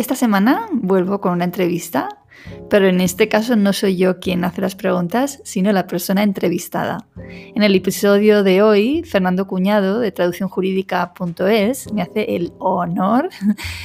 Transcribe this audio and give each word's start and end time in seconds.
Esta 0.00 0.14
semana 0.14 0.66
vuelvo 0.72 1.20
con 1.20 1.32
una 1.32 1.44
entrevista, 1.44 2.08
pero 2.70 2.88
en 2.88 3.02
este 3.02 3.28
caso 3.28 3.54
no 3.54 3.74
soy 3.74 3.98
yo 3.98 4.18
quien 4.18 4.44
hace 4.44 4.62
las 4.62 4.74
preguntas, 4.74 5.42
sino 5.44 5.70
la 5.72 5.86
persona 5.86 6.22
entrevistada. 6.22 7.06
En 7.54 7.62
el 7.62 7.74
episodio 7.74 8.42
de 8.42 8.62
hoy, 8.62 9.02
Fernando 9.02 9.46
Cuñado 9.46 10.00
de 10.00 10.10
traducciónjurídica.es 10.10 11.92
me 11.92 12.00
hace 12.00 12.34
el 12.34 12.54
honor 12.60 13.28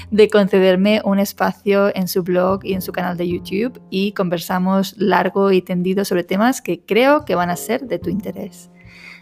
de 0.10 0.30
concederme 0.30 1.02
un 1.04 1.20
espacio 1.20 1.94
en 1.94 2.08
su 2.08 2.24
blog 2.24 2.64
y 2.64 2.76
en 2.76 2.82
su 2.82 2.94
canal 2.94 3.18
de 3.18 3.28
YouTube 3.28 3.82
y 3.90 4.14
conversamos 4.14 4.96
largo 4.98 5.52
y 5.52 5.62
tendido 5.62 6.06
sobre 6.06 6.24
temas 6.24 6.62
que 6.62 6.80
creo 6.80 7.26
que 7.26 7.36
van 7.36 7.50
a 7.50 7.58
ser 7.58 7.88
de 7.88 8.00
tu 8.00 8.10
interés. 8.10 8.70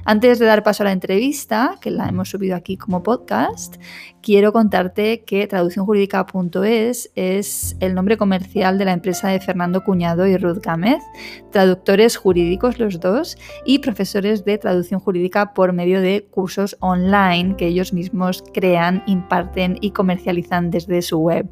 Antes 0.05 0.37
de 0.37 0.45
dar 0.45 0.63
paso 0.63 0.83
a 0.83 0.87
la 0.87 0.91
entrevista, 0.91 1.77
que 1.79 1.89
la 1.89 2.09
hemos 2.09 2.29
subido 2.29 2.57
aquí 2.57 2.75
como 2.75 3.03
podcast, 3.03 3.77
quiero 4.23 4.53
contarte 4.53 5.23
que 5.25 5.45
traducciónjurídica.es 5.47 7.11
es 7.13 7.75
el 7.81 7.93
nombre 7.93 8.15
comercial 8.15 8.77
de 8.77 8.85
la 8.85 8.93
empresa 8.93 9.27
de 9.27 9.41
Fernando 9.41 9.83
Cuñado 9.83 10.25
y 10.25 10.37
Ruth 10.37 10.63
Gámez, 10.63 11.03
traductores 11.51 12.15
jurídicos 12.15 12.79
los 12.79 13.01
dos 13.01 13.37
y 13.65 13.79
profesores 13.79 14.45
de 14.45 14.57
traducción 14.57 15.01
jurídica 15.01 15.53
por 15.53 15.73
medio 15.73 15.99
de 15.99 16.25
cursos 16.31 16.77
online 16.79 17.57
que 17.57 17.67
ellos 17.67 17.91
mismos 17.91 18.45
crean, 18.53 19.03
imparten 19.07 19.77
y 19.81 19.91
comercializan 19.91 20.71
desde 20.71 21.01
su 21.01 21.19
web. 21.19 21.45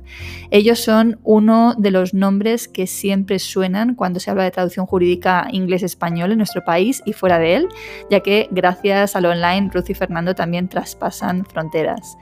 Ellos 0.50 0.80
son 0.80 1.20
uno 1.24 1.76
de 1.78 1.92
los 1.92 2.14
nombres 2.14 2.70
que 2.70 2.88
siempre 2.88 3.40
suenan 3.40 3.96
cuando 3.96 4.22
se 4.22 4.32
habla 4.32 4.46
de 4.46 4.52
traducción 4.52 4.86
jurídica 4.86 5.50
inglés-español 5.52 6.32
en 6.32 6.38
nuestro 6.38 6.64
país 6.64 7.04
y 7.06 7.12
fuera 7.12 7.38
de 7.38 7.56
él, 7.56 7.68
ya 8.10 8.22
que 8.22 8.48
gracias 8.50 9.18
al 9.18 9.26
online 9.26 9.70
Ruth 9.74 9.90
y 9.90 9.94
Fernando 9.94 10.34
también 10.36 10.70
traspasan 10.70 11.44
fronteras. 11.44 12.18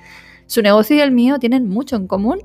Su 0.49 0.63
negocio 0.63 0.95
y 0.95 0.99
el 0.99 1.11
mío 1.11 1.37
tienen 1.37 1.69
mucho 1.69 1.95
en 1.95 2.07
común, 2.07 2.39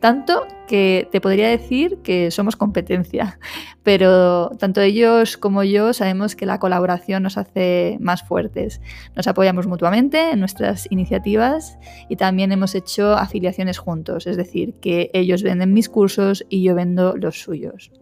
tanto 0.00 0.44
que 0.66 1.08
te 1.12 1.20
podría 1.20 1.48
decir 1.48 1.98
que 2.02 2.32
somos 2.32 2.56
competencia, 2.56 3.38
pero 3.84 4.50
tanto 4.58 4.80
ellos 4.80 5.36
como 5.36 5.62
yo 5.62 5.92
sabemos 5.92 6.34
que 6.34 6.46
la 6.46 6.58
colaboración 6.58 7.22
nos 7.22 7.38
hace 7.38 7.96
más 8.00 8.24
fuertes. 8.24 8.80
Nos 9.14 9.28
apoyamos 9.28 9.68
mutuamente 9.68 10.32
en 10.32 10.40
nuestras 10.40 10.90
iniciativas 10.90 11.78
y 12.08 12.16
también 12.16 12.50
hemos 12.50 12.74
hecho 12.74 13.12
afiliaciones 13.12 13.78
juntos, 13.78 14.26
es 14.26 14.36
decir, 14.36 14.74
que 14.80 15.12
ellos 15.14 15.44
venden 15.44 15.72
mis 15.72 15.88
cursos 15.88 16.44
y 16.48 16.64
yo 16.64 16.74
vendo 16.74 17.16
los 17.16 17.40
suyos. 17.40 17.92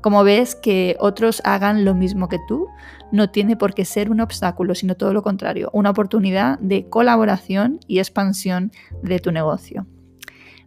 Como 0.00 0.24
ves, 0.24 0.54
que 0.54 0.96
otros 0.98 1.42
hagan 1.44 1.84
lo 1.84 1.94
mismo 1.94 2.28
que 2.28 2.38
tú 2.48 2.68
no 3.14 3.30
tiene 3.30 3.56
por 3.56 3.74
qué 3.74 3.84
ser 3.84 4.10
un 4.10 4.20
obstáculo, 4.20 4.74
sino 4.74 4.96
todo 4.96 5.12
lo 5.12 5.22
contrario, 5.22 5.70
una 5.72 5.90
oportunidad 5.90 6.58
de 6.58 6.88
colaboración 6.88 7.78
y 7.86 8.00
expansión 8.00 8.72
de 9.04 9.20
tu 9.20 9.30
negocio. 9.30 9.86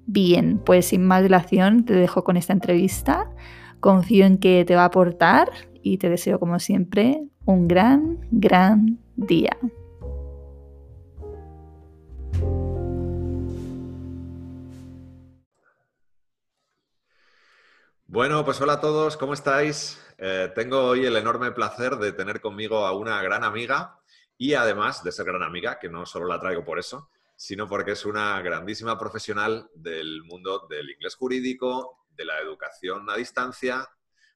Bien, 0.06 0.62
pues 0.66 0.86
sin 0.86 1.04
más 1.04 1.24
dilación 1.24 1.84
te 1.84 1.94
dejo 1.94 2.24
con 2.24 2.38
esta 2.38 2.54
entrevista. 2.54 3.30
Confío 3.82 4.26
en 4.26 4.38
que 4.38 4.64
te 4.64 4.76
va 4.76 4.84
a 4.84 4.86
aportar 4.86 5.50
y 5.84 5.98
te 5.98 6.10
deseo 6.10 6.40
como 6.40 6.58
siempre 6.60 7.22
un 7.44 7.68
gran, 7.68 8.20
gran 8.32 8.98
día. 9.18 9.58
Bueno, 18.10 18.46
pues 18.46 18.62
hola 18.62 18.74
a 18.74 18.80
todos, 18.80 19.18
¿cómo 19.18 19.34
estáis? 19.34 20.02
Eh, 20.18 20.50
tengo 20.56 20.82
hoy 20.82 21.06
el 21.06 21.18
enorme 21.18 21.52
placer 21.52 21.98
de 21.98 22.14
tener 22.14 22.40
conmigo 22.40 22.86
a 22.86 22.94
una 22.94 23.22
gran 23.22 23.44
amiga 23.44 24.00
y 24.38 24.54
además 24.54 25.04
de 25.04 25.12
ser 25.12 25.26
gran 25.26 25.44
amiga, 25.44 25.78
que 25.78 25.90
no 25.90 26.06
solo 26.06 26.26
la 26.26 26.40
traigo 26.40 26.64
por 26.64 26.80
eso, 26.80 27.10
sino 27.36 27.68
porque 27.68 27.92
es 27.92 28.06
una 28.06 28.42
grandísima 28.42 28.98
profesional 28.98 29.70
del 29.76 30.24
mundo 30.24 30.68
del 30.70 30.90
inglés 30.90 31.16
jurídico, 31.16 32.06
de 32.08 32.24
la 32.24 32.40
educación 32.40 33.10
a 33.10 33.18
distancia, 33.18 33.86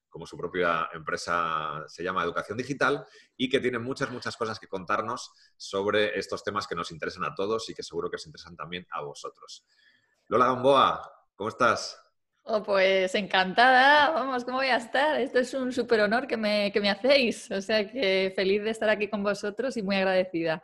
como 0.10 0.28
su 0.28 0.36
propia 0.36 0.90
empresa 0.92 1.86
se 1.88 2.04
llama 2.04 2.26
Educación 2.26 2.58
Digital, 2.58 3.06
y 3.38 3.48
que 3.48 3.62
tiene 3.62 3.80
muchas, 3.80 4.12
muchas 4.12 4.36
cosas 4.36 4.60
que 4.60 4.68
contarnos 4.68 5.32
sobre 5.56 6.20
estos 6.20 6.44
temas 6.44 6.68
que 6.68 6.76
nos 6.76 6.92
interesan 6.92 7.24
a 7.24 7.34
todos 7.34 7.70
y 7.70 7.74
que 7.74 7.84
seguro 7.84 8.10
que 8.10 8.18
os 8.18 8.26
interesan 8.26 8.58
también 8.58 8.86
a 8.92 9.02
vosotros. 9.02 9.64
Lola 10.28 10.48
Gamboa, 10.48 11.10
¿cómo 11.38 11.48
estás? 11.48 12.11
Oh, 12.44 12.64
pues 12.64 13.14
encantada, 13.16 14.12
vamos, 14.12 14.44
¿cómo 14.44 14.58
voy 14.58 14.68
a 14.68 14.78
estar? 14.78 15.20
Esto 15.20 15.40
es 15.40 15.54
un 15.54 15.72
súper 15.72 16.02
honor 16.02 16.28
que 16.28 16.38
me, 16.38 16.72
que 16.72 16.82
me 16.82 16.90
hacéis, 16.90 17.50
o 17.52 17.62
sea 17.62 17.90
que 17.90 18.34
feliz 18.36 18.64
de 18.64 18.72
estar 18.72 18.90
aquí 18.90 19.08
con 19.10 19.24
vosotros 19.24 19.78
y 19.78 19.84
muy 19.84 19.96
agradecida. 19.96 20.64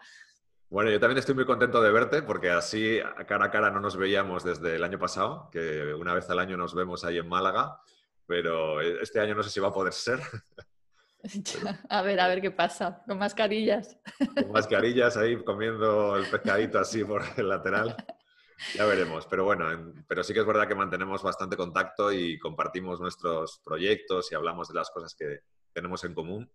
Bueno, 0.70 0.90
yo 0.90 1.00
también 1.00 1.20
estoy 1.20 1.36
muy 1.36 1.46
contento 1.46 1.82
de 1.82 1.92
verte 1.92 2.24
porque 2.24 2.50
así 2.50 3.00
cara 3.28 3.46
a 3.46 3.52
cara 3.52 3.72
no 3.72 3.80
nos 3.80 3.96
veíamos 3.96 4.44
desde 4.44 4.76
el 4.76 4.84
año 4.84 5.00
pasado, 5.00 5.50
que 5.52 5.94
una 5.94 6.14
vez 6.14 6.30
al 6.30 6.40
año 6.40 6.58
nos 6.58 6.76
vemos 6.76 7.06
ahí 7.06 7.20
en 7.20 7.30
Málaga, 7.30 7.80
pero 8.26 8.82
este 8.82 9.20
año 9.20 9.36
no 9.36 9.44
sé 9.44 9.50
si 9.50 9.60
va 9.60 9.70
a 9.70 9.74
poder 9.74 9.94
ser. 9.94 10.20
A 11.90 12.02
ver, 12.02 12.20
a 12.20 12.28
ver 12.28 12.42
qué 12.42 12.52
pasa, 12.52 13.04
con 13.08 13.18
mascarillas. 13.18 13.98
Con 14.36 14.52
mascarillas 14.52 15.18
ahí 15.18 15.42
comiendo 15.44 16.16
el 16.16 16.28
pescadito 16.28 16.80
así 16.80 17.04
por 17.04 17.24
el 17.36 17.50
lateral. 17.50 17.96
Ya 18.74 18.86
veremos, 18.86 19.28
pero 19.28 19.44
bueno, 19.44 19.94
pero 20.08 20.24
sí 20.24 20.34
que 20.34 20.40
es 20.40 20.46
verdad 20.46 20.68
que 20.68 20.76
mantenemos 20.76 21.22
bastante 21.22 21.56
contacto 21.56 22.12
y 22.12 22.40
compartimos 22.40 23.00
nuestros 23.00 23.62
proyectos 23.64 24.32
y 24.32 24.36
hablamos 24.36 24.68
de 24.68 24.74
las 24.74 24.90
cosas 24.90 25.16
que 25.16 25.42
tenemos 25.74 26.04
en 26.04 26.14
común. 26.16 26.52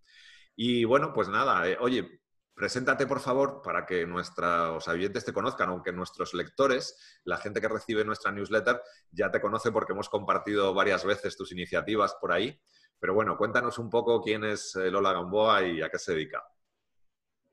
Y 0.57 0.85
bueno, 0.85 1.13
pues 1.13 1.29
nada, 1.29 1.69
eh, 1.69 1.77
oye, 1.81 2.21
preséntate 2.55 3.07
por 3.07 3.21
favor 3.21 3.63
para 3.63 3.87
que 3.87 4.07
nuestros 4.07 4.87
oyentes 4.89 5.25
te 5.25 5.33
conozcan, 5.33 5.71
aunque 5.71 5.93
nuestros 5.93 6.35
lectores, 6.35 7.21
la 7.25 7.39
gente 7.39 7.61
que 7.61 7.69
recibe 7.69 8.05
nuestra 8.05 8.33
newsletter, 8.33 8.83
ya 9.11 9.31
te 9.31 9.41
conoce 9.41 9.71
porque 9.71 9.93
hemos 9.93 10.09
compartido 10.09 10.75
varias 10.75 11.05
veces 11.05 11.37
tus 11.37 11.53
iniciativas 11.53 12.17
por 12.21 12.33
ahí. 12.33 12.61
Pero 12.99 13.15
bueno, 13.15 13.37
cuéntanos 13.37 13.79
un 13.79 13.91
poco 13.91 14.21
quién 14.21 14.45
es 14.45 14.77
eh, 14.77 14.91
Lola 14.91 15.13
Gamboa 15.13 15.65
y 15.65 15.83
a 15.83 15.89
qué 15.89 15.99
se 15.99 16.13
dedica. 16.13 16.43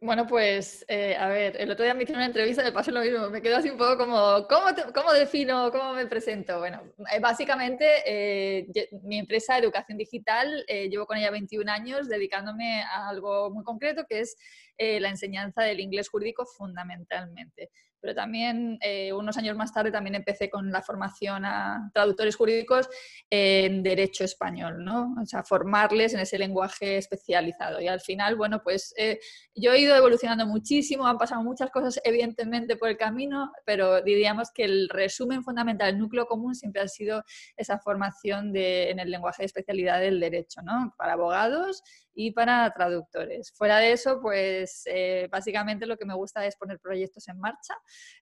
Bueno, 0.01 0.25
pues, 0.27 0.85
eh, 0.87 1.13
a 1.17 1.27
ver, 1.27 1.57
el 1.59 1.69
otro 1.71 1.83
día 1.83 1.93
me 1.93 2.03
hicieron 2.03 2.21
una 2.21 2.27
entrevista, 2.27 2.63
me 2.63 2.71
pasó 2.71 2.89
lo 2.89 3.01
mismo, 3.01 3.29
me 3.29 3.41
quedo 3.41 3.57
así 3.57 3.69
un 3.69 3.77
poco 3.77 3.97
como, 3.97 4.47
¿cómo, 4.47 4.67
cómo 4.93 5.11
defino, 5.11 5.69
cómo 5.73 5.93
me 5.93 6.07
presento? 6.07 6.57
Bueno, 6.59 6.81
eh, 7.13 7.19
básicamente, 7.19 7.85
eh, 8.05 8.65
mi 9.03 9.19
empresa 9.19 9.57
Educación 9.57 9.97
Digital, 9.97 10.65
llevo 10.89 11.05
con 11.05 11.17
ella 11.17 11.31
21 11.31 11.69
años 11.69 12.07
dedicándome 12.07 12.81
a 12.83 13.09
algo 13.09 13.51
muy 13.51 13.65
concreto, 13.65 14.05
que 14.07 14.21
es 14.21 14.37
la 14.77 15.09
enseñanza 15.09 15.63
del 15.63 15.81
inglés 15.81 16.07
jurídico 16.07 16.45
fundamentalmente 16.45 17.69
pero 18.01 18.15
también 18.15 18.77
eh, 18.81 19.13
unos 19.13 19.37
años 19.37 19.55
más 19.55 19.73
tarde 19.73 19.91
también 19.91 20.15
empecé 20.15 20.49
con 20.49 20.71
la 20.71 20.81
formación 20.81 21.45
a 21.45 21.89
traductores 21.93 22.35
jurídicos 22.35 22.89
en 23.29 23.83
derecho 23.83 24.23
español, 24.23 24.83
¿no? 24.83 25.15
O 25.21 25.25
sea, 25.25 25.43
formarles 25.43 26.13
en 26.13 26.21
ese 26.21 26.37
lenguaje 26.37 26.97
especializado. 26.97 27.81
Y 27.81 27.87
al 27.87 28.01
final, 28.01 28.35
bueno, 28.35 28.61
pues 28.63 28.93
eh, 28.97 29.19
yo 29.55 29.73
he 29.73 29.79
ido 29.79 29.95
evolucionando 29.95 30.45
muchísimo, 30.45 31.07
han 31.07 31.17
pasado 31.17 31.43
muchas 31.43 31.69
cosas 31.71 31.99
evidentemente 32.03 32.75
por 32.77 32.89
el 32.89 32.97
camino, 32.97 33.51
pero 33.65 34.01
diríamos 34.01 34.51
que 34.51 34.65
el 34.65 34.89
resumen 34.89 35.43
fundamental, 35.43 35.89
el 35.89 35.99
núcleo 35.99 36.25
común 36.25 36.55
siempre 36.55 36.81
ha 36.81 36.87
sido 36.87 37.23
esa 37.57 37.79
formación 37.79 38.51
de, 38.51 38.89
en 38.89 38.99
el 38.99 39.11
lenguaje 39.11 39.43
de 39.43 39.47
especialidad 39.47 39.99
del 39.99 40.19
derecho, 40.19 40.61
¿no? 40.61 40.93
Para 40.97 41.13
abogados 41.13 41.83
y 42.21 42.31
para 42.31 42.69
traductores. 42.73 43.53
Fuera 43.55 43.77
de 43.77 43.93
eso, 43.93 44.19
pues 44.21 44.81
eh, 44.87 45.29
básicamente 45.31 45.85
lo 45.85 45.95
que 45.95 46.03
me 46.03 46.13
gusta 46.13 46.45
es 46.45 46.57
poner 46.57 46.77
proyectos 46.77 47.25
en 47.29 47.39
marcha. 47.39 47.73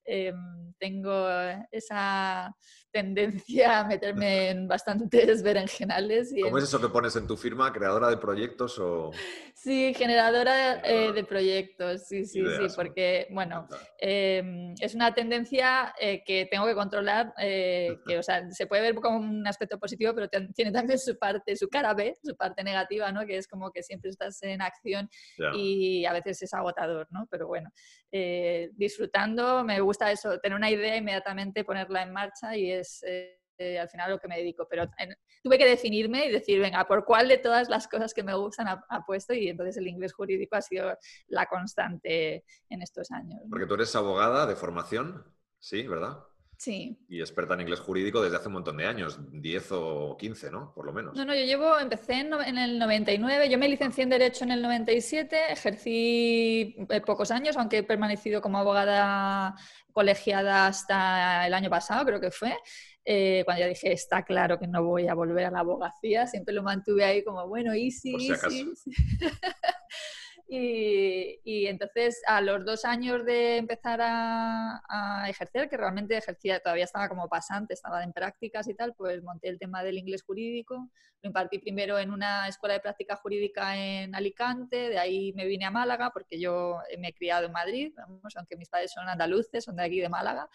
Em, 0.06 0.72
tengo 0.78 1.28
esa 1.72 2.56
tendencia 2.92 3.80
a 3.80 3.84
meterme 3.86 4.50
en 4.52 4.68
bastantes 4.68 5.42
berenjenales. 5.44 6.32
Y 6.32 6.42
¿Cómo 6.42 6.60
es 6.60 6.66
eso 6.66 6.80
que 6.80 6.90
pones 6.90 7.16
en 7.16 7.26
tu 7.26 7.36
firma? 7.38 7.74
¿Creadora 7.74 8.10
de 8.10 8.18
proyectos 8.18 8.78
o...? 8.78 9.10
Sí, 9.56 9.94
generadora 9.96 10.80
eh, 10.86 11.12
de 11.12 11.24
proyectos, 11.24 12.08
sí, 12.08 12.26
sí, 12.26 12.44
sí, 12.46 12.68
porque, 12.76 13.28
bueno, 13.32 13.68
es 13.98 14.94
una 14.94 15.14
tendencia 15.16 15.96
eh, 16.00 16.24
que 16.24 16.46
tengo 16.46 16.68
que 16.68 16.76
controlar, 16.76 17.34
que, 17.38 18.18
o 18.20 18.22
sea, 18.22 18.50
se 18.52 18.68
puede 18.68 18.84
ver 18.84 18.96
como 18.96 19.18
un 19.18 19.46
aspecto 19.48 19.80
positivo, 19.80 20.14
pero 20.14 20.30
tiene 20.54 20.72
también 20.72 21.00
su 21.00 21.18
parte, 21.18 21.56
su 21.56 21.68
cara 21.68 21.96
B, 21.96 22.16
su 22.24 22.36
parte 22.36 22.64
negativa, 22.64 23.12
¿no? 23.12 23.26
Que 23.26 23.38
es 23.38 23.48
como 23.48 23.72
que 23.72 23.82
siempre 23.88 24.10
estás 24.10 24.42
en 24.44 24.62
acción 24.62 25.10
y 25.56 26.06
a 26.06 26.14
veces 26.14 26.42
es 26.44 26.54
agotador, 26.54 27.08
¿no? 27.10 27.28
Pero 27.32 27.48
bueno, 27.48 27.72
eh, 28.12 28.70
disfrutando, 28.74 29.64
me 29.64 29.80
gusta 29.82 30.12
eso, 30.12 30.40
tener 30.40 30.56
una 30.56 30.70
idea 30.70 30.96
inmediatamente 30.96 31.64
ponerla 31.64 32.04
en 32.04 32.14
marcha 32.14 32.56
y 32.56 32.72
es 32.72 33.04
eh, 33.08 33.40
eh, 33.58 33.80
al 33.80 33.90
final 33.90 34.12
lo 34.12 34.20
que 34.20 34.28
me 34.28 34.38
dedico. 34.38 34.68
Pero 34.70 34.90
tuve 35.44 35.58
que 35.58 35.66
definirme 35.66 36.26
y 36.26 36.32
decir, 36.32 36.60
venga, 36.60 36.86
¿por 36.86 37.06
cuál 37.06 37.28
de 37.28 37.38
todas 37.38 37.70
las 37.70 37.88
cosas 37.88 38.14
que 38.14 38.24
me 38.24 38.36
gustan 38.36 38.68
apuesto? 38.90 39.34
Y 39.34 39.50
entonces 39.50 39.78
el 39.78 39.88
inglés 39.88 40.14
jurídico 40.14 40.56
ha 40.56 40.62
sido 40.62 40.96
la 41.28 41.46
constante 41.48 42.44
en 42.70 42.82
estos 42.82 43.12
años. 43.12 43.40
Porque 43.50 43.66
tú 43.66 43.74
eres 43.74 43.96
abogada 43.96 44.46
de 44.46 44.56
formación, 44.56 45.24
¿sí? 45.60 45.88
¿Verdad? 45.88 46.20
Sí. 46.58 46.98
Y 47.08 47.20
experta 47.20 47.54
en 47.54 47.62
inglés 47.62 47.80
jurídico 47.80 48.22
desde 48.22 48.38
hace 48.38 48.48
un 48.48 48.56
montón 48.56 48.78
de 48.78 48.88
años, 48.88 49.20
10 49.32 49.72
o 49.74 50.18
15, 50.18 50.50
¿no? 50.50 50.74
Por 50.74 50.86
lo 50.88 50.92
menos. 50.92 51.16
No, 51.16 51.24
no, 51.24 51.36
yo 51.36 51.46
llevo, 51.46 51.80
empecé 51.80 52.14
en, 52.16 52.58
el 52.58 52.80
99, 52.80 53.48
yo 53.48 53.60
me 53.60 53.70
licencié 53.70 54.04
en 54.04 54.10
Derecho 54.10 54.44
en 54.44 54.52
el 54.52 54.62
97, 54.64 55.52
ejercí 55.52 56.76
eh, 56.90 57.02
pocos 57.02 57.30
años, 57.30 57.56
aunque 57.58 57.78
he 57.80 57.84
permanecido 57.84 58.42
como 58.42 58.58
abogada 58.58 59.56
colegiada 59.94 60.66
hasta 60.66 61.46
el 61.46 61.54
año 61.54 61.70
pasado, 61.70 62.04
creo 62.06 62.20
que 62.20 62.32
fue. 62.32 62.58
eh, 63.06 63.44
cuando 63.46 63.62
ya 63.62 63.68
dije, 63.68 63.94
está 63.94 64.24
claro 64.24 64.58
que 64.60 64.68
no 64.68 64.84
voy 64.84 65.08
a 65.08 65.14
volver 65.14 65.46
a 65.46 65.52
la 65.52 65.60
abogacía, 65.60 66.26
siempre 66.26 66.56
lo 66.56 66.64
mantuve 66.64 67.06
ahí 67.06 67.24
como, 67.24 67.48
bueno, 67.48 67.72
easy, 67.74 68.16
easy. 68.16 68.74
Y, 70.50 71.68
entonces 71.68 72.22
a 72.26 72.40
los 72.40 72.64
dos 72.64 72.86
años 72.86 73.26
de 73.26 73.58
empezar 73.58 74.00
a, 74.02 75.26
ejercer, 75.28 75.70
que 75.70 75.76
realmente 75.78 76.16
ejercía, 76.16 76.60
todavía 76.60 76.86
estaba 76.86 77.10
como 77.10 77.28
pasante, 77.28 77.74
estaba 77.74 78.04
en 78.04 78.14
prácticas 78.14 78.68
y 78.68 78.74
tal, 78.74 78.94
pues 78.96 79.22
monté 79.24 79.50
el 79.50 79.60
tema 79.60 79.84
del 79.84 79.98
inglés 79.98 80.24
jurídico. 80.24 80.90
Lo 81.22 81.28
impartí 81.28 81.60
primero 81.60 82.00
en 82.00 82.12
una 82.12 82.48
escuela 82.48 82.76
de 82.76 82.80
práctica 82.80 83.16
jurídica 83.18 83.76
en 83.76 84.16
Alicante, 84.16 84.90
de 84.90 85.00
ahí 85.00 85.34
me 85.34 85.46
vine 85.46 85.66
a 85.66 85.72
Málaga 85.72 86.12
porque 86.12 86.40
yo 86.40 86.80
me 86.98 87.10
he 87.10 87.14
criado 87.14 87.48
en 87.48 87.52
Madrid, 87.52 87.94
aunque 88.36 88.56
mis 88.56 88.70
padres 88.70 88.92
son 88.92 89.10
andaluces, 89.10 89.66
son 89.66 89.76
de 89.76 89.84
aquí 89.84 90.00
de 90.00 90.10
Málaga, 90.10 90.50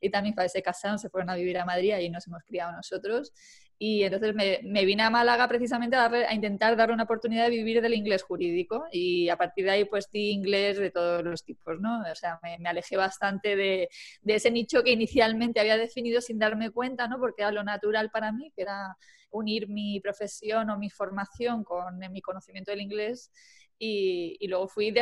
y 0.00 0.10
también 0.10 0.32
mis 0.32 0.36
padres 0.36 0.52
se 0.52 0.62
casaron, 0.62 0.98
se 0.98 1.08
fueron 1.08 1.30
a 1.30 1.36
vivir 1.36 1.56
a 1.58 1.64
Madrid 1.64 1.96
y 1.98 2.10
nos 2.10 2.26
hemos 2.26 2.42
criado 2.44 2.72
nosotros. 2.72 3.32
Y 3.80 4.02
entonces 4.02 4.34
me, 4.34 4.84
vine 4.84 5.04
a 5.04 5.10
Málaga 5.10 5.46
precisamente 5.46 5.94
a, 5.94 6.06
a, 6.06 6.34
intentar 6.34 6.76
dar 6.76 6.90
una 6.90 7.04
oportunidad 7.04 7.44
de 7.44 7.50
vivir 7.50 7.80
del 7.80 7.94
inglés 7.94 8.24
jurídico 8.24 8.86
y 8.90 9.28
a 9.28 9.36
partir 9.36 9.66
de 9.66 9.70
ahí 9.70 9.84
pues 9.84 10.10
di 10.10 10.30
inglés 10.30 10.78
de 10.78 10.90
todos 10.90 11.22
los 11.22 11.44
tipos, 11.44 11.78
¿no? 11.80 12.00
O 12.00 12.14
sea, 12.16 12.40
me, 12.42 12.68
alejé 12.68 12.96
bastante 12.96 13.54
de, 13.54 13.88
de, 14.22 14.34
ese 14.34 14.50
nicho 14.50 14.82
que 14.82 14.90
inicialmente 14.90 15.60
había 15.60 15.76
definido 15.76 16.20
sin 16.20 16.40
darme 16.40 16.70
cuenta, 16.70 17.06
¿no? 17.06 17.20
Porque 17.20 17.42
era 17.42 17.52
lo 17.52 17.62
natural 17.62 18.10
para 18.10 18.32
mí, 18.32 18.50
que 18.56 18.62
era 18.62 18.96
unir 19.30 19.68
mi 19.68 20.00
profesión 20.00 20.70
o 20.70 20.78
mi 20.78 20.90
formación 20.90 21.62
con 21.62 22.00
mi 22.10 22.20
conocimiento 22.20 22.72
del 22.72 22.80
inglés 22.80 23.30
y, 23.78 24.36
y, 24.40 24.48
luego 24.48 24.66
fui 24.66 24.92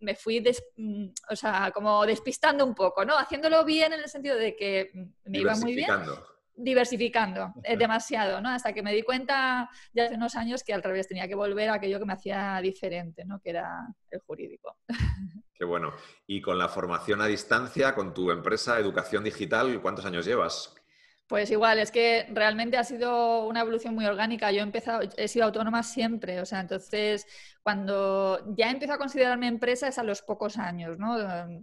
me 0.00 0.14
fui 0.14 0.42
o 1.28 1.36
sea, 1.36 1.70
como 1.74 2.06
despistando 2.06 2.64
un 2.64 2.74
poco, 2.74 3.04
¿no? 3.04 3.18
Haciéndolo 3.18 3.66
bien 3.66 3.92
en 3.92 4.00
el 4.00 4.08
sentido 4.08 4.36
de 4.36 4.56
que 4.56 4.90
me 5.26 5.40
iba 5.40 5.54
muy 5.56 5.74
bien 5.74 5.90
diversificando 6.56 7.52
eh, 7.62 7.76
demasiado, 7.76 8.40
¿no? 8.40 8.48
Hasta 8.48 8.72
que 8.72 8.82
me 8.82 8.92
di 8.92 9.02
cuenta 9.02 9.68
ya 9.92 10.04
hace 10.04 10.14
unos 10.14 10.36
años 10.36 10.62
que 10.62 10.72
al 10.72 10.82
revés 10.82 11.08
tenía 11.08 11.28
que 11.28 11.34
volver 11.34 11.68
a 11.68 11.74
aquello 11.74 11.98
que 11.98 12.04
me 12.04 12.12
hacía 12.12 12.60
diferente, 12.62 13.24
¿no? 13.24 13.40
Que 13.40 13.50
era 13.50 13.86
el 14.10 14.20
jurídico. 14.20 14.76
Qué 15.54 15.64
bueno. 15.64 15.92
Y 16.26 16.40
con 16.40 16.58
la 16.58 16.68
formación 16.68 17.20
a 17.20 17.26
distancia, 17.26 17.94
con 17.94 18.12
tu 18.12 18.30
empresa 18.30 18.78
Educación 18.78 19.24
Digital, 19.24 19.80
¿cuántos 19.80 20.04
años 20.04 20.26
llevas? 20.26 20.74
Pues 21.26 21.50
igual, 21.50 21.78
es 21.78 21.90
que 21.90 22.26
realmente 22.32 22.76
ha 22.76 22.84
sido 22.84 23.46
una 23.46 23.60
evolución 23.60 23.94
muy 23.94 24.04
orgánica. 24.04 24.52
Yo 24.52 24.60
he 24.60 24.62
empezado, 24.62 25.08
he 25.16 25.26
sido 25.26 25.46
autónoma 25.46 25.82
siempre, 25.82 26.40
o 26.40 26.44
sea, 26.44 26.60
entonces 26.60 27.26
cuando 27.64 28.44
ya 28.58 28.70
empiezo 28.70 28.92
a 28.92 28.98
considerarme 28.98 29.46
empresa 29.46 29.88
es 29.88 29.98
a 29.98 30.02
los 30.02 30.20
pocos 30.20 30.58
años, 30.58 30.98
¿no? 30.98 31.16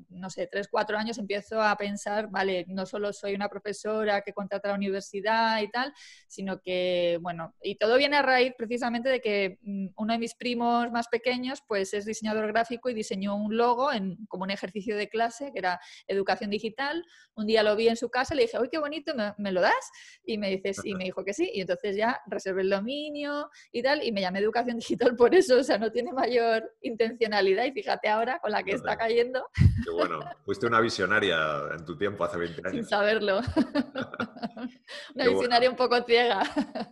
No 0.10 0.32
sé, 0.32 0.48
tres, 0.48 0.68
cuatro 0.68 0.98
años 0.98 1.20
empiezo 1.20 1.62
a 1.62 1.78
pensar, 1.78 2.28
vale, 2.32 2.66
no 2.70 2.88
solo 2.88 3.14
soy 3.14 3.36
una 3.36 3.48
profesora 3.48 4.24
que 4.24 4.34
contrata 4.34 4.68
a 4.68 4.72
la 4.72 4.78
universidad 4.78 5.62
y 5.62 5.70
tal, 5.70 5.94
sino 6.28 6.60
que, 6.60 7.20
bueno, 7.22 7.54
y 7.62 7.76
todo 7.76 7.98
viene 7.98 8.18
a 8.18 8.24
raíz 8.24 8.56
precisamente 8.58 9.10
de 9.10 9.22
que 9.22 9.60
mm, 9.62 9.90
uno 9.96 10.14
de 10.14 10.18
mis 10.18 10.34
primos 10.34 10.92
más 10.92 11.08
pequeños, 11.08 11.62
pues 11.68 11.94
es 11.94 12.06
diseñador 12.06 12.48
gráfico 12.48 12.90
y 12.90 12.96
diseñó 12.96 13.36
un 13.36 13.56
logo 13.56 13.94
en, 13.94 14.26
como 14.26 14.44
un 14.46 14.50
ejercicio 14.50 14.98
de 14.98 15.08
clase 15.08 15.52
que 15.54 15.60
era 15.60 15.80
educación 16.08 16.50
digital. 16.50 17.06
Un 17.36 17.46
día 17.46 17.62
lo 17.62 17.76
vi 17.76 17.90
en 17.90 17.96
su 17.96 18.10
casa 18.10 18.34
le 18.34 18.42
dije, 18.42 18.58
uy, 18.60 18.70
qué 18.72 18.80
bonito, 18.80 19.14
¿me, 19.38 19.52
lo 19.52 19.62
das? 19.62 19.92
Y 20.26 20.40
me 20.40 20.50
dices, 20.50 20.82
y 20.84 20.96
me 20.96 21.04
dijo 21.04 21.24
que 21.24 21.34
sí. 21.34 21.48
Y 21.54 21.62
entonces 21.62 21.96
ya 21.96 22.20
reservé 22.26 22.64
el 22.64 22.72
dominio 22.72 23.52
y 23.72 23.84
tal, 23.84 24.04
y 24.04 24.12
me 24.12 24.22
llamé 24.22 24.40
educación 24.40 24.78
digital 24.78 25.16
por 25.16 25.36
eso, 25.36 25.60
o 25.60 25.64
sea, 25.64 25.78
no 25.78 25.91
tiene 25.92 26.12
mayor 26.12 26.74
intencionalidad 26.82 27.66
y 27.66 27.72
fíjate 27.72 28.10
ahora 28.10 28.40
con 28.40 28.52
la 28.52 28.64
que 28.64 28.72
está 28.72 28.98
cayendo. 28.98 29.48
Qué 29.56 29.92
bueno, 29.92 30.20
fuiste 30.46 30.68
una 30.68 30.80
visionaria 30.80 31.38
en 31.72 31.86
tu 31.86 31.98
tiempo, 31.98 32.24
hace 32.24 32.38
20 32.38 32.62
años. 32.62 32.72
Sin 32.72 32.86
saberlo. 32.86 33.42
una 35.16 35.28
visionaria 35.28 35.70
un 35.70 35.76
poco 35.76 36.02
ciega. 36.04 36.42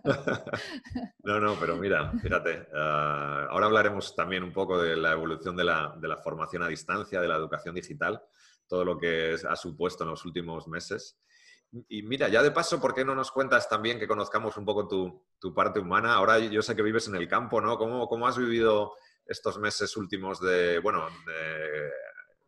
no, 1.24 1.40
no, 1.40 1.56
pero 1.60 1.78
mira, 1.78 2.12
fíjate, 2.22 2.68
ah, 2.76 3.48
ahora 3.50 3.66
hablaremos 3.66 4.16
también 4.16 4.44
un 4.44 4.54
poco 4.54 4.82
de 4.82 4.96
la 4.96 5.12
evolución 5.12 5.56
de 5.56 5.64
la, 5.64 5.96
de 6.00 6.08
la 6.08 6.18
formación 6.18 6.64
a 6.64 6.68
distancia, 6.68 7.22
de 7.22 7.28
la 7.28 7.36
educación 7.36 7.76
digital, 7.76 8.22
todo 8.68 8.86
lo 8.86 8.98
que 8.98 9.36
ha 9.48 9.56
supuesto 9.56 10.04
en 10.04 10.12
los 10.12 10.26
últimos 10.26 10.68
meses. 10.68 11.20
Y 11.72 12.02
mira, 12.02 12.28
ya 12.30 12.42
de 12.42 12.52
paso, 12.52 12.82
¿por 12.82 12.96
qué 12.96 13.06
no 13.06 13.14
nos 13.14 13.32
cuentas 13.32 13.70
también 13.70 14.00
que 14.00 14.08
conozcamos 14.08 14.58
un 14.58 14.66
poco 14.66 14.88
tu, 14.88 15.54
parte 15.54 15.80
humana? 15.80 16.16
Ahora 16.16 16.40
yo 16.40 16.62
sé 16.62 16.76
que 16.76 16.82
vives 16.82 17.08
en 17.08 17.16
el 17.16 17.28
campo, 17.28 17.62
¿no? 17.62 17.78
¿Cómo, 17.78 18.08
cómo 18.08 18.28
has 18.28 18.38
vivido 18.38 18.94
estos 19.26 19.60
meses 19.60 19.96
últimos 19.96 20.42
de, 20.42 20.80
bueno, 20.80 21.08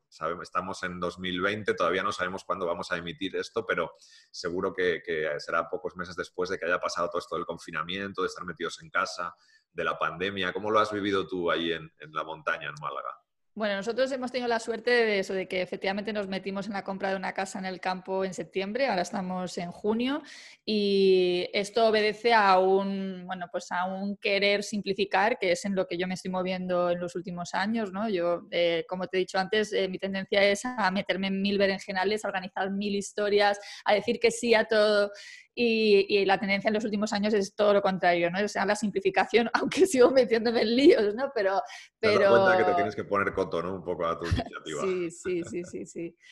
sabemos, 0.09 0.43
estamos 0.43 0.81
en 0.83 0.99
2020, 0.99 1.73
todavía 1.75 2.03
no 2.03 2.11
sabemos 2.11 2.43
cuándo 2.43 2.65
vamos 2.65 2.91
a 2.91 2.97
emitir 2.97 3.35
esto, 3.35 3.65
pero 3.65 3.93
seguro 4.31 4.73
que, 4.73 5.01
será 5.37 5.69
pocos 5.69 5.95
meses 5.95 6.15
después 6.15 6.49
de 6.49 6.57
que 6.57 6.65
haya 6.65 6.79
pasado 6.79 7.09
todo 7.09 7.19
esto 7.19 7.35
del 7.35 7.45
confinamiento, 7.45 8.21
de 8.21 8.27
estar 8.27 8.43
metidos 8.43 8.81
en 8.81 8.89
casa, 8.89 9.35
de 9.71 9.83
la 9.83 9.97
pandemia. 9.97 10.51
¿Cómo 10.51 10.71
lo 10.71 10.79
has 10.79 10.91
vivido 10.91 11.27
tú 11.27 11.49
ahí 11.49 11.71
en 11.71 11.91
la 12.11 12.23
montaña, 12.23 12.69
en 12.69 12.75
Málaga? 12.81 13.15
Bueno, 13.53 13.75
nosotros 13.75 14.09
hemos 14.13 14.31
tenido 14.31 14.47
la 14.47 14.61
suerte 14.61 14.91
de 14.91 15.19
eso, 15.19 15.33
de 15.33 15.45
que 15.45 15.61
efectivamente 15.61 16.13
nos 16.13 16.29
metimos 16.29 16.67
en 16.67 16.73
la 16.73 16.85
compra 16.85 17.09
de 17.09 17.17
una 17.17 17.33
casa 17.33 17.59
en 17.59 17.65
el 17.65 17.81
campo 17.81 18.23
en 18.23 18.33
septiembre, 18.33 18.87
ahora 18.87 19.01
estamos 19.01 19.57
en 19.57 19.71
junio, 19.73 20.21
y 20.65 21.49
esto 21.51 21.85
obedece 21.87 22.33
a 22.33 22.57
un, 22.59 23.25
bueno, 23.25 23.47
pues 23.51 23.69
a 23.73 23.85
un 23.87 24.15
querer 24.15 24.63
simplificar, 24.63 25.37
que 25.37 25.51
es 25.51 25.65
en 25.65 25.75
lo 25.75 25.85
que 25.85 25.97
yo 25.97 26.07
me 26.07 26.13
estoy 26.13 26.31
moviendo 26.31 26.91
en 26.91 26.99
los 27.01 27.13
últimos 27.13 27.53
años, 27.53 27.91
¿no? 27.91 28.07
Yo, 28.07 28.43
eh, 28.51 28.85
como 28.87 29.07
te 29.07 29.17
he 29.17 29.19
dicho 29.19 29.37
antes, 29.37 29.73
eh, 29.73 29.89
mi 29.89 29.99
tendencia 29.99 30.41
es 30.45 30.63
a 30.63 30.89
meterme 30.89 31.27
en 31.27 31.41
mil 31.41 31.57
berenjenales, 31.57 32.23
a 32.23 32.29
organizar 32.29 32.71
mil 32.71 32.95
historias, 32.95 33.59
a 33.83 33.93
decir 33.93 34.21
que 34.21 34.31
sí 34.31 34.53
a 34.53 34.63
todo, 34.63 35.11
y, 35.53 36.25
la 36.25 36.39
tendencia 36.39 36.69
en 36.69 36.73
los 36.73 36.85
últimos 36.85 37.13
años 37.13 37.33
es 37.33 37.55
todo 37.55 37.73
lo 37.73 37.81
contrario, 37.81 38.31
¿no? 38.31 38.43
O 38.43 38.47
sea, 38.47 38.65
la 38.65 38.75
simplificación, 38.75 39.49
aunque 39.53 39.85
sigo 39.85 40.11
metiéndome 40.11 40.61
en 40.61 40.75
líos, 40.75 41.15
¿no? 41.15 41.31
Pero... 41.33 41.61
pero... 41.99 42.17
Te 42.17 42.23
das 42.23 42.31
cuenta 42.31 42.57
que 42.57 42.63
te 42.63 42.75
tienes 42.75 42.95
que 42.95 43.03
poner 43.03 43.33
coto, 43.33 43.61
¿no? 43.61 43.75
Un 43.75 43.83
poco 43.83 44.05
a 44.05 44.19
tu 44.19 44.25
iniciativa. 44.25 44.81
sí, 44.81 45.11
sí, 45.11 45.43
sí, 45.43 45.63
sí, 45.63 45.85
sí. 45.85 46.15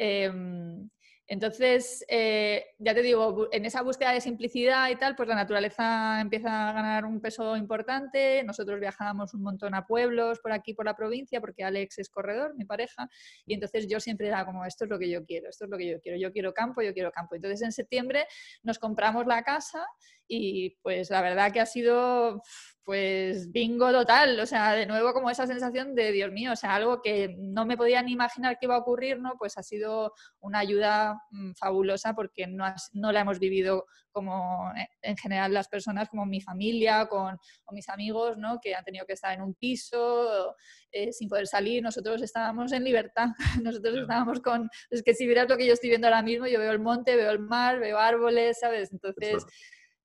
Eh, 0.00 0.30
entonces, 1.30 2.06
eh, 2.08 2.64
ya 2.78 2.94
te 2.94 3.02
digo, 3.02 3.48
en 3.52 3.66
esa 3.66 3.82
búsqueda 3.82 4.12
de 4.12 4.20
simplicidad 4.22 4.88
y 4.88 4.96
tal, 4.96 5.14
pues 5.14 5.28
la 5.28 5.34
naturaleza 5.34 6.22
empieza 6.22 6.70
a 6.70 6.72
ganar 6.72 7.04
un 7.04 7.20
peso 7.20 7.54
importante. 7.54 8.42
Nosotros 8.44 8.80
viajábamos 8.80 9.34
un 9.34 9.42
montón 9.42 9.74
a 9.74 9.86
pueblos 9.86 10.40
por 10.40 10.52
aquí, 10.52 10.72
por 10.72 10.86
la 10.86 10.96
provincia, 10.96 11.38
porque 11.42 11.64
Alex 11.64 11.98
es 11.98 12.08
corredor, 12.08 12.54
mi 12.56 12.64
pareja, 12.64 13.10
y 13.44 13.52
entonces 13.52 13.86
yo 13.88 14.00
siempre 14.00 14.28
era 14.28 14.46
como, 14.46 14.64
esto 14.64 14.84
es 14.84 14.90
lo 14.90 14.98
que 14.98 15.10
yo 15.10 15.22
quiero, 15.26 15.50
esto 15.50 15.66
es 15.66 15.70
lo 15.70 15.76
que 15.76 15.90
yo 15.90 16.00
quiero, 16.00 16.18
yo 16.18 16.32
quiero 16.32 16.54
campo, 16.54 16.80
yo 16.80 16.94
quiero 16.94 17.12
campo. 17.12 17.34
Entonces 17.34 17.60
en 17.60 17.72
septiembre 17.72 18.26
nos 18.62 18.78
compramos 18.78 19.26
la 19.26 19.42
casa 19.42 19.86
y 20.28 20.76
pues 20.82 21.10
la 21.10 21.22
verdad 21.22 21.52
que 21.52 21.60
ha 21.60 21.66
sido 21.66 22.42
pues 22.88 23.52
bingo 23.52 23.92
total, 23.92 24.40
o 24.40 24.46
sea, 24.46 24.72
de 24.72 24.86
nuevo 24.86 25.12
como 25.12 25.28
esa 25.28 25.46
sensación 25.46 25.94
de 25.94 26.10
Dios 26.10 26.32
mío, 26.32 26.52
o 26.52 26.56
sea, 26.56 26.74
algo 26.74 27.02
que 27.02 27.36
no 27.38 27.66
me 27.66 27.76
podía 27.76 28.02
ni 28.02 28.12
imaginar 28.12 28.58
que 28.58 28.64
iba 28.64 28.76
a 28.76 28.78
ocurrir, 28.78 29.20
¿no? 29.20 29.34
Pues 29.38 29.58
ha 29.58 29.62
sido 29.62 30.14
una 30.40 30.60
ayuda 30.60 31.20
mm, 31.30 31.52
fabulosa 31.52 32.14
porque 32.14 32.46
no, 32.46 32.64
no 32.94 33.12
la 33.12 33.20
hemos 33.20 33.40
vivido 33.40 33.84
como 34.10 34.72
eh, 34.74 34.88
en 35.02 35.18
general 35.18 35.52
las 35.52 35.68
personas, 35.68 36.08
como 36.08 36.24
mi 36.24 36.40
familia, 36.40 37.08
con 37.08 37.36
o 37.66 37.72
mis 37.74 37.90
amigos, 37.90 38.38
¿no? 38.38 38.58
Que 38.58 38.74
han 38.74 38.84
tenido 38.84 39.04
que 39.04 39.12
estar 39.12 39.34
en 39.34 39.42
un 39.42 39.52
piso 39.52 40.56
eh, 40.90 41.12
sin 41.12 41.28
poder 41.28 41.46
salir, 41.46 41.82
nosotros 41.82 42.22
estábamos 42.22 42.72
en 42.72 42.84
libertad, 42.84 43.28
nosotros 43.62 43.98
estábamos 43.98 44.40
con, 44.40 44.66
es 44.88 45.02
que 45.02 45.12
si 45.12 45.26
vieras 45.26 45.46
lo 45.46 45.58
que 45.58 45.66
yo 45.66 45.74
estoy 45.74 45.90
viendo 45.90 46.06
ahora 46.06 46.22
mismo, 46.22 46.46
yo 46.46 46.58
veo 46.58 46.72
el 46.72 46.80
monte, 46.80 47.16
veo 47.16 47.32
el 47.32 47.40
mar, 47.40 47.80
veo 47.80 47.98
árboles, 47.98 48.60
¿sabes? 48.60 48.94
Entonces 48.94 49.44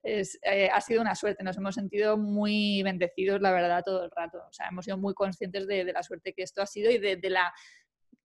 eh, 0.04 0.70
ha 0.72 0.82
sido 0.82 1.02
una 1.02 1.16
suerte, 1.16 1.44
nos 1.44 1.58
hemos 1.58 1.76
sentido 1.76 2.18
muy 2.18 2.84
bendecidos, 2.84 3.42
la 3.42 3.52
verdad, 3.52 3.84
todo 3.86 4.04
el 4.04 4.12
rato. 4.12 4.40
O 4.50 4.52
sea, 4.52 4.68
hemos 4.68 4.86
sido 4.86 4.98
muy 4.98 5.14
conscientes 5.14 5.66
de, 5.66 5.86
la 5.86 6.04
suerte 6.04 6.34
que 6.34 6.44
esto 6.44 6.62
ha 6.62 6.66
sido 6.66 6.92
y 6.92 7.00
de, 7.00 7.30
la 7.30 7.54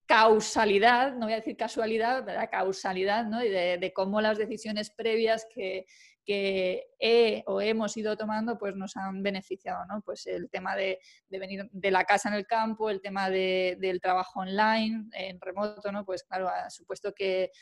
causalidad, 0.06 1.12
no 1.14 1.26
voy 1.26 1.34
a 1.34 1.36
decir 1.36 1.56
casualidad, 1.56 2.24
de 2.24 2.34
la 2.34 2.48
causalidad, 2.48 3.26
¿no? 3.26 3.44
Y 3.44 3.50
de, 3.50 3.92
cómo 3.94 4.20
las 4.20 4.38
decisiones 4.38 4.90
previas 4.90 5.46
que, 5.54 5.86
que, 6.24 6.86
he 6.98 7.44
o 7.46 7.60
hemos 7.60 7.96
ido 7.96 8.16
tomando, 8.16 8.58
pues 8.58 8.74
nos 8.74 8.96
han 8.96 9.22
beneficiado, 9.22 9.84
¿no? 9.86 10.00
Pues 10.00 10.26
el 10.26 10.50
tema 10.50 10.74
de, 10.74 10.98
venir 11.28 11.68
de 11.70 11.90
la 11.90 12.04
casa 12.04 12.28
en 12.28 12.34
el 12.34 12.46
campo, 12.46 12.90
el 12.90 13.00
tema 13.00 13.30
del 13.30 14.00
trabajo 14.00 14.40
online, 14.40 15.10
en 15.12 15.40
remoto, 15.40 15.92
¿no? 15.92 16.04
Pues 16.04 16.24
claro, 16.24 16.48
ha 16.48 16.70
supuesto 16.70 17.12
que 17.14 17.52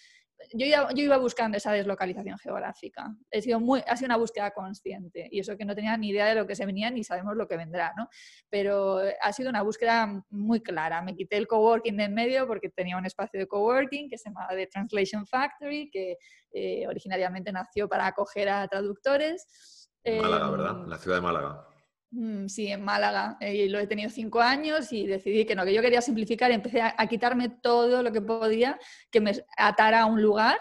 yo 0.52 0.66
iba, 0.66 1.16
buscando 1.18 1.56
esa 1.56 1.72
deslocalización 1.72 2.38
geográfica. 2.38 3.14
He 3.30 3.42
sido 3.42 3.60
muy, 3.60 3.82
ha 3.86 3.96
sido 3.96 4.06
una 4.06 4.16
búsqueda 4.16 4.50
consciente 4.52 5.28
y 5.30 5.40
eso 5.40 5.56
que 5.56 5.64
no 5.64 5.74
tenía 5.74 5.96
ni 5.96 6.10
idea 6.10 6.26
de 6.26 6.34
lo 6.34 6.46
que 6.46 6.54
se 6.54 6.66
venía 6.66 6.90
ni 6.90 7.04
sabemos 7.04 7.36
lo 7.36 7.48
que 7.48 7.56
vendrá, 7.56 7.92
¿no? 7.96 8.08
Pero 8.48 9.00
ha 9.20 9.32
sido 9.32 9.50
una 9.50 9.62
búsqueda 9.62 10.24
muy 10.30 10.60
clara. 10.62 11.02
Me 11.02 11.14
quité 11.14 11.36
el 11.36 11.46
coworking 11.46 11.96
de 11.96 12.04
en 12.04 12.14
medio 12.14 12.46
porque 12.46 12.68
tenía 12.68 12.96
un 12.96 13.06
espacio 13.06 13.40
de 13.40 13.46
coworking 13.46 14.08
que 14.08 14.18
se 14.18 14.30
llamaba 14.30 14.54
The 14.54 14.66
Translation 14.66 15.26
Factory, 15.26 15.90
que 15.90 16.16
eh, 16.52 16.86
originariamente 16.86 17.52
nació 17.52 17.88
para 17.88 18.06
acoger 18.06 18.48
a 18.48 18.66
traductores. 18.68 19.90
Málaga, 20.04 20.50
¿verdad? 20.50 20.70
Em, 20.82 20.88
la 20.88 20.98
ciudad 20.98 21.16
de 21.16 21.22
Málaga. 21.22 21.75
Mm, 22.10 22.46
sí, 22.48 22.68
en 22.68 22.82
Málaga. 22.84 23.36
Eh, 23.40 23.54
y 23.54 23.68
lo 23.68 23.78
he 23.78 23.86
tenido 23.86 24.10
cinco 24.10 24.40
años 24.40 24.92
y 24.92 25.06
decidí 25.06 25.44
que 25.44 25.54
no, 25.54 25.64
que 25.64 25.74
yo 25.74 25.82
quería 25.82 26.00
simplificar 26.00 26.50
y 26.50 26.54
empecé 26.54 26.80
a, 26.80 26.94
quitarme 27.08 27.48
todo 27.48 28.02
lo 28.02 28.12
que 28.12 28.20
podía 28.20 28.78
que 29.10 29.20
me 29.20 29.32
atara 29.56 30.02
a 30.02 30.06
un 30.06 30.22
lugar 30.22 30.58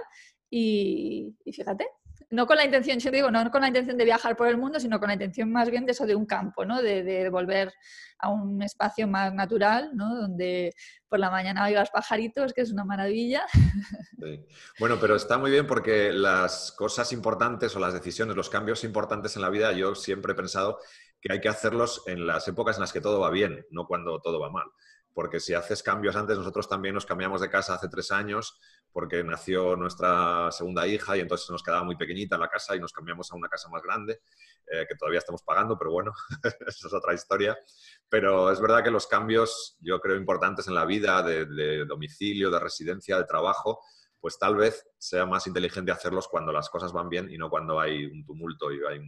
y, 0.49 1.35
fíjate, 1.51 1.87
no 2.29 2.47
con 2.47 2.57
la 2.57 2.65
intención, 2.65 2.99
yo 2.99 3.11
digo, 3.11 3.29
no 3.29 3.49
con 3.51 3.61
la 3.61 3.67
intención 3.67 3.97
de 3.97 4.05
viajar 4.05 4.35
por 4.35 4.47
el 4.47 4.57
mundo, 4.57 4.79
sino 4.79 4.99
con 4.99 5.07
la 5.07 5.13
intención 5.13 5.51
más 5.51 5.69
bien 5.69 5.85
de 5.85 5.91
eso 5.91 6.05
de 6.05 6.15
un 6.15 6.25
campo, 6.25 6.65
¿no? 6.65 6.81
De, 6.81 7.29
volver 7.29 7.73
a 8.19 8.29
un 8.29 8.61
espacio 8.61 9.07
más 9.07 9.33
natural, 9.33 9.91
¿no? 9.93 10.15
Donde 10.15 10.73
por 11.07 11.19
la 11.19 11.29
mañana 11.29 11.65
oigas 11.65 11.89
pajaritos, 11.91 12.53
que 12.53 12.61
es 12.61 12.71
una 12.71 12.85
maravilla. 12.85 13.45
Bueno, 14.79 14.97
pero 14.99 15.15
está 15.15 15.37
muy 15.37 15.51
bien 15.51 15.67
porque 15.67 16.11
las 16.11 16.71
cosas 16.71 17.11
importantes 17.11 17.75
o 17.75 17.79
las 17.79 17.93
decisiones, 17.93 18.35
los 18.35 18.49
cambios 18.49 18.83
importantes 18.83 19.35
en 19.35 19.43
la 19.43 19.51
vida, 19.51 19.71
yo 19.73 19.93
siempre 19.93 20.31
he 20.31 20.35
pensado 20.35 20.79
que 21.25 21.33
hay 21.33 21.41
que 21.41 21.49
hacerlos 21.49 22.03
en 22.05 22.27
las 22.27 22.47
épocas 22.47 22.77
en 22.77 22.81
las 22.81 22.93
que 22.93 23.01
todo 23.01 23.19
va 23.19 23.31
bien, 23.31 23.65
no 23.71 23.87
cuando 23.87 24.21
todo 24.21 24.39
va 24.39 24.51
mal 24.51 24.67
porque 25.15 25.39
si 25.39 25.53
haces 25.53 25.81
cambios 25.81 26.17
antes, 26.17 26.37
nosotros 26.37 26.67
también 26.67 26.93
nos 26.93 27.05
cambiamos 27.05 27.39
de 27.39 27.49
casa 27.49 27.73
hace 27.73 27.87
tres 27.87 28.11
años 28.11 28.59
porque 28.91 29.23
nació 29.23 29.77
nuestra 29.77 30.51
segunda 30.51 30.85
hija 30.87 31.15
y 31.15 31.21
entonces 31.21 31.49
nos 31.49 31.63
quedaba 31.63 31.85
muy 31.85 31.95
pequeñita 31.95 32.37
la 32.37 32.49
casa 32.49 32.75
y 32.75 32.81
nos 32.81 32.91
cambiamos 32.91 33.31
a 33.31 33.35
una 33.37 33.47
casa 33.47 33.69
más 33.69 33.81
grande, 33.81 34.19
eh, 34.67 34.85
que 34.87 34.95
todavía 34.95 35.19
estamos 35.19 35.41
pagando, 35.41 35.77
pero 35.77 35.91
bueno, 35.91 36.11
eso 36.67 36.87
es 36.87 36.93
otra 36.93 37.13
historia. 37.13 37.57
Pero 38.09 38.51
es 38.51 38.59
verdad 38.59 38.83
que 38.83 38.91
los 38.91 39.07
cambios, 39.07 39.77
yo 39.79 40.01
creo, 40.01 40.17
importantes 40.17 40.67
en 40.67 40.75
la 40.75 40.83
vida 40.83 41.23
de, 41.23 41.85
domicilio, 41.85 42.51
de 42.51 42.59
residencia, 42.59 43.17
de 43.17 43.23
trabajo, 43.23 43.79
pues 44.19 44.37
tal 44.37 44.57
vez 44.57 44.85
sea 44.97 45.25
más 45.25 45.47
inteligente 45.47 45.93
hacerlos 45.93 46.27
cuando 46.27 46.51
las 46.51 46.69
cosas 46.69 46.91
van 46.91 47.07
bien 47.07 47.31
y 47.31 47.37
no 47.37 47.49
cuando 47.49 47.79
hay 47.79 48.05
un 48.05 48.25
tumulto 48.25 48.69
y 48.69 48.79
hay 48.83 48.99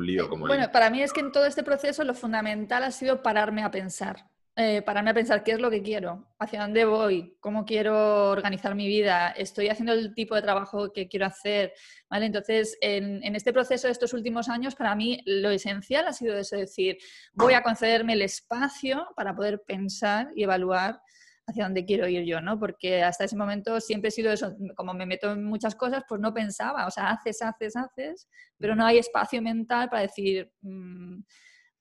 lío 0.00 0.28
como 0.28 0.46
Bueno, 0.46 0.70
para 0.72 0.90
mí 0.90 1.02
es 1.02 1.12
que 1.12 1.20
en 1.20 1.32
todo 1.32 1.46
este 1.46 1.62
proceso 1.62 2.04
lo 2.04 2.14
fundamental 2.14 2.82
ha 2.82 2.90
sido 2.90 3.22
pararme 3.22 3.62
a 3.62 3.70
pensar 3.70 4.24
eh, 4.56 4.82
pararme 4.82 5.10
a 5.10 5.14
pensar 5.14 5.42
qué 5.42 5.50
es 5.50 5.58
lo 5.58 5.68
que 5.68 5.82
quiero, 5.82 6.28
hacia 6.38 6.60
dónde 6.60 6.84
voy, 6.84 7.36
cómo 7.40 7.64
quiero 7.64 8.30
organizar 8.30 8.76
mi 8.76 8.86
vida, 8.86 9.30
estoy 9.30 9.68
haciendo 9.68 9.92
el 9.92 10.14
tipo 10.14 10.36
de 10.36 10.42
trabajo 10.42 10.92
que 10.92 11.08
quiero 11.08 11.26
hacer, 11.26 11.72
¿vale? 12.08 12.26
Entonces, 12.26 12.78
en, 12.80 13.20
en, 13.24 13.34
este 13.34 13.52
proceso 13.52 13.88
de 13.88 13.92
estos 13.92 14.12
últimos 14.12 14.48
años, 14.48 14.76
para 14.76 14.94
mí 14.94 15.20
lo 15.26 15.50
esencial 15.50 16.06
ha 16.06 16.12
sido 16.12 16.36
eso, 16.38 16.54
decir, 16.54 16.98
voy 17.32 17.54
a 17.54 17.64
concederme 17.64 18.12
el 18.12 18.22
espacio 18.22 19.08
para 19.16 19.34
poder 19.34 19.60
pensar 19.66 20.28
y 20.36 20.44
evaluar 20.44 21.00
hacia 21.46 21.64
dónde 21.64 21.84
quiero 21.84 22.08
ir 22.08 22.24
yo, 22.24 22.40
¿no? 22.40 22.58
Porque 22.58 23.02
hasta 23.02 23.24
ese 23.24 23.36
momento 23.36 23.80
siempre 23.80 24.08
he 24.08 24.12
sido 24.12 24.32
eso, 24.32 24.56
como 24.76 24.94
me 24.94 25.06
meto 25.06 25.32
en 25.32 25.44
muchas 25.44 25.74
cosas, 25.74 26.04
pues 26.08 26.20
no 26.20 26.32
pensaba, 26.32 26.86
o 26.86 26.90
sea, 26.90 27.10
haces, 27.10 27.42
haces, 27.42 27.76
haces, 27.76 28.28
pero 28.58 28.74
no 28.74 28.84
hay 28.84 28.98
espacio 28.98 29.42
mental 29.42 29.88
para 29.88 30.02
decir... 30.02 30.50
Mmm, 30.62 31.20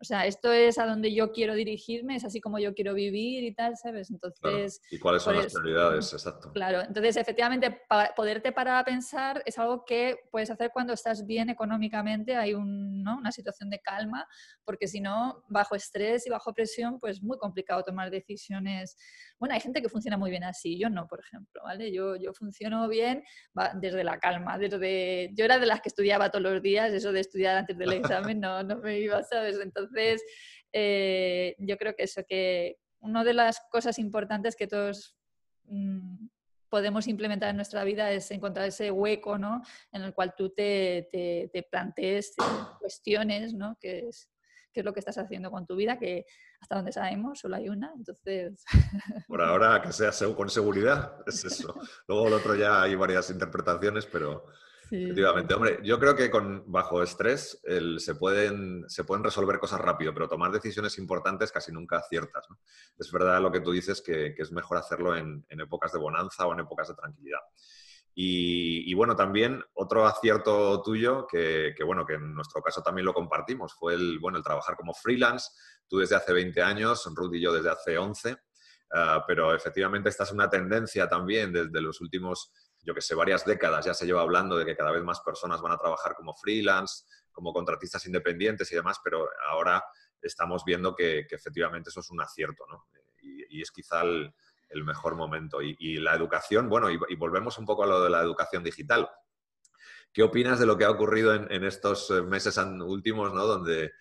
o 0.04 0.06
sea, 0.06 0.28
esto 0.28 0.52
es 0.52 0.78
a 0.80 0.86
donde 0.86 1.14
yo 1.14 1.32
quiero 1.32 1.56
dirigirme, 1.56 2.18
es 2.18 2.26
así 2.26 2.42
como 2.42 2.60
yo 2.60 2.74
quiero 2.74 2.94
vivir 2.94 3.42
y 3.46 3.56
tal, 3.56 3.78
¿sabes? 3.78 4.12
Entonces... 4.12 4.82
¿Y 4.92 5.00
cuáles 5.00 5.24
son 5.24 5.38
las 5.38 5.54
prioridades? 5.54 6.12
Exacto. 6.12 6.52
Claro, 6.52 6.82
entonces 6.82 7.16
efectivamente 7.16 7.80
poderte 8.14 8.52
parar 8.52 8.82
a 8.82 8.84
pensar 8.84 9.42
es 9.46 9.58
algo 9.58 9.86
que 9.86 10.18
puedes 10.30 10.52
hacer 10.52 10.72
cuando 10.74 10.92
estás 10.92 11.26
bien 11.26 11.50
económicamente, 11.50 12.36
hay 12.36 12.54
una 12.54 13.32
situación 13.32 13.70
de 13.70 13.80
calma, 13.80 14.28
porque 14.66 14.90
si 14.90 15.00
no, 15.00 15.46
bajo 15.48 15.74
estrés 15.74 16.28
y 16.28 16.30
bajo 16.30 16.54
presión, 16.54 17.00
pues 17.00 17.24
muy 17.24 17.38
complicado 17.38 17.82
tomar 17.84 18.12
decisiones. 18.12 18.98
Bueno, 19.40 19.56
hay 19.56 19.62
gente 19.62 19.82
que 19.82 19.88
funciona 19.88 20.18
muy 20.18 20.32
bien 20.32 20.44
así, 20.44 20.78
yo 20.78 20.90
no, 20.90 21.08
por 21.08 21.22
ejemplo, 21.22 21.62
¿vale? 21.64 21.94
Yo, 21.94 22.18
yo 22.18 22.34
funciono 22.34 22.90
bien 22.90 23.24
desde 23.76 24.04
la 24.04 24.20
calma, 24.20 24.58
desde... 24.58 25.32
Yo 25.34 25.46
era 25.46 25.60
de 25.60 25.66
las 25.66 25.80
que 25.80 25.88
estudiaba 25.88 26.30
todos 26.30 26.44
los 26.44 26.62
días, 26.62 26.92
eso 26.92 27.14
de 27.14 27.22
estudiar 27.22 27.56
antes 27.56 27.78
del 27.78 27.94
examen 28.34 28.42
no, 28.42 28.64
no 28.64 28.80
me 28.80 29.00
iba, 29.00 29.24
¿sabes? 29.24 29.58
Entonces 29.62 29.93
entonces, 29.94 30.24
eh, 30.72 31.56
yo 31.60 31.78
creo 31.78 31.96
que 31.96 32.04
eso, 32.04 32.22
que 32.28 32.78
una 33.00 33.24
de 33.24 33.34
las 33.34 33.62
cosas 33.70 34.00
importantes 34.00 34.56
que 34.56 34.68
todos 34.68 35.16
mm, 35.66 36.28
podemos 36.70 37.08
implementar 37.08 37.50
en 37.50 37.58
nuestra 37.58 37.84
vida 37.84 38.12
es 38.12 38.32
encontrar 38.32 38.68
ese 38.68 38.90
hueco, 38.90 39.38
¿no? 39.38 39.62
En 39.92 40.02
el 40.02 40.14
cual 40.14 40.34
tú 40.36 40.50
te, 40.50 41.08
te, 41.12 41.64
plantees 41.70 42.34
cuestiones, 42.80 43.54
¿no? 43.54 43.78
Que 43.80 44.08
es, 44.08 44.30
qué 44.74 44.80
es 44.80 44.86
lo 44.86 44.94
que 44.94 45.00
estás 45.00 45.20
haciendo 45.20 45.52
con 45.52 45.68
tu 45.68 45.76
vida, 45.76 46.00
que 46.00 46.26
hasta 46.60 46.76
donde 46.76 46.92
sabemos 46.92 47.40
solo 47.40 47.58
hay 47.58 47.70
una, 47.70 47.94
entonces... 47.96 48.64
Por 49.28 49.42
ahora 49.42 49.82
que 49.82 49.92
sea 49.92 50.12
con 50.36 50.50
seguridad, 50.50 51.18
es 51.28 51.46
eso. 51.46 51.76
Luego 52.08 52.28
el 52.28 52.34
otro 52.34 52.56
ya 52.56 52.82
hay 52.82 52.96
varias 52.96 53.30
interpretaciones, 53.30 54.08
pero 54.08 54.46
Efectivamente, 54.92 55.54
hombre, 55.54 55.80
yo 55.84 56.00
creo 56.00 56.16
que 56.16 56.30
con 56.30 56.72
bajo 56.72 57.02
estrés 57.02 57.62
se, 57.98 58.16
pueden, 58.16 58.84
se 58.88 59.04
pueden 59.04 59.24
resolver 59.24 59.60
cosas 59.60 59.82
rápido, 59.82 60.13
pero 60.13 60.28
tomar 60.28 60.52
decisiones 60.52 60.98
importantes 60.98 61.52
casi 61.52 61.72
nunca 61.72 61.98
aciertas. 61.98 62.48
Es 62.98 63.12
verdad 63.12 63.42
lo 63.42 63.52
que 63.52 63.62
tú 63.62 63.72
dices 63.72 64.02
que, 64.02 64.36
es 64.38 64.52
mejor 64.52 64.78
hacerlo 64.78 65.16
en, 65.16 65.46
épocas 65.50 65.92
de 65.92 66.00
bonanza 66.00 66.46
o 66.46 66.54
en 66.54 66.60
épocas 66.60 66.88
de 66.90 66.96
tranquilidad. 66.96 67.40
Y, 68.16 68.94
bueno, 68.94 69.16
también 69.16 69.63
otro 69.74 70.06
acierto 70.06 70.82
tuyo, 70.84 71.25
que, 71.25 71.74
bueno, 71.84 72.06
que 72.06 72.13
en 72.13 72.36
nuestro 72.36 72.62
caso 72.62 72.84
también 72.84 73.06
lo 73.06 73.13
compartimos, 73.13 73.74
fue 73.74 73.96
el, 73.96 74.20
bueno, 74.20 74.38
el 74.38 74.44
trabajar 74.44 74.75
como 74.75 74.94
freelance. 74.94 75.50
Tú 75.88 75.98
desde 75.98 76.16
hace 76.16 76.34
20 76.34 76.62
años, 76.62 77.10
Ruth 77.16 77.34
y 77.34 77.42
yo 77.42 77.52
desde 77.52 77.72
hace 77.72 77.98
11. 77.98 78.38
Ah, 78.96 79.24
pero 79.25 79.56
efectivamente 79.56 80.10
esta 80.10 80.24
es 80.24 80.32
una 80.32 80.48
tendencia 80.48 81.10
también 81.10 81.52
desde 81.52 81.82
los 81.82 82.00
últimos 82.00 82.52
yo 82.84 82.94
que 82.94 83.02
sé, 83.02 83.16
varias 83.16 83.46
décadas 83.46 83.86
ya 83.86 83.94
se 83.94 84.06
lleva 84.06 84.22
hablando 84.22 84.58
de 84.58 84.66
que 84.66 84.75
cada 84.75 84.92
vez 84.92 85.04
más 85.04 85.22
personas 85.22 85.62
van 85.62 85.72
a 85.72 85.78
trabajar 85.78 86.16
como 86.16 86.34
freelance, 86.36 87.06
como 87.32 87.54
contratistas 87.54 88.06
independientes 88.06 88.72
y 88.72 88.75
demás, 88.75 89.00
pero 89.04 89.28
ahora 89.50 89.84
estamos 90.22 90.63
viendo 90.66 90.96
que, 90.96 91.25
efectivamente 91.30 91.90
eso 91.90 92.02
es 92.02 92.12
un 92.12 92.22
acierto, 92.22 92.66
¿no? 92.70 92.86
Y, 93.22 93.62
es 93.62 93.72
quizá 93.72 94.02
el, 94.02 94.34
mejor 94.84 95.16
momento. 95.16 95.62
Y, 95.62 95.98
la 95.98 96.13
educación, 96.16 96.68
bueno, 96.68 96.90
y, 96.90 97.16
volvemos 97.16 97.58
un 97.58 97.66
poco 97.66 97.84
a 97.84 97.88
lo 97.88 98.02
de 98.02 98.10
la 98.10 98.22
educación 98.22 98.63
digital. 98.63 99.10
¿Qué 100.12 100.24
opinas 100.24 100.60
de 100.60 100.66
lo 100.66 100.78
que 100.78 100.86
ha 100.86 100.92
ocurrido 100.92 101.34
en, 101.34 101.63
estos 101.63 102.10
meses 102.25 102.58
últimos, 102.58 103.34
¿no? 103.34 103.46
Donde 103.46 103.94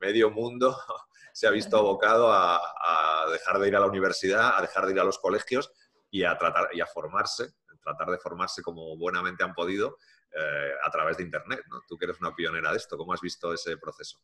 medio 0.00 0.30
mundo 0.30 0.76
se 1.32 1.46
ha 1.46 1.50
visto 1.50 1.76
abocado 1.76 2.32
a, 2.32 2.56
a, 2.56 3.30
dejar 3.30 3.58
de 3.58 3.68
ir 3.68 3.76
a 3.76 3.80
la 3.80 3.86
universidad, 3.86 4.56
a 4.56 4.62
dejar 4.62 4.86
de 4.86 4.92
ir 4.92 5.00
a 5.00 5.04
los 5.04 5.18
colegios 5.18 5.70
y 6.10 6.24
a 6.24 6.38
tratar 6.38 6.68
y 6.72 6.80
a 6.80 6.86
formarse 6.86 7.52
tratar 7.88 8.10
de 8.10 8.18
formarse 8.18 8.62
como 8.62 8.96
buenamente 8.96 9.44
han 9.44 9.54
podido 9.54 9.96
eh, 10.32 10.72
a 10.84 10.90
través 10.90 11.16
de 11.16 11.24
Internet. 11.24 11.60
Tú 11.88 11.96
que 11.96 12.04
eres 12.04 12.20
una 12.20 12.34
pionera 12.34 12.70
de 12.70 12.76
esto, 12.76 12.96
¿cómo 12.96 13.12
has 13.12 13.20
visto 13.20 13.52
ese 13.52 13.76
proceso? 13.76 14.18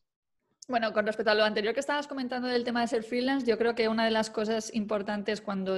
Bueno, 0.67 0.93
con 0.93 1.05
respecto 1.05 1.29
a 1.29 1.35
lo 1.35 1.43
anterior 1.43 1.75
que 1.75 1.79
estabas 1.79 2.07
comentando 2.07 2.47
del 2.47 2.63
tema 2.63 2.81
de 2.81 2.87
ser 2.87 3.03
freelance, 3.03 3.45
yo 3.45 3.55
creo 3.55 3.75
que 3.75 3.87
una 3.87 4.03
de 4.03 4.09
las 4.09 4.31
cosas 4.31 4.73
importantes 4.73 5.39
cuando 5.39 5.77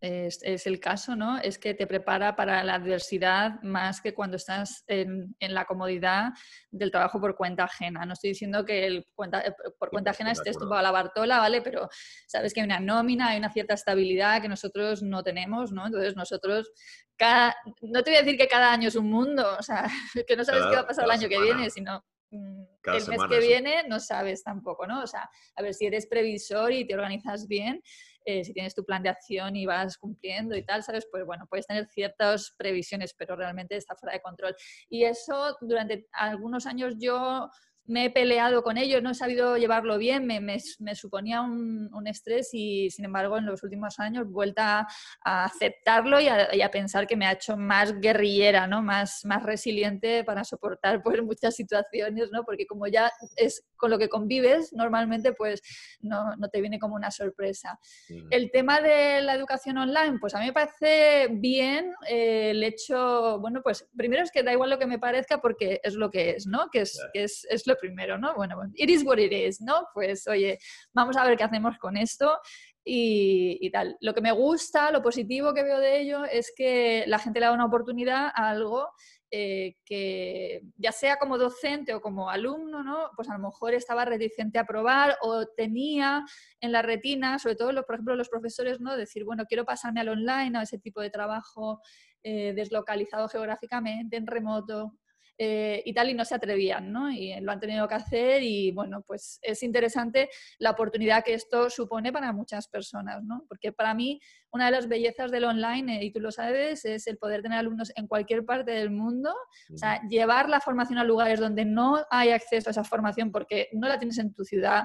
es, 0.00 0.66
el 0.66 0.80
caso, 0.80 1.14
¿no? 1.16 1.36
Es 1.36 1.58
que 1.58 1.74
te 1.74 1.86
prepara 1.86 2.34
para 2.34 2.64
la 2.64 2.76
adversidad 2.76 3.60
más 3.60 4.00
que 4.00 4.14
cuando 4.14 4.38
estás 4.38 4.84
en, 4.86 5.36
la 5.38 5.66
comodidad 5.66 6.32
del 6.70 6.90
trabajo 6.90 7.20
por 7.20 7.36
cuenta 7.36 7.64
ajena. 7.64 8.06
No 8.06 8.14
estoy 8.14 8.30
diciendo 8.30 8.64
que 8.64 8.86
el 8.86 9.06
cuenta, 9.14 9.42
por 9.78 9.90
cuenta 9.90 10.12
ajena 10.12 10.32
estés 10.32 10.56
tumbado 10.56 10.80
a 10.80 10.82
la 10.82 10.90
bartola, 10.90 11.36
¿vale? 11.38 11.60
Pero 11.60 11.90
sabes 12.26 12.54
que 12.54 12.62
hay 12.62 12.66
una 12.66 12.80
nómina, 12.80 13.28
hay 13.28 13.38
una 13.38 13.52
cierta 13.52 13.74
estabilidad 13.74 14.40
que 14.40 14.48
nosotros 14.48 15.02
no 15.02 15.22
tenemos, 15.22 15.72
¿no? 15.72 15.84
Entonces 15.84 16.16
nosotros 16.16 16.72
cada, 17.18 17.54
no 17.82 18.02
te 18.02 18.12
voy 18.12 18.16
a 18.16 18.22
decir 18.22 18.38
que 18.38 18.48
cada 18.48 18.72
año 18.72 18.88
es 18.88 18.96
un 18.96 19.10
mundo, 19.10 19.56
o 19.58 19.62
sea, 19.62 19.84
que 20.26 20.36
no 20.36 20.44
sabes 20.44 20.64
qué 20.70 20.74
va 20.74 20.80
a 20.80 20.86
pasar 20.86 21.04
el 21.04 21.10
año 21.10 21.28
que 21.28 21.38
viene, 21.38 21.68
sino 21.68 22.02
Mm, 22.34 22.64
el 22.84 23.08
mes 23.08 23.20
que 23.30 23.38
viene 23.38 23.84
no 23.88 24.00
sabes 24.00 24.42
tampoco, 24.42 24.86
¿no? 24.86 25.02
O 25.02 25.06
sea, 25.06 25.30
a 25.54 25.62
ver 25.62 25.72
si 25.72 25.86
eres 25.86 26.06
previsor 26.06 26.72
y 26.72 26.86
te 26.86 26.94
organizas 26.94 27.46
bien, 27.46 27.80
eh, 28.24 28.44
si 28.44 28.52
tienes 28.52 28.74
tu 28.74 28.84
plan 28.84 29.02
de 29.02 29.08
acción 29.08 29.54
y 29.54 29.66
vas 29.66 29.96
cumpliendo 29.96 30.56
y 30.56 30.64
tal, 30.64 30.82
¿sabes? 30.82 31.06
Pues 31.10 31.24
bueno, 31.24 31.46
puedes 31.48 31.66
tener 31.66 31.86
ciertas 31.86 32.54
previsiones, 32.56 33.14
pero 33.14 33.36
realmente 33.36 33.76
está 33.76 33.94
fuera 33.94 34.14
de 34.14 34.22
control. 34.22 34.56
Y 34.88 35.04
eso 35.04 35.56
durante 35.60 36.08
algunos 36.12 36.66
años 36.66 36.94
yo 36.98 37.48
me 37.86 38.06
he 38.06 38.10
peleado 38.10 38.62
con 38.62 38.78
ellos, 38.78 39.02
no 39.02 39.10
he 39.10 39.14
sabido 39.14 39.56
llevarlo 39.56 39.98
bien, 39.98 40.26
me, 40.26 40.40
me, 40.40 40.58
suponía 40.94 41.42
un, 41.42 41.92
un, 41.92 42.06
estrés 42.06 42.50
y 42.52 42.90
sin 42.90 43.04
embargo 43.04 43.36
en 43.36 43.46
los 43.46 43.62
últimos 43.62 43.98
años 43.98 44.26
vuelta 44.28 44.86
a 45.24 45.44
aceptarlo 45.44 46.20
y 46.20 46.28
a, 46.28 46.54
y 46.54 46.62
a, 46.62 46.70
pensar 46.70 47.06
que 47.06 47.16
me 47.16 47.26
ha 47.26 47.32
hecho 47.32 47.56
más 47.56 48.00
guerrillera, 48.00 48.66
¿no? 48.66 48.82
más, 48.82 49.24
más 49.24 49.42
resiliente 49.42 50.24
para 50.24 50.44
soportar 50.44 51.02
pues, 51.02 51.22
muchas 51.22 51.54
situaciones, 51.54 52.30
¿no? 52.32 52.44
porque 52.44 52.66
como 52.66 52.86
ya 52.86 53.12
es 53.36 53.64
con 53.76 53.90
lo 53.90 53.98
que 53.98 54.08
convives 54.08 54.72
normalmente, 54.72 55.32
pues 55.34 55.60
no, 56.00 56.34
no 56.36 56.48
te 56.48 56.60
viene 56.60 56.78
como 56.78 56.94
una 56.94 57.10
sorpresa. 57.10 57.78
Mm. 58.08 58.28
El 58.30 58.50
tema 58.50 58.80
de 58.80 59.20
la 59.20 59.34
educación 59.34 59.76
online, 59.76 60.18
pues 60.20 60.34
a 60.34 60.38
mí 60.38 60.46
me 60.46 60.52
parece 60.52 61.28
bien 61.30 61.92
eh, 62.08 62.50
el 62.50 62.62
hecho, 62.62 63.38
bueno, 63.40 63.60
pues 63.62 63.86
primero 63.96 64.22
es 64.22 64.30
que 64.30 64.42
da 64.42 64.52
igual 64.52 64.70
lo 64.70 64.78
que 64.78 64.86
me 64.86 64.98
parezca 64.98 65.40
porque 65.40 65.80
es 65.82 65.94
lo 65.94 66.10
que 66.10 66.30
es, 66.30 66.46
¿no? 66.46 66.70
Que 66.70 66.80
es, 66.80 66.98
que 67.12 67.24
es, 67.24 67.46
es 67.50 67.66
lo 67.66 67.73
primero, 67.76 68.18
¿no? 68.18 68.34
Bueno, 68.34 68.56
it 68.74 68.90
is 68.90 69.04
what 69.04 69.18
it 69.18 69.32
is, 69.32 69.60
¿no? 69.60 69.86
Pues 69.94 70.26
oye, 70.26 70.58
vamos 70.92 71.16
a 71.16 71.24
ver 71.24 71.36
qué 71.36 71.44
hacemos 71.44 71.78
con 71.78 71.96
esto 71.96 72.38
y, 72.84 73.70
tal. 73.70 73.96
Lo 74.00 74.14
que 74.14 74.20
me 74.20 74.32
gusta, 74.32 74.90
lo 74.90 75.02
positivo 75.02 75.54
que 75.54 75.62
veo 75.62 75.80
de 75.80 76.00
ello 76.00 76.24
es 76.24 76.52
que 76.54 77.04
la 77.06 77.18
gente 77.18 77.40
le 77.40 77.46
da 77.46 77.52
una 77.52 77.64
oportunidad 77.64 78.26
a 78.34 78.50
algo 78.50 78.90
eh, 79.30 79.76
que 79.84 80.62
ya 80.76 80.92
sea 80.92 81.16
como 81.16 81.38
docente 81.38 81.94
o 81.94 82.00
como 82.00 82.30
alumno, 82.30 82.84
¿no? 82.84 83.10
Pues 83.16 83.28
a 83.30 83.32
lo 83.32 83.40
mejor 83.40 83.74
estaba 83.74 84.04
reticente 84.04 84.58
a 84.58 84.66
probar 84.66 85.16
o 85.22 85.46
tenía 85.46 86.24
en 86.60 86.72
la 86.72 86.82
retina, 86.82 87.38
sobre 87.38 87.56
todo, 87.56 87.72
por 87.84 87.94
ejemplo, 87.94 88.16
los 88.16 88.28
profesores, 88.28 88.80
¿no? 88.80 88.96
Decir, 88.96 89.24
bueno, 89.24 89.46
quiero 89.46 89.64
pasarme 89.64 90.00
al 90.00 90.10
online, 90.10 90.58
a 90.58 90.62
ese 90.62 90.78
tipo 90.78 91.00
de 91.00 91.10
trabajo 91.10 91.80
eh, 92.22 92.52
deslocalizado 92.54 93.28
geográficamente, 93.28 94.16
en 94.16 94.26
remoto, 94.26 94.98
eh, 95.36 95.82
y 95.84 95.92
tal, 95.92 96.10
y 96.10 96.14
no 96.14 96.24
se 96.24 96.34
atrevían, 96.34 96.92
¿no? 96.92 97.10
Y 97.10 97.38
lo 97.40 97.50
han 97.50 97.60
tenido 97.60 97.88
que 97.88 97.94
hacer 97.94 98.42
y, 98.42 98.70
bueno, 98.70 99.02
pues 99.02 99.38
es 99.42 99.62
interesante 99.62 100.28
la 100.58 100.70
oportunidad 100.70 101.24
que 101.24 101.34
esto 101.34 101.70
supone 101.70 102.12
para 102.12 102.32
muchas 102.32 102.68
personas, 102.68 103.22
¿no? 103.24 103.44
Porque 103.48 103.72
para 103.72 103.94
mí 103.94 104.20
una 104.52 104.66
de 104.66 104.70
las 104.70 104.86
bellezas 104.86 105.32
del 105.32 105.44
online, 105.44 105.98
eh, 105.98 106.04
y 106.04 106.12
tú 106.12 106.20
lo 106.20 106.30
sabes, 106.30 106.84
es 106.84 107.08
el 107.08 107.18
poder 107.18 107.42
tener 107.42 107.58
alumnos 107.58 107.92
en 107.96 108.06
cualquier 108.06 108.44
parte 108.44 108.70
del 108.70 108.90
mundo, 108.90 109.34
o 109.72 109.76
sea, 109.76 110.00
llevar 110.08 110.48
la 110.48 110.60
formación 110.60 110.98
a 110.98 111.04
lugares 111.04 111.40
donde 111.40 111.64
no 111.64 112.04
hay 112.10 112.30
acceso 112.30 112.70
a 112.70 112.72
esa 112.72 112.84
formación 112.84 113.32
porque 113.32 113.68
no 113.72 113.88
la 113.88 113.98
tienes 113.98 114.18
en 114.18 114.32
tu 114.32 114.44
ciudad, 114.44 114.84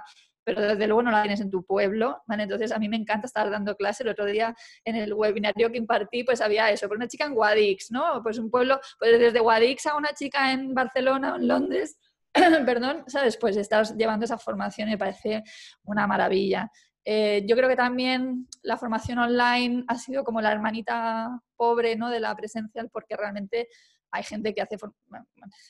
pero 0.55 0.67
desde 0.67 0.87
luego 0.87 1.03
no 1.03 1.11
la 1.11 1.21
tienes 1.21 1.41
en 1.41 1.49
tu 1.49 1.63
pueblo, 1.63 2.23
¿vale? 2.27 2.43
Entonces 2.43 2.71
a 2.71 2.79
mí 2.79 2.89
me 2.89 2.97
encanta 2.97 3.27
estar 3.27 3.49
dando 3.49 3.75
clase. 3.75 4.03
El 4.03 4.09
otro 4.09 4.25
día 4.25 4.55
en 4.83 4.95
el 4.95 5.13
webinario 5.13 5.71
que 5.71 5.77
impartí, 5.77 6.23
pues 6.23 6.41
había 6.41 6.69
eso, 6.71 6.87
por 6.87 6.97
una 6.97 7.07
chica 7.07 7.25
en 7.25 7.33
Guadix, 7.33 7.91
¿no? 7.91 8.21
Pues 8.23 8.39
un 8.39 8.49
pueblo, 8.49 8.79
pues 8.97 9.19
desde 9.19 9.39
Guadix 9.39 9.85
a 9.85 9.95
una 9.95 10.13
chica 10.13 10.51
en 10.51 10.73
Barcelona 10.73 11.33
o 11.33 11.35
en 11.37 11.47
Londres, 11.47 11.97
perdón, 12.65 13.03
¿sabes? 13.07 13.37
Pues 13.37 13.57
estás 13.57 13.95
llevando 13.95 14.25
esa 14.25 14.37
formación 14.37 14.87
y 14.89 14.91
me 14.91 14.97
parece 14.97 15.43
una 15.83 16.07
maravilla. 16.07 16.71
Eh, 17.05 17.43
yo 17.47 17.55
creo 17.55 17.69
que 17.69 17.75
también 17.75 18.47
la 18.61 18.77
formación 18.77 19.19
online 19.19 19.83
ha 19.87 19.95
sido 19.95 20.23
como 20.23 20.41
la 20.41 20.51
hermanita 20.51 21.41
pobre 21.55 21.95
¿no? 21.95 22.09
de 22.09 22.19
la 22.19 22.35
presencial 22.35 22.89
porque 22.91 23.15
realmente 23.15 23.67
hay 24.11 24.23
gente 24.23 24.53
que 24.53 24.61
hace, 24.61 24.77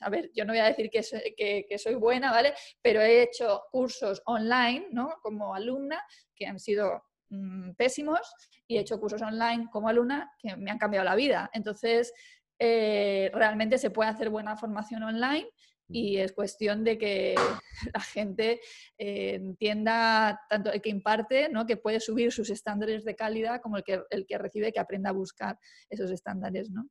a 0.02 0.10
ver, 0.10 0.32
yo 0.34 0.46
no 0.46 0.54
voy 0.54 0.60
a 0.60 0.66
decir 0.66 0.90
que 0.90 1.04
soy, 1.04 1.36
que, 1.38 1.78
soy, 1.78 1.96
buena, 1.96 2.32
¿vale? 2.32 2.54
Pero 2.82 3.02
he 3.02 3.24
hecho 3.24 3.64
cursos 3.72 4.22
online, 4.26 4.88
¿no? 4.92 5.16
Como 5.22 5.54
alumna, 5.54 6.02
que 6.36 6.46
han 6.46 6.60
sido 6.60 7.04
mm, 7.30 7.72
pésimos, 7.72 8.22
y 8.68 8.78
he 8.78 8.82
hecho 8.82 9.00
cursos 9.00 9.22
online 9.22 9.68
como 9.72 9.90
alumna 9.90 10.32
que 10.40 10.56
me 10.56 10.72
han 10.72 10.78
cambiado 10.78 11.06
la 11.06 11.16
vida. 11.16 11.50
Entonces, 11.54 12.14
eh, 12.60 13.32
realmente 13.34 13.78
se 13.78 13.90
puede 13.90 14.10
hacer 14.10 14.30
buena 14.30 14.56
formación 14.58 15.04
online 15.04 15.50
y 15.88 16.18
es 16.18 16.34
cuestión 16.34 16.84
de 16.84 16.98
que 16.98 17.36
la 17.94 18.02
gente 18.02 18.62
eh, 18.98 19.36
entienda 19.36 20.40
tanto 20.50 20.72
el 20.72 20.82
que 20.82 20.90
imparte, 20.90 21.50
¿no? 21.50 21.66
que 21.66 21.78
puede 21.78 22.00
subir 22.00 22.32
sus 22.32 22.50
estándares 22.50 23.04
de 23.04 23.16
calidad, 23.16 23.62
como 23.62 23.78
el 23.78 23.84
que, 23.84 24.02
el 24.10 24.26
que 24.26 24.38
recibe, 24.38 24.72
que 24.72 24.80
aprenda 24.80 25.10
a 25.10 25.14
buscar 25.14 25.58
esos 25.90 26.12
estándares. 26.12 26.70
¿no? 26.70 26.88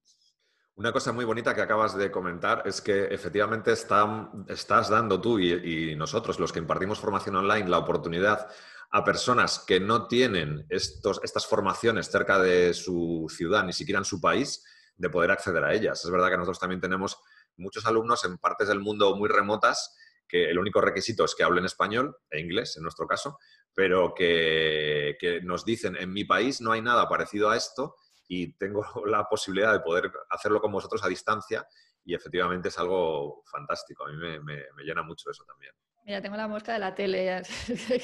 Una 0.79 0.93
cosa 0.93 1.11
muy 1.11 1.25
bonita 1.25 1.57
que 1.57 1.61
acabas 1.61 1.97
de 1.97 2.09
comentar 2.09 2.63
es 2.65 2.81
que 2.81 3.07
efectivamente 3.07 3.73
estás 3.73 4.89
dando 4.89 5.21
tú 5.21 5.41
y, 5.41 5.97
nosotros, 5.97 6.39
los 6.39 6.53
que 6.53 6.61
impartimos 6.61 7.01
formación 7.01 7.35
online, 7.35 7.69
la 7.69 7.79
oportunidad 7.79 8.47
a 8.93 9.03
personas 9.03 9.65
que 9.67 9.81
no 9.81 10.07
tienen 10.07 10.67
estos, 10.69 11.19
estas 11.25 11.49
formaciones 11.49 12.09
cerca 12.09 12.39
de 12.39 12.75
su 12.75 13.27
ciudad, 13.29 13.65
ni 13.65 13.73
siquiera 13.73 13.99
en 13.99 14.05
su 14.05 14.21
país, 14.21 14.65
de 14.97 15.11
poder 15.11 15.33
acceder 15.33 15.65
a 15.65 15.75
ellas. 15.75 16.05
Es 16.05 16.13
verdad 16.13 16.31
que 16.31 16.37
nosotros 16.37 16.61
también 16.61 16.81
tenemos 16.81 17.19
muchos 17.57 17.85
alumnos 17.85 18.25
en 18.25 18.39
partes 18.39 18.69
del 18.69 18.79
mundo 18.79 19.17
muy 19.17 19.29
remotas 19.29 19.97
que 20.29 20.49
el 20.49 20.61
único 20.61 20.81
requisito 20.81 21.25
es 21.25 21.35
que 21.35 21.43
hablen 21.43 21.65
español 21.65 22.17
e 22.31 22.39
inglés, 22.39 22.77
en 22.77 22.85
nuestro 22.85 23.09
caso, 23.09 23.41
pero 23.75 24.15
que, 24.15 25.17
que 25.19 25.41
nos 25.41 25.65
dicen, 25.65 25.97
en 25.97 26.13
mi 26.13 26.25
país 26.25 26.61
no 26.61 26.71
hay 26.71 26.83
nada 26.83 27.09
parecido 27.09 27.51
a 27.51 27.57
esto 27.57 27.97
y 28.29 28.53
tengo 28.53 28.85
la 29.07 29.25
posibilidad 29.25 29.73
de 29.73 29.81
poder 29.81 30.13
hacerlo 30.31 30.61
con 30.61 30.71
vosotros 30.71 31.03
a 31.03 31.09
distancia 31.09 31.67
y 32.05 32.15
efectivamente 32.15 32.69
es 32.69 32.79
algo 32.79 33.43
fantástico. 33.51 34.07
A 34.07 34.13
mí 34.13 34.17
me, 34.17 34.85
llena 34.85 35.03
mucho 35.03 35.31
eso 35.31 35.45
también. 35.45 35.73
Mira, 36.05 36.23
tengo 36.23 36.37
la 36.37 36.49
mosca 36.49 36.73
de 36.73 36.79
la 36.79 36.95
tele 36.95 37.29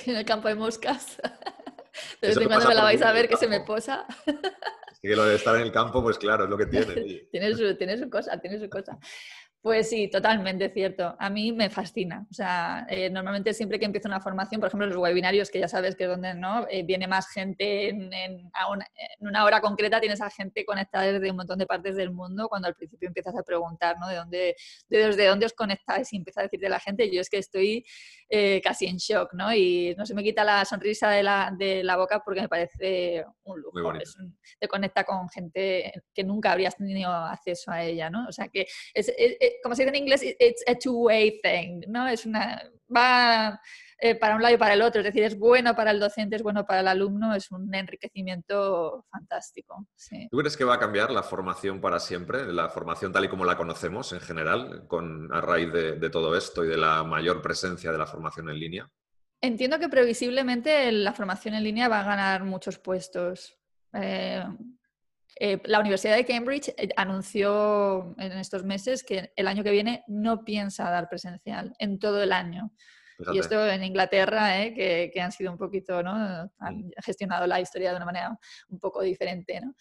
en 0.07 0.17
el 0.17 0.25
campo 0.25 0.49
de 0.49 0.57
moscas. 0.57 1.21
De 2.21 2.35
cuando 2.49 2.67
me 2.69 2.75
la 2.75 2.83
vais 2.83 3.01
a 3.03 3.13
ver 3.13 3.29
que 3.29 3.37
se 3.37 3.47
me 3.47 3.61
posa. 3.61 4.05
Es 4.27 4.99
que 5.01 5.15
lo 5.15 5.25
de 5.27 5.37
estar 5.37 5.55
en 5.55 5.63
el 5.63 5.71
campo, 5.71 6.03
pues 6.03 6.19
claro, 6.19 6.43
es 6.43 6.51
lo 6.51 6.59
que 6.59 6.67
tiene. 6.67 7.29
tiene, 7.31 7.55
su, 7.55 7.77
tiene 7.77 7.97
su 7.97 8.11
cosa, 8.11 8.41
tiene 8.41 8.59
su 8.59 8.69
cosa. 8.69 8.99
Pues 9.65 9.89
sí, 9.89 10.09
totalmente 10.09 10.69
cierto. 10.69 11.17
A 11.19 11.31
mí 11.31 11.51
me 11.51 11.71
fascina. 11.71 12.27
O 12.31 12.35
sea, 12.35 12.87
eh, 12.87 13.09
normalmente 13.09 13.55
siempre 13.55 13.79
que 13.79 13.87
empiezo 13.87 14.09
una 14.09 14.21
formación, 14.21 14.61
por 14.61 14.69
ejemplo, 14.69 14.87
los 14.87 14.99
webinarios, 14.99 15.51
que 15.51 15.59
ya 15.59 15.69
sabes 15.69 15.97
que 15.97 16.05
es 16.05 16.11
donde 16.11 16.35
¿no? 16.35 16.67
Eh, 16.69 16.83
viene 16.83 17.09
más 17.09 17.31
gente 17.31 17.89
en, 17.89 18.11
una, 19.21 19.43
hora 19.43 19.63
concreta, 19.63 20.01
tienes 20.01 20.21
a 20.21 20.29
gente 20.29 20.67
conectada 20.67 21.11
desde 21.11 21.31
un 21.31 21.39
montón 21.39 21.59
de 21.59 21.65
partes 21.65 21.97
del 21.97 22.11
mundo, 22.11 22.47
cuando 22.51 22.69
al 22.69 22.75
principio 22.75 23.09
empiezas 23.09 23.35
a 23.39 23.43
preguntar, 23.43 23.97
¿no? 23.99 24.07
¿De 24.07 24.17
dónde, 24.17 24.57
de 24.91 24.99
desde 24.99 25.27
dónde 25.29 25.47
os 25.47 25.55
conectáis? 25.55 26.13
Y 26.13 26.17
empieza 26.17 26.41
a 26.41 26.43
decirte 26.43 26.69
la 26.69 26.79
gente, 26.79 27.11
yo 27.11 27.23
es 27.23 27.31
que 27.31 27.39
estoy 27.39 27.87
eh, 28.29 28.61
casi 28.63 28.85
en 28.85 28.99
shock, 28.99 29.33
¿no? 29.33 29.55
Y 29.55 29.95
no 29.97 30.05
se 30.05 30.13
me 30.13 30.23
quita 30.23 30.45
la 30.45 30.67
sonrisa 30.67 31.09
de 31.09 31.23
la, 31.23 31.51
de 31.59 31.83
la 31.83 31.97
boca 31.97 32.21
porque 32.23 32.43
me 32.43 32.51
parece 32.51 33.25
un 33.45 33.63
lujo. 33.63 33.95
te 34.61 34.69
conecta 34.69 35.05
con 35.05 35.27
gente 35.31 35.91
que 36.15 36.23
nunca 36.23 36.53
habrías 36.53 36.77
tenido 36.77 37.11
acceso 37.11 37.71
a 37.71 37.83
ella, 37.83 38.11
¿no? 38.11 38.29
O 38.29 38.33
sea, 38.33 38.49
que 38.49 38.67
es 38.93 39.11
como 39.63 39.75
se 39.75 39.83
dice 39.83 39.97
en 39.97 40.03
inglés, 40.03 40.23
it's 40.23 40.65
a 40.67 40.75
two-way 40.75 41.41
thing, 41.43 41.83
¿no? 41.89 42.07
Es 42.09 42.27
una, 42.27 42.63
va 42.95 43.61
eh, 43.99 44.15
para 44.17 44.37
un 44.37 44.43
lado 44.43 44.55
y 44.55 44.59
para 44.59 44.75
el 44.75 44.83
otro, 44.83 45.01
es 45.01 45.07
decir, 45.07 45.23
es 45.23 45.39
bueno 45.39 45.75
para 45.75 45.91
el 45.91 46.01
docente, 46.01 46.37
es 46.37 46.43
bueno 46.43 46.67
para 46.67 46.81
el 46.81 46.89
alumno, 46.89 47.35
es 47.35 47.51
un 47.51 47.73
enriquecimiento 47.75 49.07
fantástico. 49.11 49.87
¿Tú 50.31 50.37
crees 50.37 50.57
que 50.57 50.65
va 50.65 50.75
a 50.75 50.79
cambiar 50.79 51.11
la 51.11 51.23
formación 51.23 51.81
para 51.81 51.99
siempre, 52.01 52.53
la 52.53 52.69
formación 52.69 53.13
tal 53.13 53.25
y 53.25 53.29
como 53.29 53.45
la 53.45 53.57
conocemos 53.57 54.13
en 54.13 54.21
general, 54.21 54.87
con, 54.89 55.33
a 55.33 55.41
raíz 55.41 55.73
de, 55.73 56.11
todo 56.11 56.37
esto 56.37 56.65
y 56.65 56.69
de 56.69 56.77
la 56.77 57.03
mayor 57.03 57.41
presencia 57.41 57.93
de 57.93 57.99
la 57.99 58.07
formación 58.07 58.51
en 58.51 58.59
línea? 58.59 58.91
Entiendo 59.41 59.79
que 59.79 59.89
previsiblemente 59.89 60.91
la 60.93 61.13
formación 61.13 61.55
en 61.55 61.65
línea 61.65 61.89
va 61.89 62.01
a 62.01 62.05
ganar 62.05 62.45
muchos 62.45 62.79
puestos. 62.79 63.59
Eh, 63.93 64.45
eh, 65.37 65.61
la 65.65 65.81
Universidad 65.81 66.17
de 66.17 66.25
Cambridge 66.25 66.69
eh, 66.77 66.89
anunció 66.97 68.15
en 68.19 68.33
estos 68.33 68.65
meses 68.65 69.03
que 69.03 69.33
el 69.35 69.49
año 69.49 69.65
que 69.65 69.73
viene 69.73 70.05
no 70.07 70.45
piensa 70.45 70.91
dar 70.91 71.09
presencial 71.09 71.75
en 71.79 71.99
todo 71.99 72.23
el 72.23 72.33
año. 72.33 72.73
Y 73.33 73.39
esto 73.39 73.65
en 73.69 73.85
Inglaterra, 73.85 74.65
eh, 74.65 75.11
que, 75.13 75.21
han 75.21 75.31
sido 75.31 75.53
un 75.53 75.59
poquito, 75.59 76.03
¿no? 76.03 76.13
Han 76.59 76.91
gestionado 77.05 77.47
la 77.47 77.61
historia 77.61 77.91
de 77.91 77.97
una 77.97 78.07
manera 78.07 78.37
un 78.69 78.81
poco 78.81 79.03
diferente, 79.03 79.61
¿no? 79.61 79.73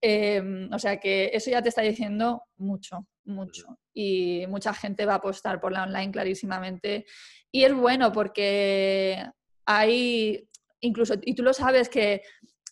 Em, 0.00 0.68
o 0.72 0.78
sea 0.78 0.98
que 0.98 1.30
eso 1.32 1.50
ya 1.50 1.62
te 1.62 1.68
está 1.68 1.82
diciendo 1.82 2.42
mucho, 2.56 3.06
mucho. 3.24 3.78
Y 3.94 4.44
mucha 4.48 4.74
gente 4.74 5.06
va 5.06 5.14
a 5.14 5.16
apostar 5.16 5.60
por 5.60 5.72
la 5.72 5.84
online 5.84 6.10
clarísimamente. 6.10 7.06
Y 7.52 7.62
es 7.62 7.72
bueno 7.72 8.10
porque 8.10 9.24
hay, 9.66 10.48
incluso, 10.80 11.14
y 11.22 11.34
tú 11.34 11.44
lo 11.44 11.52
sabes 11.52 11.88
que 11.88 12.22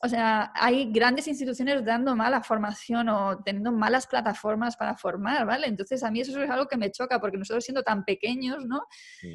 o 0.00 0.08
sea, 0.08 0.52
hay 0.54 0.92
grandes 0.92 1.26
instituciones 1.26 1.84
dando 1.84 2.14
mala 2.14 2.42
formación 2.42 3.08
o 3.08 3.42
teniendo 3.44 3.72
malas 3.72 4.06
plataformas 4.06 4.76
para 4.76 4.96
formar, 4.96 5.44
¿vale? 5.44 5.66
Entonces, 5.66 6.04
a 6.04 6.10
mí 6.10 6.20
eso 6.20 6.40
es 6.40 6.50
algo 6.50 6.68
que 6.68 6.76
me 6.76 6.92
choca, 6.92 7.20
porque 7.20 7.36
nosotros 7.36 7.64
siendo 7.64 7.82
tan 7.82 8.04
pequeños, 8.04 8.64
¿no? 8.64 8.82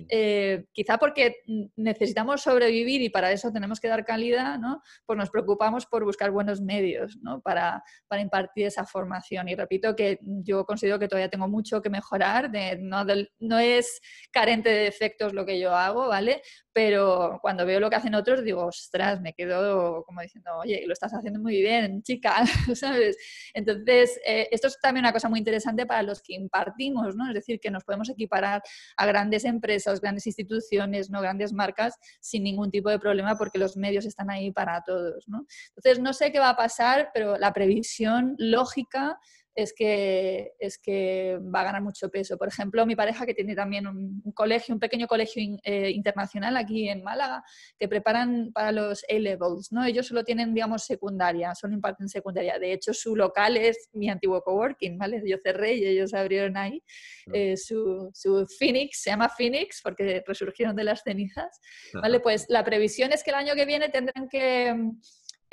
Eh, 0.09 0.65
quizá 0.71 0.97
porque 0.97 1.37
necesitamos 1.75 2.41
sobrevivir 2.41 3.01
y 3.01 3.09
para 3.09 3.31
eso 3.31 3.51
tenemos 3.51 3.81
que 3.81 3.89
dar 3.89 4.05
calidad, 4.05 4.57
¿no? 4.57 4.81
Pues 5.05 5.17
nos 5.17 5.29
preocupamos 5.29 5.85
por 5.85 6.05
buscar 6.05 6.31
buenos 6.31 6.61
medios, 6.61 7.17
¿no? 7.21 7.41
Para, 7.41 7.83
para 8.07 8.21
impartir 8.21 8.67
esa 8.67 8.85
formación. 8.85 9.49
Y 9.49 9.55
repito 9.55 9.95
que 9.95 10.19
yo 10.21 10.65
considero 10.65 10.97
que 10.97 11.09
todavía 11.09 11.29
tengo 11.29 11.49
mucho 11.49 11.81
que 11.81 11.89
mejorar, 11.89 12.49
de, 12.49 12.77
no, 12.77 13.03
no 13.39 13.59
es 13.59 13.99
carente 14.31 14.69
de 14.69 14.83
defectos 14.85 15.33
lo 15.33 15.45
que 15.45 15.59
yo 15.59 15.75
hago, 15.75 16.07
¿vale? 16.07 16.41
Pero 16.71 17.39
cuando 17.41 17.65
veo 17.65 17.79
lo 17.79 17.89
que 17.89 17.97
hacen 17.97 18.15
otros, 18.15 18.43
digo, 18.43 18.65
ostras, 18.65 19.21
me 19.21 19.33
quedo 19.33 20.03
como 20.05 20.21
diciendo, 20.21 20.52
oye, 20.59 20.83
lo 20.85 20.93
estás 20.93 21.13
haciendo 21.13 21.39
muy 21.39 21.61
bien, 21.61 22.01
chica, 22.03 22.35
¿sabes? 22.75 23.17
Entonces, 23.53 24.19
eh, 24.25 24.47
esto 24.51 24.67
es 24.67 24.79
también 24.79 25.05
una 25.05 25.13
cosa 25.13 25.29
muy 25.29 25.39
interesante 25.39 25.85
para 25.85 26.03
los 26.03 26.21
que 26.21 26.33
impartimos, 26.33 27.15
¿no? 27.15 27.27
Es 27.27 27.33
decir, 27.33 27.59
que 27.59 27.71
nos 27.71 27.83
podemos 27.83 28.09
equiparar 28.09 28.61
a 28.97 29.05
grandes 29.05 29.45
empresas, 29.45 30.01
grandes 30.01 30.27
instituciones, 30.27 31.09
¿no? 31.09 31.21
Grandes 31.21 31.53
marcas 31.53 31.95
sin 32.19 32.43
ningún 32.43 32.71
tipo 32.71 32.89
de 32.89 32.99
problema 32.99 33.37
porque 33.37 33.57
los 33.57 33.77
medios 33.77 34.05
están 34.05 34.29
ahí 34.29 34.51
para 34.51 34.83
todos, 34.83 35.27
¿no? 35.27 35.45
Entonces, 35.75 35.99
no 36.01 36.13
sé 36.13 36.31
qué 36.31 36.39
va 36.39 36.49
a 36.49 36.57
pasar, 36.57 37.11
pero 37.13 37.37
la 37.37 37.53
previsión 37.53 38.35
lógica 38.37 39.19
es 39.55 39.73
que, 39.73 40.53
es 40.59 40.77
que 40.77 41.39
va 41.53 41.61
a 41.61 41.63
ganar 41.65 41.81
mucho 41.81 42.09
peso. 42.09 42.37
Por 42.37 42.47
ejemplo, 42.47 42.85
mi 42.85 42.95
pareja 42.95 43.25
que 43.25 43.33
tiene 43.33 43.55
también 43.55 43.87
un, 43.87 44.21
colegio, 44.33 44.73
un 44.73 44.79
pequeño 44.79 45.07
colegio 45.07 45.57
eh, 45.63 45.91
internacional 45.91 46.57
aquí 46.57 46.89
en 46.89 47.03
Málaga, 47.03 47.43
que 47.77 47.87
preparan 47.87 48.51
para 48.53 48.71
los 48.71 49.03
A-Levels, 49.09 49.71
¿no? 49.71 49.85
Ellos 49.85 50.07
solo 50.07 50.23
tienen, 50.23 50.53
digamos, 50.53 50.85
secundaria, 50.85 51.53
solo 51.55 51.73
imparten 51.73 52.09
secundaria. 52.09 52.57
De 52.57 52.73
hecho, 52.73 52.93
su 52.93 53.15
local 53.15 53.57
es 53.57 53.89
mi 53.93 54.09
antiguo 54.09 54.41
coworking, 54.41 54.97
¿vale? 54.97 55.21
Yo 55.25 55.37
cerré 55.43 55.75
y 55.75 55.85
ellos 55.85 56.13
abrieron 56.13 56.57
ahí 56.57 56.83
eh, 57.31 57.57
su, 57.57 58.09
su, 58.13 58.47
Phoenix, 58.59 59.01
se 59.01 59.11
llama 59.11 59.29
Phoenix 59.29 59.81
porque 59.83 60.23
resurgieron 60.25 60.75
de 60.75 60.83
las 60.83 61.03
cenizas, 61.03 61.59
¿vale? 61.93 62.19
Pues 62.19 62.45
la 62.49 62.63
previsión 62.63 63.11
es 63.13 63.23
que 63.23 63.31
el 63.31 63.35
año 63.35 63.55
que 63.55 63.65
viene 63.65 63.89
tendrán 63.89 64.27
que 64.27 64.75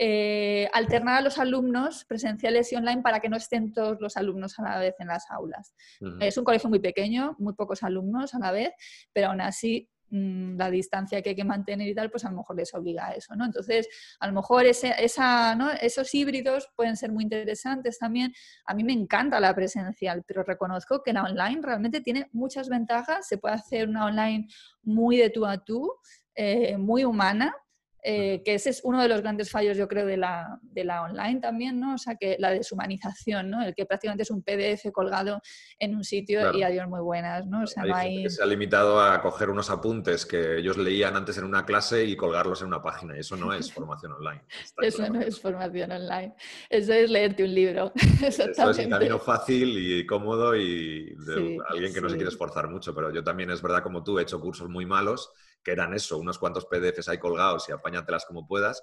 eh, 0.02 0.66
alternar 0.72 1.18
a 1.18 1.20
los 1.20 1.36
alumnos 1.36 2.06
presenciales 2.06 2.72
y 2.72 2.76
online 2.76 3.02
para 3.02 3.20
que 3.20 3.28
no 3.28 3.36
estén 3.36 3.74
todos 3.74 4.00
los 4.00 4.16
alumnos 4.16 4.58
a 4.58 4.62
la 4.62 4.78
vez 4.78 4.94
en 4.98 5.08
las 5.08 5.30
aulas. 5.30 5.74
Es 6.20 6.38
un 6.38 6.44
colegio 6.44 6.70
muy 6.70 6.78
pequeño, 6.78 7.36
muy 7.38 7.52
pocos 7.52 7.82
alumnos 7.82 8.32
a 8.32 8.38
la 8.38 8.50
vez, 8.50 8.72
pero 9.12 9.26
aún 9.26 9.42
así 9.42 9.90
mm, 10.08 10.56
la 10.56 10.70
distancia 10.70 11.20
que 11.20 11.28
hay 11.28 11.36
que 11.36 11.44
mantener 11.44 11.86
y 11.86 11.94
tal, 11.94 12.10
pues 12.10 12.24
a 12.24 12.30
lo 12.30 12.38
mejor 12.38 12.56
les 12.56 12.72
obliga 12.72 13.08
a 13.08 13.12
eso, 13.12 13.36
¿no? 13.36 13.44
Entonces, 13.44 13.90
a 14.20 14.26
lo 14.26 14.32
mejor 14.32 14.64
ese, 14.64 14.94
esa, 14.98 15.76
esos 15.82 16.14
híbridos 16.14 16.70
pueden 16.74 16.96
ser 16.96 17.12
muy 17.12 17.24
interesantes 17.24 17.98
también. 17.98 18.32
A 18.64 18.72
mí 18.72 18.84
me 18.84 18.94
encanta 18.94 19.38
la 19.38 19.54
presencial, 19.54 20.24
pero 20.26 20.44
reconozco 20.44 21.02
que 21.02 21.12
la 21.12 21.24
online 21.24 21.60
realmente 21.62 22.00
tiene 22.00 22.30
muchas 22.32 22.70
ventajas. 22.70 23.28
Se 23.28 23.36
puede 23.36 23.56
hacer 23.56 23.86
una 23.86 24.06
online 24.06 24.48
muy 24.82 25.18
de 25.18 25.28
tú 25.28 25.44
a 25.44 25.58
tú, 25.58 25.92
eh, 26.34 26.78
muy 26.78 27.04
humana, 27.04 27.54
eh, 28.02 28.42
que 28.44 28.54
ese 28.54 28.70
es 28.70 28.80
uno 28.82 29.02
de 29.02 29.08
los 29.08 29.20
grandes 29.20 29.50
fallos, 29.50 29.76
yo 29.76 29.86
creo, 29.86 30.06
de 30.06 30.16
la, 30.16 30.58
de 30.62 30.84
la 30.84 31.02
online 31.02 31.40
también, 31.40 31.78
¿no? 31.78 31.94
O 31.94 31.98
sea, 31.98 32.16
que 32.16 32.36
la 32.38 32.50
deshumanización, 32.50 33.50
¿no? 33.50 33.62
El 33.62 33.74
que 33.74 33.84
prácticamente 33.84 34.22
es 34.22 34.30
un 34.30 34.42
PDF 34.42 34.90
colgado 34.92 35.40
en 35.78 35.94
un 35.94 36.04
sitio 36.04 36.54
y 36.54 36.62
adiós 36.62 36.88
muy 36.88 37.00
buenas, 37.00 37.46
¿no? 37.46 37.64
O 37.64 37.66
sea, 37.66 37.84
se 38.28 38.42
ha 38.42 38.46
limitado 38.46 39.00
a 39.00 39.20
coger 39.20 39.50
unos 39.50 39.70
apuntes 39.70 40.24
que 40.24 40.58
ellos 40.58 40.78
leían 40.78 41.16
antes 41.16 41.36
en 41.38 41.44
una 41.44 41.66
clase 41.66 42.04
y 42.04 42.16
colgarlos 42.16 42.62
en 42.62 42.68
una 42.68 42.82
página, 42.82 43.16
y 43.16 43.20
eso 43.20 43.36
no 43.36 43.52
es 43.52 43.72
formación 43.72 44.12
online. 44.12 44.42
Eso 44.80 45.08
no 45.08 45.20
es 45.20 45.40
formación 45.40 45.92
online, 45.92 46.34
eso 46.70 46.92
es 46.92 47.10
leerte 47.10 47.44
un 47.44 47.54
libro. 47.54 47.92
eso 48.22 48.44
es 48.44 48.78
un 48.78 48.90
camino 48.90 49.18
fácil 49.18 49.76
y 49.76 50.06
cómodo 50.06 50.56
y 50.56 51.14
de 51.16 51.58
alguien 51.68 51.92
que 51.92 52.00
no 52.00 52.08
se 52.08 52.16
quiere 52.16 52.30
esforzar 52.30 52.68
mucho, 52.68 52.94
pero 52.94 53.12
yo 53.12 53.22
también 53.22 53.50
es 53.50 53.60
verdad 53.60 53.82
como 53.82 54.02
tú 54.02 54.18
he 54.18 54.22
hecho 54.22 54.40
cursos 54.40 54.68
muy 54.68 54.86
malos 54.86 55.32
que 55.62 55.72
eran 55.72 55.94
eso, 55.94 56.18
unos 56.18 56.38
cuantos 56.38 56.66
PDFs 56.66 57.08
ahí 57.08 57.18
colgados 57.18 57.68
y 57.68 57.72
apáñatelas 57.72 58.24
como 58.24 58.46
puedas. 58.46 58.82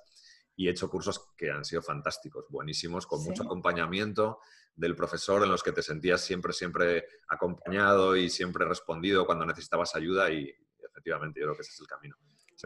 Y 0.56 0.68
he 0.68 0.72
hecho 0.72 0.90
cursos 0.90 1.34
que 1.38 1.52
han 1.52 1.64
sido 1.64 1.82
fantásticos, 1.82 2.46
buenísimos, 2.50 3.06
con 3.06 3.24
mucho 3.24 3.44
acompañamiento 3.44 4.40
del 4.76 4.96
profesor 4.96 5.44
en 5.44 5.50
los 5.50 5.64
que 5.64 5.72
te 5.72 5.82
sentías 5.82 6.22
siempre, 6.22 6.54
siempre 6.54 7.06
acompañado 7.28 8.16
y 8.16 8.30
siempre 8.30 8.66
respondido 8.66 9.26
cuando 9.26 9.46
necesitabas 9.46 9.96
ayuda 9.96 10.32
y 10.32 10.54
efectivamente 10.80 11.40
yo 11.40 11.48
creo 11.48 11.56
que 11.56 11.62
ese 11.64 11.72
es 11.72 11.80
el 11.82 11.88
camino. 11.88 12.16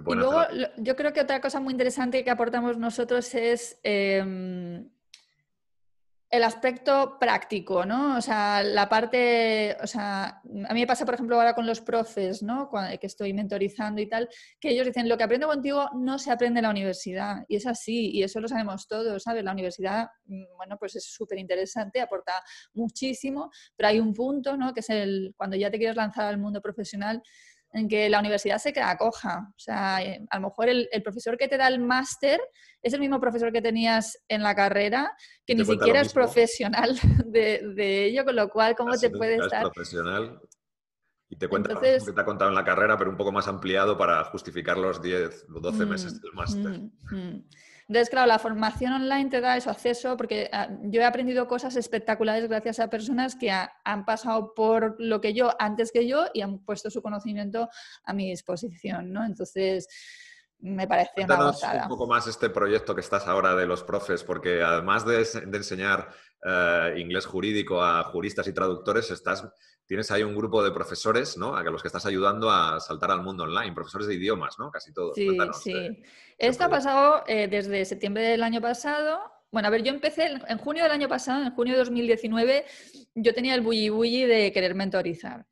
y 0.08 0.15
luego, 0.15 0.41
yo 0.78 0.95
creo 0.95 1.13
que 1.13 1.21
otra 1.21 1.41
cosa 1.41 1.60
muy 1.60 1.71
interesante 1.71 2.24
que 2.24 2.30
aportamos 2.30 2.78
nosotros 2.78 3.34
es 3.34 3.80
em, 3.84 4.89
el 6.31 6.45
aspecto 6.45 7.17
práctico, 7.19 7.85
¿no? 7.85 8.17
O 8.17 8.21
sea, 8.21 8.63
la 8.63 8.87
parte, 8.87 9.75
o 9.83 9.85
sea, 9.85 10.41
a 10.41 10.73
mí 10.73 10.79
me 10.79 10.87
pasa, 10.87 11.03
por 11.03 11.15
ejemplo, 11.15 11.35
ahora 11.35 11.53
con 11.53 11.67
los 11.67 11.81
profes, 11.81 12.41
¿no? 12.41 12.69
que 13.01 13.07
estoy 13.07 13.33
mentorizando 13.33 14.01
y 14.01 14.07
tal, 14.07 14.29
que 14.57 14.69
ellos 14.69 14.85
dicen, 14.85 15.09
lo 15.09 15.17
que 15.17 15.25
aprendo 15.25 15.47
contigo 15.47 15.89
no 15.93 16.17
se 16.17 16.31
aprende 16.31 16.59
en 16.59 16.63
la 16.63 16.69
universidad. 16.69 17.43
Y 17.49 17.57
es 17.57 17.67
así, 17.67 18.11
y 18.11 18.23
eso 18.23 18.39
lo 18.39 18.47
sabemos 18.47 18.87
todos, 18.87 19.23
¿sabes? 19.23 19.43
La 19.43 19.51
universidad, 19.51 20.07
mm, 20.25 20.55
bueno, 20.55 20.77
pues 20.79 20.95
es 20.95 21.03
súper 21.03 21.37
interesante, 21.37 21.99
aporta 21.99 22.41
muchísimo, 22.73 23.51
pero 23.75 23.89
hay 23.89 23.99
un 23.99 24.13
punto, 24.13 24.55
¿no? 24.55 24.73
Que 24.73 24.79
es 24.79 24.89
el, 24.89 25.33
cuando 25.35 25.57
ya 25.57 25.69
te 25.69 25.77
quieres 25.77 25.97
lanzar 25.97 26.27
al 26.27 26.37
mundo 26.37 26.61
profesional, 26.61 27.21
en 27.73 27.88
que 27.88 28.10
la 28.10 28.19
universidad 28.19 28.57
se 28.57 28.73
queda 28.73 28.97
coja. 28.97 29.47
O 29.49 29.60
sea, 29.60 30.03
eh, 30.03 30.25
a 30.29 30.39
lo 30.39 30.49
mejor 30.49 30.69
el, 30.69 30.89
profesor 31.03 31.38
que 31.38 31.47
te 31.47 31.57
da 31.57 31.67
el 31.67 31.79
máster 31.79 32.39
es 32.81 32.93
el 32.93 32.99
mismo 32.99 33.19
profesor 33.19 33.51
que 33.51 33.62
tenías 33.62 34.17
en 34.27 34.43
la 34.43 34.55
carrera, 34.55 35.15
que 35.45 35.55
ni 35.55 35.65
siquiera 35.65 36.01
es 36.01 36.13
profesional 36.13 36.97
de, 37.25 38.05
ello, 38.05 38.25
con 38.25 38.36
lo 38.36 38.49
cual, 38.49 38.75
¿cómo 38.75 38.97
te 38.97 39.10
puede 39.10 39.36
estar? 39.36 39.63
profesional 39.63 40.39
y 41.31 41.38
te 41.38 41.47
cuenta 41.47 41.73
lo 41.73 41.79
que 41.79 41.97
te 41.97 42.21
ha 42.21 42.25
contado 42.25 42.49
en 42.49 42.55
la 42.55 42.65
carrera, 42.65 42.97
pero 42.97 43.10
un 43.10 43.15
poco 43.15 43.31
más 43.31 43.47
ampliado 43.47 43.97
para 43.97 44.21
justificar 44.25 44.77
los 44.77 45.01
10 45.01 45.45
o 45.55 45.62
12 45.62 45.86
meses 45.86 46.13
mm, 46.15 46.19
del 46.19 46.34
máster. 46.34 46.79
Mm, 46.79 47.15
mm. 47.15 47.43
Entonces, 47.91 48.10
claro, 48.10 48.27
la 48.27 48.39
formación 48.39 48.93
online 48.93 49.30
te 49.30 49.41
da 49.41 49.58
eso 49.58 49.69
acceso 49.69 50.15
porque 50.15 50.49
ah, 50.54 50.69
yo 50.84 51.01
he 51.01 51.04
aprendido 51.04 51.45
cosas 51.45 51.75
espectaculares 51.75 52.47
gracias 52.47 52.80
a 52.80 52.89
personas 52.89 53.36
que 53.36 53.51
han 53.51 54.06
pasado 54.06 54.54
por 54.54 54.95
lo 54.97 55.19
que 55.19 55.34
yo 55.34 55.49
antes 55.60 55.91
que 55.91 56.08
yo 56.08 56.27
y 56.34 56.39
han 56.39 56.60
puesto 56.60 56.89
su 56.89 57.01
conocimiento 57.01 57.67
a 58.06 58.13
mi 58.13 58.30
disposición, 58.30 59.12
¿no? 59.12 59.25
Entonces, 59.25 59.89
me 60.60 60.88
parece 60.88 61.25
una 61.25 61.36
gozada. 61.36 61.84
un 61.84 61.89
poco 61.89 62.08
más 62.08 62.27
este 62.27 62.49
proyecto 62.49 62.95
que 62.95 63.01
estás 63.01 63.27
ahora 63.27 63.56
de 63.56 63.65
los 63.65 63.84
profes, 63.84 64.23
porque 64.23 64.63
además 64.63 65.06
de, 65.06 65.27
enseñar 65.54 66.08
eh, 66.43 66.95
inglés 66.97 67.25
jurídico 67.25 67.84
a 67.84 68.04
juristas 68.04 68.47
y 68.47 68.54
traductores, 68.54 69.12
estás 69.12 69.43
tienes 69.91 70.10
ahí 70.10 70.23
un 70.23 70.34
grupo 70.34 70.63
de 70.63 70.71
profesores, 70.71 71.38
¿no? 71.38 71.54
A 71.54 71.63
los 71.63 71.82
que 71.82 71.89
estás 71.89 72.06
ayudando 72.06 72.49
a 72.49 72.80
saltar 72.80 73.12
al 73.12 73.21
mundo 73.21 73.43
online, 73.43 73.73
profesores 73.73 74.08
de 74.08 74.15
idiomas, 74.15 74.58
¿no? 74.58 74.71
Casi 74.71 74.93
todos. 74.93 75.15
Sí, 75.15 75.27
sí. 75.62 76.01
Esto 76.38 76.63
ha 76.63 76.69
pasado 76.69 77.25
eh, 77.27 77.49
desde 77.49 77.84
septiembre 77.84 78.23
del 78.23 78.41
año 78.41 78.62
pasado. 78.62 79.19
Bueno, 79.51 79.67
a 79.67 79.71
ver, 79.71 79.84
yo 79.84 79.91
empecé 79.91 80.39
en 80.47 80.58
junio 80.60 80.84
del 80.84 80.93
año 80.93 81.10
pasado, 81.10 81.43
en 81.43 81.51
junio 81.51 81.73
de 81.73 81.80
2019, 81.80 82.65
yo 83.15 83.34
tenía 83.34 83.54
el 83.54 83.60
bully 83.60 83.89
bully 83.89 84.23
de 84.23 84.54
querer 84.54 84.75
mentorizar. 84.75 85.45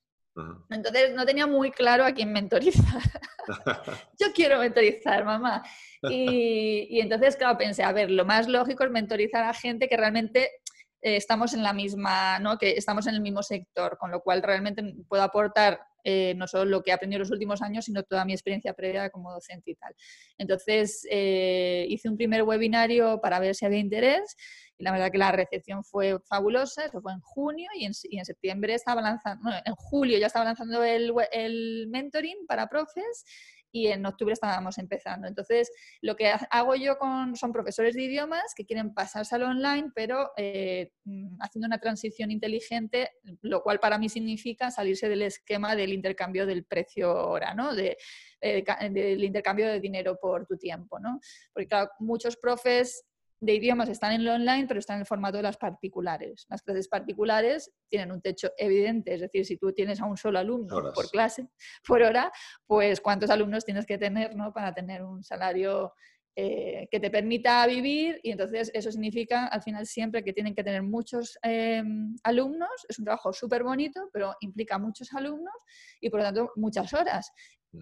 Entonces 0.70 1.14
no 1.14 1.26
tenía 1.26 1.46
muy 1.46 1.72
claro 1.72 2.06
a 2.06 2.14
quién 2.14 2.32
mentorizar. 2.32 3.02
yo 4.18 4.28
quiero 4.34 4.60
mentorizar, 4.60 5.26
mamá. 5.26 5.64
Y, 6.04 6.88
y, 6.90 7.02
entonces, 7.02 7.36
claro, 7.36 7.58
pensé, 7.58 7.84
a 7.84 7.92
ver, 7.92 8.10
lo 8.10 8.24
más 8.24 8.48
lógico 8.48 8.86
es 8.86 8.92
mentorizar 8.92 9.44
a 9.44 9.54
gente 9.54 9.90
que 9.90 9.98
realmente 9.98 10.59
eh, 11.02 11.16
estamos 11.16 11.54
en 11.54 11.64
la 11.64 11.74
misma, 11.74 12.40
¿no? 12.40 12.58
que 12.58 12.72
estamos 12.72 13.08
en 13.08 13.16
el 13.16 13.22
mismo 13.22 13.44
sector, 13.44 13.98
con 13.98 14.12
lo 14.12 14.22
cual 14.22 14.44
realmente 14.44 14.84
puedo 15.08 15.24
aportar 15.24 15.80
eh, 16.04 16.34
no 16.36 16.48
solo 16.48 16.66
lo 16.66 16.82
que 16.82 16.92
he 16.92 16.94
aprendido 16.94 17.18
en 17.18 17.22
los 17.22 17.32
últimos 17.32 17.62
años, 17.62 17.86
sino 17.86 18.04
toda 18.04 18.24
mi 18.26 18.34
experiencia 18.34 18.74
previa 18.74 19.10
como 19.10 19.34
docente 19.34 19.72
y 19.72 19.76
tal. 19.76 19.94
Entonces, 20.38 21.06
eh, 21.10 21.86
hice 21.90 22.10
un 22.10 22.18
primer 22.18 22.44
webinario 22.44 23.20
para 23.22 23.40
ver 23.40 23.54
si 23.56 23.66
había 23.66 23.80
interés 23.80 24.36
y 24.78 24.84
la 24.84 24.94
verdad 24.94 25.12
que 25.12 25.18
la 25.18 25.32
recepción 25.32 25.84
fue 25.84 26.18
fabulosa, 26.28 26.86
eso 26.86 27.02
fue 27.02 27.12
en 27.12 27.20
junio 27.20 27.70
y 27.78 27.86
en, 27.86 27.92
y 28.04 28.18
en 28.18 28.26
septiembre 28.26 28.74
estaba 28.74 29.02
lanzando, 29.02 29.50
en 29.66 29.76
julio 29.76 30.18
ya 30.18 30.28
estaba 30.28 30.46
lanzando 30.46 30.84
el, 30.84 31.14
el 31.34 31.88
mentoring 31.90 32.46
para 32.48 32.68
profes 32.68 33.26
y 33.72 33.88
en 33.88 34.06
octubre 34.06 34.34
estábamos 34.34 34.78
empezando. 34.78 35.28
Entonces, 35.28 35.72
lo 36.02 36.16
que 36.16 36.32
hago 36.50 36.76
yo 36.76 36.98
con, 36.98 37.36
son 37.36 37.52
profesores 37.52 37.96
de 37.96 38.04
idiomas 38.04 38.54
que 38.56 38.66
quieren 38.66 38.94
pasarse 38.94 39.36
al 39.36 39.44
online, 39.44 39.92
pero 39.94 40.32
eh, 40.38 40.92
mm, 41.06 41.38
haciendo 41.42 41.68
una 41.68 41.80
transición 41.80 42.32
inteligente, 42.32 43.12
lo 43.42 43.62
cual 43.62 43.80
para 43.80 43.98
mí 43.98 44.10
significa 44.10 44.72
salirse 44.72 45.10
del 45.10 45.24
esquema 45.24 45.76
del 45.76 45.94
intercambio 45.94 46.46
del 46.46 46.66
precio 46.66 47.14
hora, 47.30 47.54
¿no? 47.54 47.76
De, 47.76 47.98
eh, 48.42 48.64
del 48.92 49.24
intercambio 49.24 49.68
de 49.68 49.80
dinero 49.80 50.18
por 50.20 50.46
tu 50.46 50.58
tiempo, 50.58 51.00
¿no? 51.00 51.20
Porque 51.54 51.68
claro, 51.68 51.90
muchos 52.00 52.38
profes 52.38 53.06
de 53.42 53.56
idiomas 53.56 53.90
están 53.90 54.12
en 54.12 54.26
lo 54.26 54.34
online, 54.34 54.68
pero 54.68 54.80
están 54.80 54.96
en 54.96 55.02
el 55.02 55.08
formato 55.08 55.38
de 55.38 55.44
las 55.44 55.58
particulares. 55.58 56.46
Las 56.50 56.62
clases 56.62 56.88
particulares 56.88 57.72
tienen 57.88 58.12
un 58.12 58.22
techo 58.22 58.52
evidente, 58.58 59.14
es 59.14 59.22
decir, 59.22 59.46
si 59.46 59.58
tú 59.58 59.72
tienes 59.72 60.02
a 60.02 60.06
un 60.06 60.18
solo 60.18 60.40
alumno 60.40 60.92
por 60.94 61.10
clase, 61.10 61.48
por 61.88 62.02
hora, 62.02 62.32
pues 62.68 63.02
cuántos 63.02 63.30
alumnos 63.30 63.66
tienes 63.66 63.86
que 63.86 63.98
tener 63.98 64.36
¿no? 64.36 64.52
para 64.54 64.74
tener 64.74 65.04
un 65.04 65.24
salario 65.24 65.94
eh, 66.36 66.88
que 66.90 67.02
te 67.02 67.10
permita 67.10 67.66
vivir 67.68 68.20
y 68.24 68.32
entonces 68.32 68.72
eso 68.74 68.92
significa 68.92 69.48
al 69.48 69.62
final 69.62 69.86
siempre 69.86 70.24
que 70.24 70.32
tienen 70.32 70.56
que 70.56 70.64
tener 70.64 70.84
muchos 70.84 71.38
eh, 71.44 71.84
alumnos, 72.24 72.70
es 72.88 72.98
un 72.98 73.04
trabajo 73.04 73.34
súper 73.34 73.64
bonito, 73.64 74.10
pero 74.14 74.34
implica 74.40 74.78
muchos 74.78 75.12
alumnos 75.14 75.54
y 76.00 76.10
por 76.10 76.22
lo 76.22 76.26
tanto 76.26 76.52
muchas 76.56 76.94
horas. 76.94 77.34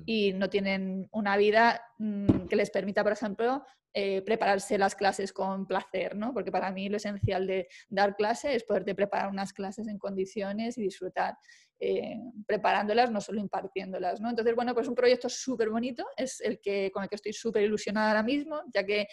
Y 0.06 0.34
no 0.34 0.50
tienen 0.50 1.08
una 1.12 1.38
vida 1.38 1.82
mm, 1.98 2.48
que 2.48 2.56
les 2.56 2.70
permita, 2.70 3.04
por 3.04 3.14
ejemplo, 3.14 3.64
eh, 3.94 4.22
prepararse 4.22 4.78
las 4.78 4.96
clases 4.96 5.34
con 5.34 5.66
placer, 5.66 6.16
¿no? 6.16 6.34
Porque 6.34 6.52
para 6.52 6.72
mí 6.72 6.88
lo 6.88 6.98
esencial 6.98 7.48
de 7.48 7.68
dar 7.90 8.16
clase 8.16 8.54
es 8.54 8.64
poderte 8.64 8.94
preparar 8.94 9.30
unas 9.30 9.54
clases 9.54 9.88
en 9.88 9.98
condiciones 9.98 10.78
y 10.78 10.84
disfrutar 10.84 11.36
eh, 11.80 12.16
preparándolas, 12.46 13.10
no 13.10 13.22
solo 13.22 13.40
impartiéndolas, 13.40 14.22
¿no? 14.22 14.30
Entonces, 14.30 14.54
bueno, 14.56 14.76
pues 14.76 14.88
un 14.88 14.94
proyecto 14.94 15.30
súper 15.30 15.70
bonito, 15.70 16.06
es 16.16 16.42
el 16.42 16.60
que, 16.60 16.92
con 16.92 17.04
el 17.04 17.10
que 17.10 17.16
estoy 17.16 17.34
súper 17.34 17.64
ilusionada 17.64 18.10
ahora 18.10 18.24
mismo, 18.24 18.62
ya 18.72 18.84
que 18.84 19.08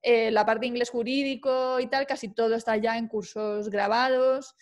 eh, 0.00 0.30
la 0.30 0.46
parte 0.46 0.60
de 0.60 0.68
inglés 0.68 0.88
jurídico 0.88 1.78
y 1.78 1.88
tal, 1.88 2.06
casi 2.06 2.32
todo 2.32 2.54
está 2.54 2.76
ya 2.78 2.96
en 2.96 3.08
cursos 3.08 3.68
grabados, 3.68 4.54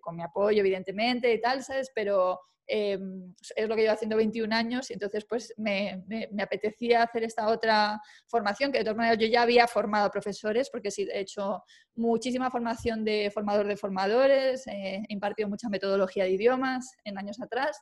con 0.00 0.16
mi 0.16 0.22
apoyo, 0.22 0.60
evidentemente, 0.60 1.32
y 1.34 1.40
tal, 1.40 1.62
¿sabes? 1.62 1.90
Pero 1.94 2.40
Em, 2.70 3.34
es 3.56 3.66
lo 3.66 3.74
que 3.74 3.80
llevo 3.80 3.94
haciendo 3.94 4.16
21 4.18 4.52
años 4.52 4.90
y 4.90 4.92
entonces 4.92 5.24
pues 5.26 5.54
me, 5.56 6.04
apetecía 6.38 7.02
hacer 7.02 7.24
esta 7.24 7.48
otra 7.48 7.98
formación 8.26 8.70
que 8.70 8.78
de 8.78 8.84
todas 8.84 8.98
maneras 8.98 9.16
yo 9.18 9.26
ya 9.26 9.40
había 9.40 9.66
formado 9.66 10.10
profesores 10.10 10.68
porque 10.68 10.90
sí, 10.90 11.08
he 11.10 11.20
hecho 11.20 11.62
muchísima 11.94 12.50
formación 12.50 13.06
de 13.06 13.30
formador 13.32 13.66
de 13.68 13.78
formadores, 13.78 14.66
he 14.66 15.02
impartido 15.08 15.48
mucha 15.48 15.70
metodología 15.70 16.24
de 16.24 16.32
idiomas 16.32 16.92
en 17.04 17.16
años 17.16 17.40
atrás 17.40 17.80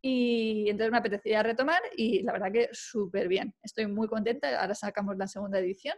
y 0.00 0.64
entonces 0.70 0.92
me 0.92 0.98
apetecía 0.98 1.42
retomar 1.42 1.82
y 1.94 2.22
la 2.22 2.32
verdad 2.32 2.50
que 2.50 2.70
súper 2.72 3.28
bien, 3.28 3.54
estoy 3.62 3.86
muy 3.86 4.08
contenta, 4.08 4.58
ahora 4.62 4.74
sacamos 4.74 5.14
la 5.18 5.28
segunda 5.28 5.58
edición 5.58 5.96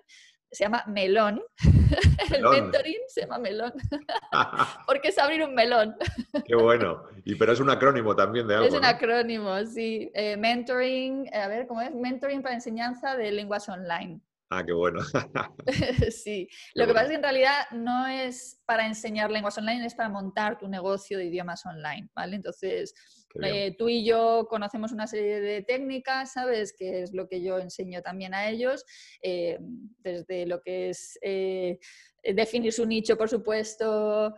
se 0.54 0.64
llama 0.64 0.84
melón. 0.86 1.42
El 2.34 2.42
mentoring 2.42 3.00
se 3.08 3.22
llama 3.22 3.38
melón. 3.38 3.72
Porque 4.86 5.08
es 5.08 5.18
abrir 5.18 5.42
un 5.42 5.54
melón. 5.54 5.96
Qué 6.44 6.54
bueno. 6.54 7.02
Y 7.24 7.34
pero 7.34 7.52
es 7.52 7.60
un 7.60 7.70
acrónimo 7.70 8.14
también 8.14 8.46
de 8.46 8.54
algo. 8.54 8.66
Es 8.66 8.74
un 8.74 8.84
acrónimo, 8.84 9.64
sí. 9.66 10.10
Eh, 10.14 10.36
mentoring, 10.36 11.26
eh, 11.26 11.38
a 11.38 11.48
ver, 11.48 11.66
¿cómo 11.66 11.80
es? 11.80 11.94
Mentoring 11.94 12.42
para 12.42 12.54
enseñanza 12.54 13.16
de 13.16 13.32
lenguas 13.32 13.68
online. 13.68 14.20
Ah, 14.50 14.64
qué 14.64 14.72
bueno. 14.72 15.00
sí, 16.10 16.48
lo 16.74 16.86
que 16.86 16.92
pasa 16.92 17.04
es 17.04 17.10
que 17.10 17.16
en 17.16 17.22
realidad 17.22 17.66
no 17.72 18.06
es 18.06 18.62
para 18.66 18.86
enseñar 18.86 19.30
lenguas 19.30 19.58
online, 19.58 19.84
es 19.84 19.94
para 19.94 20.08
montar 20.08 20.58
tu 20.58 20.68
negocio 20.68 21.18
de 21.18 21.24
idiomas 21.24 21.64
online, 21.66 22.08
¿vale? 22.14 22.36
Entonces, 22.36 22.94
eh, 23.42 23.74
tú 23.76 23.88
y 23.88 24.04
yo 24.04 24.46
conocemos 24.48 24.92
una 24.92 25.06
serie 25.06 25.40
de 25.40 25.62
técnicas, 25.62 26.32
¿sabes? 26.32 26.72
Que 26.76 27.02
es 27.02 27.12
lo 27.12 27.28
que 27.28 27.42
yo 27.42 27.58
enseño 27.58 28.02
también 28.02 28.34
a 28.34 28.48
ellos, 28.48 28.84
eh, 29.22 29.58
desde 29.98 30.46
lo 30.46 30.62
que 30.62 30.90
es 30.90 31.18
eh, 31.22 31.78
definir 32.22 32.72
su 32.72 32.86
nicho, 32.86 33.18
por 33.18 33.28
supuesto, 33.28 34.34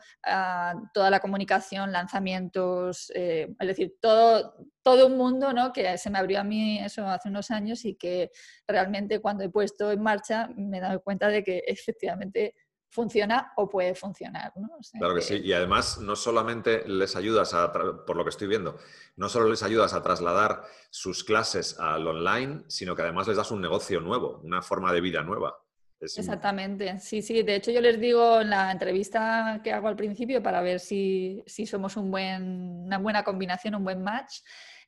toda 0.92 1.10
la 1.10 1.20
comunicación, 1.20 1.92
lanzamientos, 1.92 3.10
es 3.14 3.56
decir, 3.58 3.96
todo, 4.00 4.54
todo 4.82 5.06
un 5.06 5.16
mundo 5.16 5.52
¿no? 5.52 5.72
que 5.72 5.96
se 5.96 6.10
me 6.10 6.18
abrió 6.18 6.40
a 6.40 6.44
mí 6.44 6.80
eso 6.80 7.06
hace 7.06 7.28
unos 7.28 7.50
años 7.52 7.84
y 7.84 7.94
que 7.94 8.30
realmente 8.66 9.20
cuando 9.20 9.44
he 9.44 9.50
puesto 9.50 9.92
en 9.92 10.02
marcha 10.02 10.48
me 10.56 10.78
he 10.78 10.80
dado 10.80 11.00
cuenta 11.00 11.28
de 11.28 11.44
que 11.44 11.62
efectivamente 11.66 12.54
funciona 12.88 13.52
o 13.56 13.68
puede 13.68 13.94
funcionar. 13.94 14.52
¿no? 14.56 14.68
claro 14.98 15.14
que, 15.14 15.22
sí, 15.22 15.40
y 15.42 15.52
además 15.52 15.98
no 15.98 16.16
solamente 16.16 16.86
les 16.88 17.16
ayudas 17.16 17.54
a, 17.54 17.72
por 17.72 18.16
lo 18.16 18.24
que 18.24 18.30
estoy 18.30 18.48
viendo, 18.48 18.78
no 19.16 19.28
solo 19.28 19.48
les 19.48 19.62
ayudas 19.62 19.94
a 19.94 20.02
trasladar 20.02 20.62
sus 20.90 21.24
clases 21.24 21.78
al 21.78 22.06
online, 22.06 22.64
sino 22.68 22.94
que 22.94 23.02
además 23.02 23.28
les 23.28 23.36
das 23.36 23.50
un 23.50 23.60
negocio 23.60 24.00
nuevo, 24.00 24.40
una 24.42 24.62
forma 24.62 24.92
de 24.92 25.00
vida 25.00 25.22
nueva. 25.22 25.58
Exactamente, 25.98 26.98
sí, 26.98 27.22
sí. 27.22 27.42
De 27.42 27.56
hecho, 27.56 27.70
yo 27.70 27.80
les 27.80 27.98
digo 27.98 28.42
en 28.42 28.50
la 28.50 28.70
entrevista 28.70 29.60
que 29.64 29.72
hago 29.72 29.88
al 29.88 29.96
principio 29.96 30.42
para 30.42 30.60
ver 30.60 30.78
si, 30.78 31.42
si 31.46 31.66
somos 31.66 31.96
un 31.96 32.10
buen, 32.10 32.84
una 32.84 32.98
buena 32.98 33.24
combinación, 33.24 33.74
un 33.74 33.84
buen 33.84 34.02
match. 34.02 34.40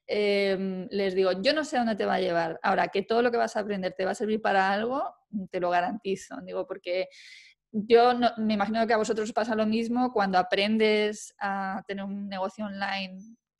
Em, 0.06 0.86
les 0.90 1.14
digo, 1.14 1.32
yo 1.42 1.52
no 1.54 1.64
sé 1.64 1.76
a 1.76 1.80
dónde 1.80 1.96
te 1.96 2.04
va 2.04 2.14
a 2.14 2.20
llevar. 2.20 2.60
Ahora, 2.62 2.88
que 2.88 3.02
todo 3.02 3.22
lo 3.22 3.30
que 3.30 3.38
vas 3.38 3.56
a 3.56 3.60
aprender 3.60 3.94
te 3.94 4.04
va 4.04 4.10
a 4.10 4.14
servir 4.14 4.40
para 4.42 4.70
algo, 4.70 5.02
te 5.50 5.60
lo 5.60 5.70
garantizo. 5.70 6.36
Digo, 6.42 6.66
porque 6.66 7.08
yo 7.72 8.12
me 8.38 8.54
imagino 8.54 8.86
que 8.86 8.94
a 8.94 8.98
vosotros 8.98 9.28
os 9.28 9.34
pasa 9.34 9.54
lo 9.54 9.66
mismo 9.66 10.12
cuando 10.12 10.38
aprendes 10.38 11.34
a 11.38 11.82
tener 11.86 12.04
un 12.04 12.28
negocio 12.28 12.64
online 12.66 13.18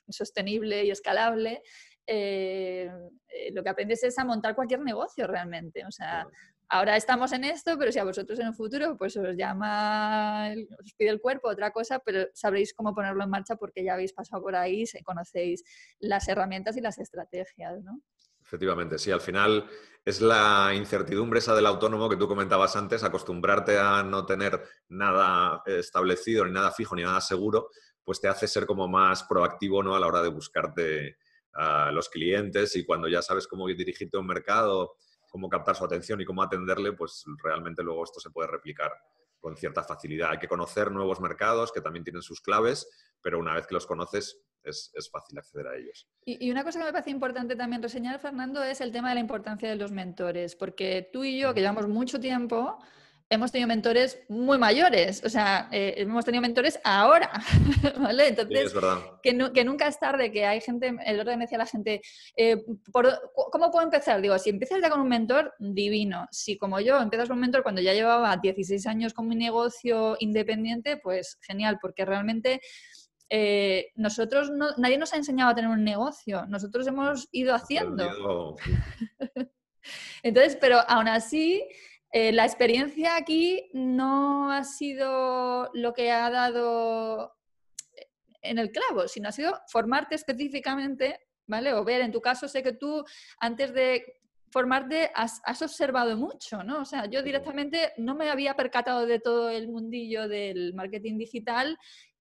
sostenible 0.09 0.85
y 0.85 0.91
escalable. 0.91 1.63
Eh, 2.07 2.91
eh, 3.29 3.53
lo 3.53 3.63
que 3.63 3.69
aprendes 3.69 4.03
es 4.03 4.19
a 4.19 4.25
montar 4.25 4.55
cualquier 4.55 4.81
negocio 4.81 5.27
realmente. 5.27 5.85
O 5.85 5.91
sea, 5.91 6.27
ahora 6.69 6.97
estamos 6.97 7.33
en 7.33 7.45
esto, 7.45 7.77
pero 7.79 7.93
si 7.93 7.99
a 7.99 8.05
vosotros 8.05 8.39
en 8.39 8.49
un 8.49 8.55
futuro 8.55 8.97
pues 8.97 9.17
os 9.17 9.37
llama, 9.37 10.53
os 10.83 10.95
pide 10.95 11.11
el 11.11 11.21
cuerpo 11.21 11.49
otra 11.49 11.71
cosa, 11.71 11.99
pero 11.99 12.27
sabréis 12.33 12.73
cómo 12.73 12.95
ponerlo 12.95 13.25
en 13.25 13.31
marcha 13.31 13.57
porque 13.57 13.85
ya 13.85 13.95
habéis 13.95 14.13
pasado 14.15 14.43
por 14.43 14.57
ahí, 14.57 14.85
conocéis 15.05 15.63
las 15.99 16.29
herramientas 16.29 16.77
y 16.77 16.81
las 16.81 16.99
estrategias, 16.99 17.83
¿no? 17.85 18.01
Efectivamente, 18.49 18.99
sí, 18.99 19.11
al 19.11 19.21
final 19.21 19.69
es 20.03 20.23
la 20.23 20.73
incertidumbre 20.75 21.39
esa 21.39 21.55
del 21.55 21.67
autónomo 21.67 22.09
que 22.09 22.17
tú 22.17 22.27
comentabas 22.27 22.77
antes, 22.77 23.05
acostumbrarte 23.05 23.79
a 23.79 24.03
no 24.03 24.25
tener 24.25 24.67
nada 24.89 25.63
establecido, 25.67 26.47
ni 26.47 26.53
nada 26.53 26.71
fijo, 26.71 26.97
ni 26.97 27.03
nada 27.03 27.21
seguro, 27.21 27.69
pues 28.03 28.23
te 28.23 28.27
hace 28.27 28.49
ser 28.49 28.65
como 28.65 28.89
más 28.89 29.25
proactivo 29.25 29.83
¿no? 29.83 29.95
a 29.95 30.01
la 30.01 30.07
hora 30.07 30.23
de 30.23 30.31
buscarte 30.31 31.19
a 31.53 31.93
los 31.93 32.09
clientes 32.09 32.75
y 32.77 32.87
cuando 32.87 33.07
ya 33.07 33.21
sabes 33.21 33.47
cómo 33.47 33.67
dirigirte 33.67 34.17
a 34.17 34.21
un 34.21 34.29
mercado, 34.29 34.95
cómo 35.29 35.51
captar 35.51 35.77
su 35.77 35.85
atención 35.85 36.19
y 36.23 36.25
cómo 36.25 36.43
atenderle, 36.43 36.95
pues 36.95 37.27
realmente 37.45 37.83
luego 37.83 38.03
esto 38.03 38.19
se 38.19 38.31
puede 38.31 38.49
replicar 38.49 38.93
con 39.39 39.59
cierta 39.59 39.85
facilidad. 39.85 40.31
Hay 40.31 40.39
que 40.39 40.49
conocer 40.49 40.91
nuevos 40.91 41.21
mercados 41.21 41.71
que 41.71 41.83
también 41.83 42.05
tienen 42.05 42.23
sus 42.23 42.41
claves, 42.41 42.89
pero 43.21 43.39
una 43.39 43.53
vez 43.53 43.67
que 43.67 43.75
los 43.75 43.85
conoces, 43.85 44.41
es, 44.69 45.11
fácil 45.11 45.39
acceder 45.39 45.67
a 45.67 45.77
ellos. 45.77 46.09
Y, 46.25 46.51
una 46.51 46.65
cosa 46.65 46.79
que 46.79 46.85
me 46.85 46.93
parece 46.93 47.11
importante 47.11 47.57
también 47.57 47.83
reseñar, 47.83 48.21
Fernando, 48.21 48.63
es 48.63 48.81
el 48.81 48.93
tema 48.93 49.09
de 49.11 49.15
la 49.15 49.21
importancia 49.21 49.69
de 49.69 49.77
los 49.77 49.91
mentores, 49.91 50.57
porque 50.57 51.09
tú 51.13 51.25
y 51.25 51.39
yo, 51.39 51.55
que 51.55 51.61
llevamos 51.61 51.89
mucho 51.89 52.21
tiempo, 52.21 52.79
hemos 53.31 53.53
tenido 53.53 53.69
mentores 53.69 54.19
muy 54.29 54.59
mayores, 54.59 55.23
o 55.25 55.29
sea, 55.29 55.69
eh, 55.71 55.95
hemos 55.99 56.25
tenido 56.25 56.41
mentores 56.41 56.81
ahora, 56.83 57.31
¿vale? 58.01 58.29
Entonces, 58.29 58.73
Que, 59.23 59.65
nunca 59.65 59.87
es 59.87 59.99
tarde, 59.99 60.33
que 60.33 60.47
hay 60.47 60.61
gente, 60.61 60.97
el 61.05 61.21
orden 61.21 61.41
decía 61.41 61.59
la 61.59 61.67
gente, 61.67 62.01
eh, 62.37 62.65
¿cómo 62.93 63.71
puedo 63.71 63.85
empezar? 63.85 64.21
Digo, 64.23 64.39
si 64.39 64.51
empiezas 64.51 64.81
ya 64.81 64.89
con 64.89 65.01
un 65.01 65.09
mentor, 65.09 65.53
divino. 65.59 66.27
Si 66.31 66.57
como 66.57 66.81
yo 66.81 67.01
empiezas 67.01 67.29
con 67.29 67.37
un 67.37 67.43
mentor 67.43 67.63
cuando 67.63 67.83
ya 67.83 67.93
llevaba 67.93 68.37
16 68.37 68.87
años 68.87 69.13
con 69.13 69.29
mi 69.29 69.37
negocio 69.37 70.17
independiente, 70.21 70.97
pues 70.97 71.39
genial, 71.43 71.79
porque 71.81 72.05
realmente 72.05 72.61
eh, 73.31 73.93
nosotros 73.95 74.51
nadie 74.79 74.97
nos 74.97 75.13
ha 75.13 75.17
enseñado 75.17 75.51
a 75.51 75.55
tener 75.55 75.71
un 75.71 75.85
negocio, 75.85 76.47
nosotros 76.47 76.87
hemos 76.87 77.29
ido 77.33 77.55
haciendo. 77.55 78.57
Entonces, 80.23 80.57
pero 80.61 80.81
aún 80.89 81.09
así, 81.09 81.67
eh, 82.11 82.33
la 82.33 82.45
experiencia 82.45 83.17
aquí 83.17 83.71
no 83.75 84.51
ha 84.51 84.65
sido 84.65 85.71
lo 85.75 85.93
que 85.93 86.11
ha 86.11 86.31
dado 86.31 87.35
en 88.41 88.59
el 88.59 88.71
clavo, 88.71 89.09
sino 89.09 89.29
ha 89.29 89.33
sido 89.33 89.61
formarte 89.69 90.15
específicamente, 90.15 91.21
¿vale? 91.47 91.75
O 91.75 91.85
ver, 91.85 92.01
en 92.01 92.13
tu 92.13 92.21
caso, 92.21 92.49
sé 92.49 92.63
que 92.63 92.73
tú 92.73 93.05
antes 93.41 93.75
de 93.75 94.21
formarte 94.51 95.11
has, 95.15 95.43
has, 95.45 95.61
observado 95.61 96.17
mucho, 96.17 96.63
¿no? 96.63 96.81
O 96.81 96.85
sea, 96.87 97.05
yo 97.07 97.23
directamente 97.23 97.93
no 97.99 98.15
me 98.15 98.31
había 98.31 98.55
percatado 98.55 99.05
de 99.07 99.21
todo 99.21 99.51
el 99.51 99.69
mundillo 99.69 100.29
del 100.29 100.73
marketing 100.73 101.19
digital 101.19 101.79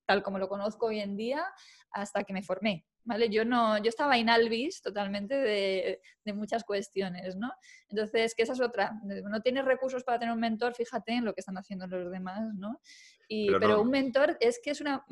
tal 0.08 0.24
como 0.24 0.40
lo 0.40 0.48
conozco 0.48 0.88
hoy 0.88 1.00
en 1.00 1.16
día 1.16 1.46
hasta 1.92 2.24
que 2.24 2.34
me 2.34 2.42
formé. 2.42 2.86
¿Vale? 3.04 3.30
Yo 3.30 3.46
no, 3.46 3.78
yo 3.78 3.88
estaba 3.88 4.18
inalvis 4.18 4.82
totalmente 4.82 5.34
de, 5.36 6.02
muchas 6.34 6.66
cuestiones, 6.66 7.38
¿no? 7.38 7.54
Entonces, 7.88 8.36
que 8.36 8.44
esa 8.44 8.52
es 8.52 8.60
otra. 8.60 9.00
No 9.04 9.40
tienes 9.42 9.64
recursos 9.64 10.04
para 10.04 10.20
tener 10.20 10.34
un 10.34 10.42
mentor, 10.42 10.76
fíjate 10.76 11.14
en 11.14 11.24
lo 11.24 11.34
que 11.34 11.40
están 11.40 11.58
haciendo 11.58 11.88
los 11.88 12.12
demás, 12.12 12.54
¿no? 12.56 12.82
Y, 13.30 13.50
pero, 13.60 13.82
un 13.82 13.92
mentor 13.92 14.36
es 14.42 14.60
que 14.62 14.72
es 14.72 14.82
una, 14.82 15.06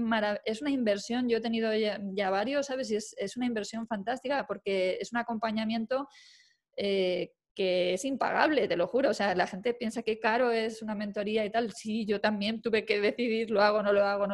es 0.43 0.61
una 0.61 0.71
inversión, 0.71 1.29
yo 1.29 1.37
he 1.37 1.41
tenido 1.41 1.71
ya, 1.73 2.29
varios, 2.29 2.65
¿sabes? 2.65 2.91
Y 2.91 2.97
es, 2.97 3.15
es, 3.17 3.37
una 3.37 3.45
inversión 3.45 3.87
fantástica 3.87 4.45
porque 4.45 4.97
es 4.99 5.13
un 5.13 5.19
acompañamiento 5.19 6.09
eh, 6.75 7.31
que 7.55 7.93
es 7.93 8.05
impagable, 8.05 8.67
te 8.67 8.75
lo 8.75 8.87
juro. 8.87 9.09
O 9.09 9.13
sea, 9.13 9.33
la 9.33 9.47
gente 9.47 9.73
piensa 9.73 10.03
que 10.03 10.19
caro 10.19 10.51
es 10.51 10.81
una 10.81 10.93
mentoría 10.93 11.45
y 11.45 11.49
tal. 11.49 11.71
Sí, 11.71 12.05
yo 12.05 12.19
también 12.19 12.61
tuve 12.61 12.85
que 12.85 12.99
decidir, 12.99 13.49
lo 13.49 13.61
hago 13.61 13.81
no 13.81 13.93
lo 13.93 14.03
hago, 14.03 14.27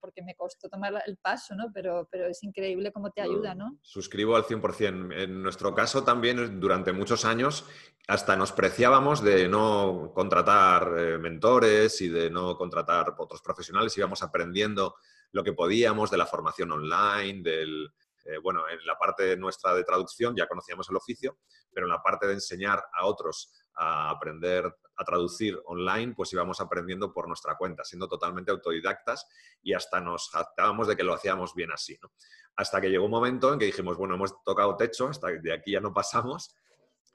porque 0.00 0.22
me 0.22 0.34
costó 0.34 0.68
tomar 0.68 1.02
el 1.06 1.16
paso, 1.18 1.54
¿no? 1.54 1.70
Pero, 1.72 2.08
pero 2.10 2.26
es 2.26 2.42
increíble 2.42 2.90
cómo 2.90 3.10
te 3.10 3.20
ayuda, 3.20 3.54
¿no? 3.54 3.78
Suscribo 3.82 4.34
al 4.34 4.44
100%. 4.44 5.22
En 5.22 5.42
nuestro 5.42 5.74
caso 5.74 6.02
también, 6.02 6.58
durante 6.58 6.92
muchos 6.92 7.24
años, 7.24 7.66
hasta 8.08 8.34
nos 8.36 8.52
preciábamos 8.52 9.22
de 9.22 9.48
no 9.48 10.12
contratar 10.14 10.94
eh, 10.98 11.18
mentores 11.18 12.00
y 12.00 12.08
de 12.08 12.30
no 12.30 12.56
contratar 12.56 13.14
otros 13.18 13.42
profesionales. 13.42 13.96
Íbamos 13.96 14.22
aprendiendo 14.22 14.96
lo 15.32 15.44
que 15.44 15.52
podíamos 15.52 16.10
de 16.10 16.16
la 16.16 16.26
formación 16.26 16.72
online, 16.72 17.42
del 17.42 17.92
eh, 18.24 18.38
bueno, 18.38 18.68
en 18.68 18.84
la 18.86 18.96
parte 18.96 19.36
nuestra 19.36 19.74
de 19.74 19.84
traducción 19.84 20.36
ya 20.36 20.46
conocíamos 20.46 20.88
el 20.90 20.96
oficio, 20.96 21.38
pero 21.72 21.86
en 21.86 21.92
la 21.92 22.02
parte 22.02 22.26
de 22.26 22.34
enseñar 22.34 22.84
a 22.92 23.06
otros 23.06 23.52
a 23.74 24.10
aprender 24.10 24.64
a 24.96 25.04
traducir 25.04 25.58
online, 25.64 26.14
pues 26.14 26.32
íbamos 26.32 26.60
aprendiendo 26.60 27.12
por 27.12 27.26
nuestra 27.26 27.56
cuenta, 27.56 27.84
siendo 27.84 28.08
totalmente 28.08 28.50
autodidactas 28.50 29.26
y 29.62 29.72
hasta 29.72 30.00
nos 30.00 30.30
jactábamos 30.30 30.86
de 30.86 30.96
que 30.96 31.02
lo 31.02 31.14
hacíamos 31.14 31.54
bien 31.54 31.72
así. 31.72 31.98
Hasta 32.56 32.80
que 32.80 32.90
llegó 32.90 33.06
un 33.06 33.10
momento 33.10 33.52
en 33.52 33.58
que 33.58 33.64
dijimos, 33.64 33.96
bueno, 33.96 34.14
hemos 34.14 34.42
tocado 34.44 34.76
techo, 34.76 35.08
hasta 35.08 35.28
de 35.28 35.52
aquí 35.52 35.72
ya 35.72 35.80
no 35.80 35.94
pasamos, 35.94 36.54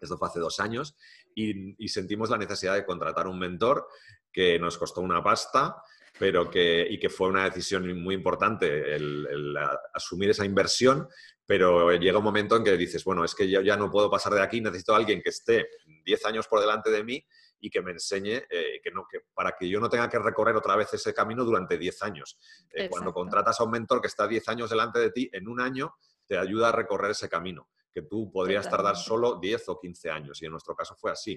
esto 0.02 0.18
fue 0.18 0.28
hace 0.28 0.40
dos 0.40 0.60
años, 0.60 0.96
y 1.36 1.88
sentimos 1.88 2.30
la 2.30 2.38
necesidad 2.38 2.74
de 2.74 2.86
contratar 2.86 3.28
un 3.28 3.38
mentor 3.38 3.88
que 4.32 4.60
nos 4.60 4.78
costó 4.78 5.02
una 5.02 5.24
pasta, 5.24 5.82
pero 6.20 6.50
que, 6.50 6.88
y 6.90 7.00
que 7.00 7.10
fue 7.10 7.30
una 7.30 7.46
decisión 7.46 8.02
muy 8.02 8.16
importante 8.16 8.96
el, 8.96 9.56
asumir 9.94 10.30
esa 10.30 10.46
inversión, 10.46 11.08
pero 11.46 11.92
llega 11.94 12.18
un 12.18 12.24
momento 12.24 12.56
en 12.56 12.64
que 12.64 12.76
dices, 12.78 13.04
bueno, 13.04 13.24
es 13.24 13.34
que 13.34 13.50
yo 13.50 13.62
ya 13.62 13.78
no 13.78 13.90
puedo 13.90 14.10
pasar 14.10 14.34
de 14.34 14.42
aquí, 14.42 14.60
necesito 14.60 14.94
a 14.94 14.98
alguien 14.98 15.22
que 15.22 15.30
esté 15.30 15.70
10 16.06 16.26
años 16.26 16.48
por 16.48 16.60
delante 16.60 16.90
de 16.90 17.04
mí 17.04 17.26
y 17.60 17.70
que 17.70 17.82
me 17.82 17.92
enseñe 17.92 18.44
eh, 18.50 18.80
que 18.84 18.92
no, 18.92 19.08
que 19.10 19.20
para 19.34 19.54
que 19.58 19.68
yo 19.68 19.80
no 19.80 19.90
tenga 19.90 20.10
que 20.10 20.20
recorrer 20.20 20.56
otra 20.56 20.76
vez 20.76 20.94
ese 20.94 21.14
camino 21.14 21.44
durante 21.44 21.78
10 21.78 22.04
años. 22.04 22.38
Eh, 22.72 22.90
cuando 22.90 23.14
contratas 23.14 23.60
a 23.60 23.64
un 23.64 23.72
mentor 23.72 24.02
que 24.02 24.08
está 24.08 24.28
10 24.28 24.48
años 24.50 24.70
delante 24.70 25.00
de 25.00 25.12
ti, 25.12 25.30
en 25.32 25.48
un 25.48 25.62
año 25.62 25.96
te 26.26 26.38
ayuda 26.38 26.70
a 26.70 26.72
recorrer 26.72 27.12
ese 27.12 27.30
camino 27.30 27.70
que 27.94 28.04
tú 28.04 28.32
podrías 28.32 28.70
tardar 28.70 28.96
solo 28.96 29.40
10 29.40 29.70
o 29.70 29.80
15 29.80 30.12
años. 30.12 30.40
Y 30.42 30.46
en 30.46 30.52
nuestro 30.52 30.76
caso 30.76 30.96
fue 30.96 31.12
así. 31.12 31.32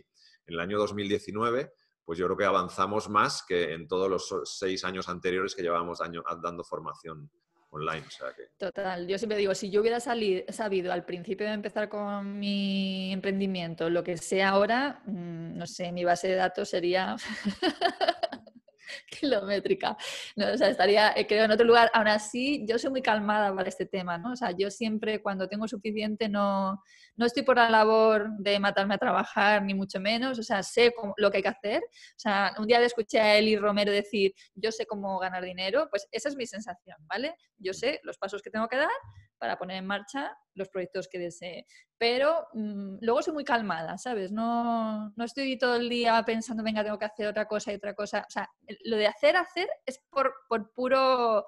En 0.47 0.55
el 0.55 0.61
año 0.61 0.77
2019 0.79 1.73
pues 2.05 2.19
yo 2.19 2.27
creo 2.27 2.37
que 2.37 2.45
avanzamos 2.45 3.09
más 3.09 3.43
que 3.47 3.73
en 3.73 3.87
todos 3.87 4.11
los 4.11 4.35
seis 4.45 4.85
años 4.85 5.09
anteriores 5.09 5.55
que 5.55 5.63
llevábamos 5.63 6.01
dando 6.43 6.65
formación 6.65 7.31
online. 7.71 8.05
Total, 8.59 9.07
yo 9.07 9.17
siempre 9.19 9.39
digo, 9.39 9.55
si 9.55 9.71
yo 9.71 9.81
hubiera 9.81 10.01
sabido 10.01 10.93
al 10.93 11.05
principio 11.05 11.47
de 11.47 11.53
empezar 11.53 11.89
con 11.89 12.39
mi 12.39 13.13
emprendimiento 13.13 13.89
lo 13.89 14.03
que 14.03 14.17
sé 14.17 14.43
ahora, 14.43 15.03
mm, 15.07 15.57
no 15.57 15.67
sé, 15.67 15.93
mi 15.93 16.05
base 16.05 16.29
de 16.29 16.35
datos 16.35 16.69
sería... 16.69 17.17
kilométrica. 19.21 19.97
No, 20.37 20.53
o 20.53 20.57
sea, 20.57 20.69
estaría, 20.69 21.13
eh, 21.17 21.27
creo, 21.27 21.45
en 21.45 21.51
otro 21.51 21.67
lugar. 21.67 21.91
Aún 21.95 22.09
así, 22.09 22.65
yo 22.67 22.79
soy 22.79 22.91
muy 22.91 23.03
calmada 23.03 23.55
para 23.55 23.69
este 23.69 23.87
tema, 23.87 24.19
¿no? 24.19 24.33
O 24.33 24.37
sea, 24.37 24.53
yo 24.57 24.71
siempre, 24.71 25.23
cuando 25.23 25.49
tengo 25.49 25.67
suficiente, 25.69 26.29
no, 26.29 26.83
no 27.17 27.27
estoy 27.27 27.43
por 27.43 27.57
la 27.57 27.71
labor 27.71 28.31
de 28.39 28.59
matarme 28.59 28.95
a 28.95 28.99
trabajar, 28.99 29.63
ni 29.63 29.75
mucho 29.75 30.01
menos. 30.01 30.39
O 30.39 30.43
sea, 30.43 30.63
sé 30.63 30.93
lo 31.17 31.31
que 31.31 31.39
hay 31.39 31.43
que 31.43 31.49
hacer. 31.49 31.83
O 31.83 32.19
sea, 32.19 32.55
un 32.59 32.67
día 32.67 32.81
escuché 32.83 33.21
a 33.21 33.37
Eli 33.37 33.57
Romero 33.57 33.93
decir, 33.93 34.33
yo 34.55 34.73
sé 34.73 34.87
cómo 34.87 35.19
ganar 35.19 35.45
dinero, 35.45 35.89
pues 35.91 36.09
esa 36.11 36.29
es 36.29 36.37
mi 36.37 36.47
sensación, 36.47 36.97
¿vale? 37.07 37.35
Yo 37.59 37.73
sé 37.73 38.01
los 38.03 38.19
pasos 38.19 38.43
que 38.43 38.51
tengo 38.51 38.69
que 38.69 38.77
dar 38.77 38.89
para 39.41 39.59
poner 39.59 39.79
en 39.79 39.87
marcha 39.87 40.37
los 40.55 40.69
proyectos 40.69 41.09
que 41.09 41.19
desee. 41.19 41.67
Pero 41.99 42.47
mm, 42.53 42.99
luego 43.01 43.23
soy 43.23 43.33
muy 43.35 43.45
calmada, 43.45 43.99
¿sabes? 43.99 44.31
No, 44.31 45.13
no 45.17 45.25
estoy 45.25 45.59
todo 45.59 45.77
el 45.77 45.89
día 45.89 46.23
pensando, 46.25 46.63
venga, 46.63 46.85
tengo 46.85 46.99
que 46.99 47.07
hacer 47.07 47.27
otra 47.27 47.47
cosa 47.47 47.73
y 47.73 47.77
otra 47.77 47.95
cosa. 47.95 48.25
O 48.29 48.31
sea, 48.31 48.49
lo 48.85 48.97
de 48.97 49.07
hacer, 49.07 49.37
hacer 49.37 49.69
es 49.87 49.99
por, 50.11 50.33
por 50.49 50.71
puro 50.73 51.47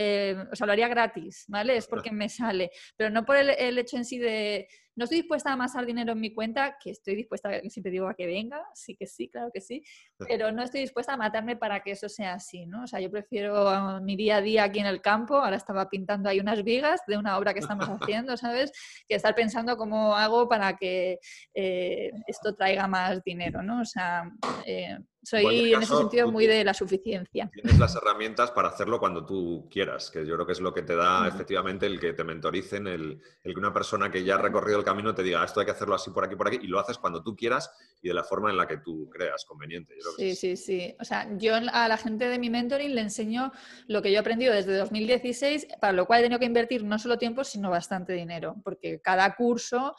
eh, 0.00 0.36
os 0.52 0.62
hablaría 0.62 0.86
gratis, 0.86 1.44
¿vale? 1.48 1.76
Es 1.76 1.88
porque 1.88 2.12
me 2.12 2.28
sale, 2.28 2.70
pero 2.96 3.10
no 3.10 3.24
por 3.24 3.36
el, 3.36 3.78
hecho 3.78 3.96
en 3.96 4.04
sí 4.04 4.18
de, 4.18 4.68
no 4.98 5.04
estoy 5.04 5.18
dispuesta 5.18 5.50
a 5.50 5.52
amasar 5.52 5.86
dinero 5.86 6.12
en 6.12 6.20
mi 6.20 6.34
cuenta, 6.34 6.76
que 6.76 6.90
estoy 6.90 7.14
dispuesta, 7.14 7.50
siempre 7.70 7.92
digo 7.92 8.08
a 8.08 8.14
que 8.14 8.26
venga, 8.26 8.60
sí 8.74 8.96
que 8.96 9.06
sí, 9.06 9.28
claro 9.28 9.50
que 9.54 9.60
sí, 9.60 9.84
pero 10.18 10.50
no 10.50 10.64
estoy 10.64 10.80
dispuesta 10.80 11.12
a 11.12 11.16
matarme 11.16 11.54
para 11.54 11.84
que 11.84 11.92
eso 11.92 12.08
sea 12.08 12.34
así, 12.34 12.66
¿no? 12.66 12.82
O 12.82 12.86
sea, 12.88 12.98
yo 12.98 13.08
prefiero 13.08 13.68
ah, 13.68 14.00
mi 14.00 14.16
día 14.16 14.38
a 14.38 14.40
día 14.40 14.64
aquí 14.64 14.80
en 14.80 14.86
el 14.86 15.00
campo, 15.00 15.36
ahora 15.36 15.56
estaba 15.56 15.88
pintando 15.88 16.28
ahí 16.28 16.40
unas 16.40 16.64
vigas 16.64 17.00
de 17.06 17.16
una 17.16 17.38
obra 17.38 17.54
que 17.54 17.60
estamos 17.60 17.86
haciendo, 18.02 18.36
¿sabes? 18.36 18.72
Que 19.08 19.14
estar 19.14 19.36
pensando 19.36 19.76
cómo 19.76 20.16
hago 20.16 20.48
para 20.48 20.76
que 20.76 21.20
eh, 21.54 22.10
esto 22.26 22.56
traiga 22.56 22.88
más 22.88 23.22
dinero, 23.22 23.62
¿no? 23.62 23.82
O 23.82 23.84
sea, 23.84 24.28
eh, 24.66 24.98
soy 25.22 25.74
en 25.74 25.82
ese 25.82 25.94
sentido 25.94 26.30
muy 26.30 26.46
de 26.46 26.64
la 26.64 26.72
suficiencia. 26.72 27.50
Tienes 27.52 27.78
las 27.78 27.94
herramientas 27.96 28.50
para 28.50 28.68
hacerlo 28.68 28.98
cuando 28.98 29.26
tú 29.26 29.68
quieras, 29.70 30.10
que 30.10 30.24
yo 30.24 30.34
creo 30.34 30.46
que 30.46 30.52
es 30.52 30.60
lo 30.60 30.72
que 30.72 30.82
te 30.82 30.96
da 30.96 31.28
efectivamente 31.28 31.86
el 31.86 32.00
que 32.00 32.14
te 32.14 32.24
mentoricen, 32.24 32.86
el, 32.86 33.20
el, 33.42 33.52
que 33.52 33.58
una 33.58 33.72
persona 33.72 34.10
que 34.10 34.24
ya 34.24 34.36
ha 34.36 34.38
recorrido 34.38 34.78
el 34.78 34.84
camino 34.88 35.14
te 35.14 35.22
diga 35.22 35.44
esto 35.44 35.60
hay 35.60 35.66
que 35.66 35.72
hacerlo 35.72 35.94
así 35.94 36.10
por 36.10 36.24
aquí, 36.24 36.34
por 36.34 36.48
aquí, 36.48 36.58
y 36.62 36.66
lo 36.66 36.80
haces 36.80 36.98
cuando 36.98 37.22
tú 37.22 37.36
quieras 37.36 37.70
y 38.00 38.08
de 38.08 38.14
la 38.14 38.24
forma 38.24 38.50
en 38.50 38.56
la 38.56 38.66
que 38.66 38.78
tú 38.78 39.08
creas 39.10 39.44
conveniente. 39.44 39.94
sí, 40.16 40.34
sí, 40.34 40.56
sí. 40.56 40.96
O 40.98 41.04
sea, 41.04 41.28
yo 41.36 41.54
a 41.56 41.88
la 41.88 41.96
gente 41.96 42.28
de 42.28 42.38
mi 42.38 42.48
mentoring 42.48 42.94
le 42.94 43.02
enseño 43.02 43.52
lo 43.86 44.00
que 44.00 44.10
yo 44.10 44.16
he 44.16 44.20
aprendido 44.20 44.54
desde 44.54 44.76
2016, 44.76 45.66
para 45.80 45.92
lo 45.92 46.06
cual 46.06 46.20
he 46.20 46.22
tenido 46.22 46.38
que 46.38 46.46
invertir 46.46 46.84
no 46.84 46.98
solo 46.98 47.18
tiempo, 47.18 47.44
sino 47.44 47.70
bastante 47.70 48.14
dinero, 48.14 48.56
porque 48.64 49.00
cada 49.02 49.34
curso 49.34 49.94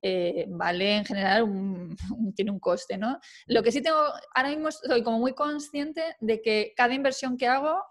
eh, 0.00 0.46
vale 0.48 0.98
en 0.98 1.04
general 1.04 1.48
tiene 2.36 2.52
un 2.52 2.60
coste, 2.60 2.96
¿no? 2.96 3.18
Lo 3.46 3.62
que 3.62 3.72
sí 3.72 3.82
tengo, 3.82 4.00
ahora 4.34 4.50
mismo 4.50 4.70
soy 4.70 5.02
como 5.02 5.18
muy 5.18 5.34
consciente 5.34 6.16
de 6.20 6.40
que 6.40 6.72
cada 6.76 6.94
inversión 6.94 7.36
que 7.36 7.48
hago 7.48 7.82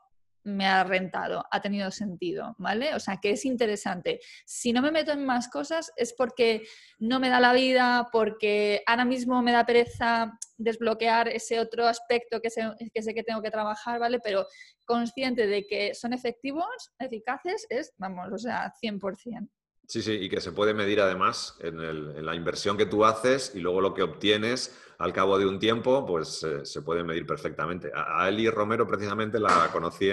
me 0.47 0.65
ha 0.65 0.83
rentado, 0.83 1.45
ha 1.51 1.62
tenido 1.62 1.91
sentido, 1.91 2.55
¿vale? 2.57 2.95
O 2.95 2.99
sea, 2.99 3.17
que 3.17 3.31
es 3.31 3.45
interesante. 3.45 4.21
Si 4.45 4.71
no 4.71 4.81
me 4.81 4.91
meto 4.91 5.12
en 5.12 5.25
más 5.25 5.49
cosas 5.49 5.91
es 5.97 6.13
porque 6.13 6.63
no 6.99 7.19
me 7.19 7.29
da 7.29 7.39
la 7.39 7.53
vida, 7.53 8.07
porque 8.12 8.81
ahora 8.86 9.03
mismo 9.03 9.41
me 9.41 9.51
da 9.51 9.65
pereza 9.65 10.39
desbloquear 10.57 11.27
ese 11.27 11.60
otro 11.60 11.86
aspecto 11.86 12.41
que 12.41 12.49
sé 12.49 12.63
que, 12.93 13.23
tengo 13.23 13.41
que 13.41 13.51
trabajar, 13.51 13.99
¿vale? 13.99 14.19
Pero 14.19 14.47
consciente 14.86 15.47
de 15.47 15.67
que 15.67 15.93
son 15.93 16.13
efectivos, 16.13 16.91
eficaces, 16.97 17.67
es, 17.69 17.93
vamos, 17.97 18.31
o 18.31 18.38
sea, 18.38 18.73
100%. 18.81 19.49
Sí, 19.88 20.01
sí, 20.01 20.13
y 20.13 20.29
que 20.29 20.41
se 20.41 20.51
puede 20.51 20.73
medir 20.73 20.99
además 20.99 21.57
en, 21.62 22.25
la 22.25 22.36
inversión 22.36 22.77
que 22.77 22.86
tú 22.86 23.05
haces 23.05 23.53
y 23.55 23.60
luego 23.60 23.79
lo 23.79 23.93
que 23.93 24.03
obtienes 24.03 24.77
al 24.99 25.13
cabo 25.13 25.38
de 25.38 25.45
un 25.45 25.60
tiempo, 25.60 26.05
pues 26.05 26.43
eh, 26.43 26.65
se 26.65 26.81
puede 26.81 27.03
medir 27.03 27.25
perfectamente. 27.25 27.91
A, 27.93 28.27
Eli 28.27 28.49
Romero 28.49 28.88
precisamente 28.88 29.39
la 29.39 29.69
conocí 29.71 30.10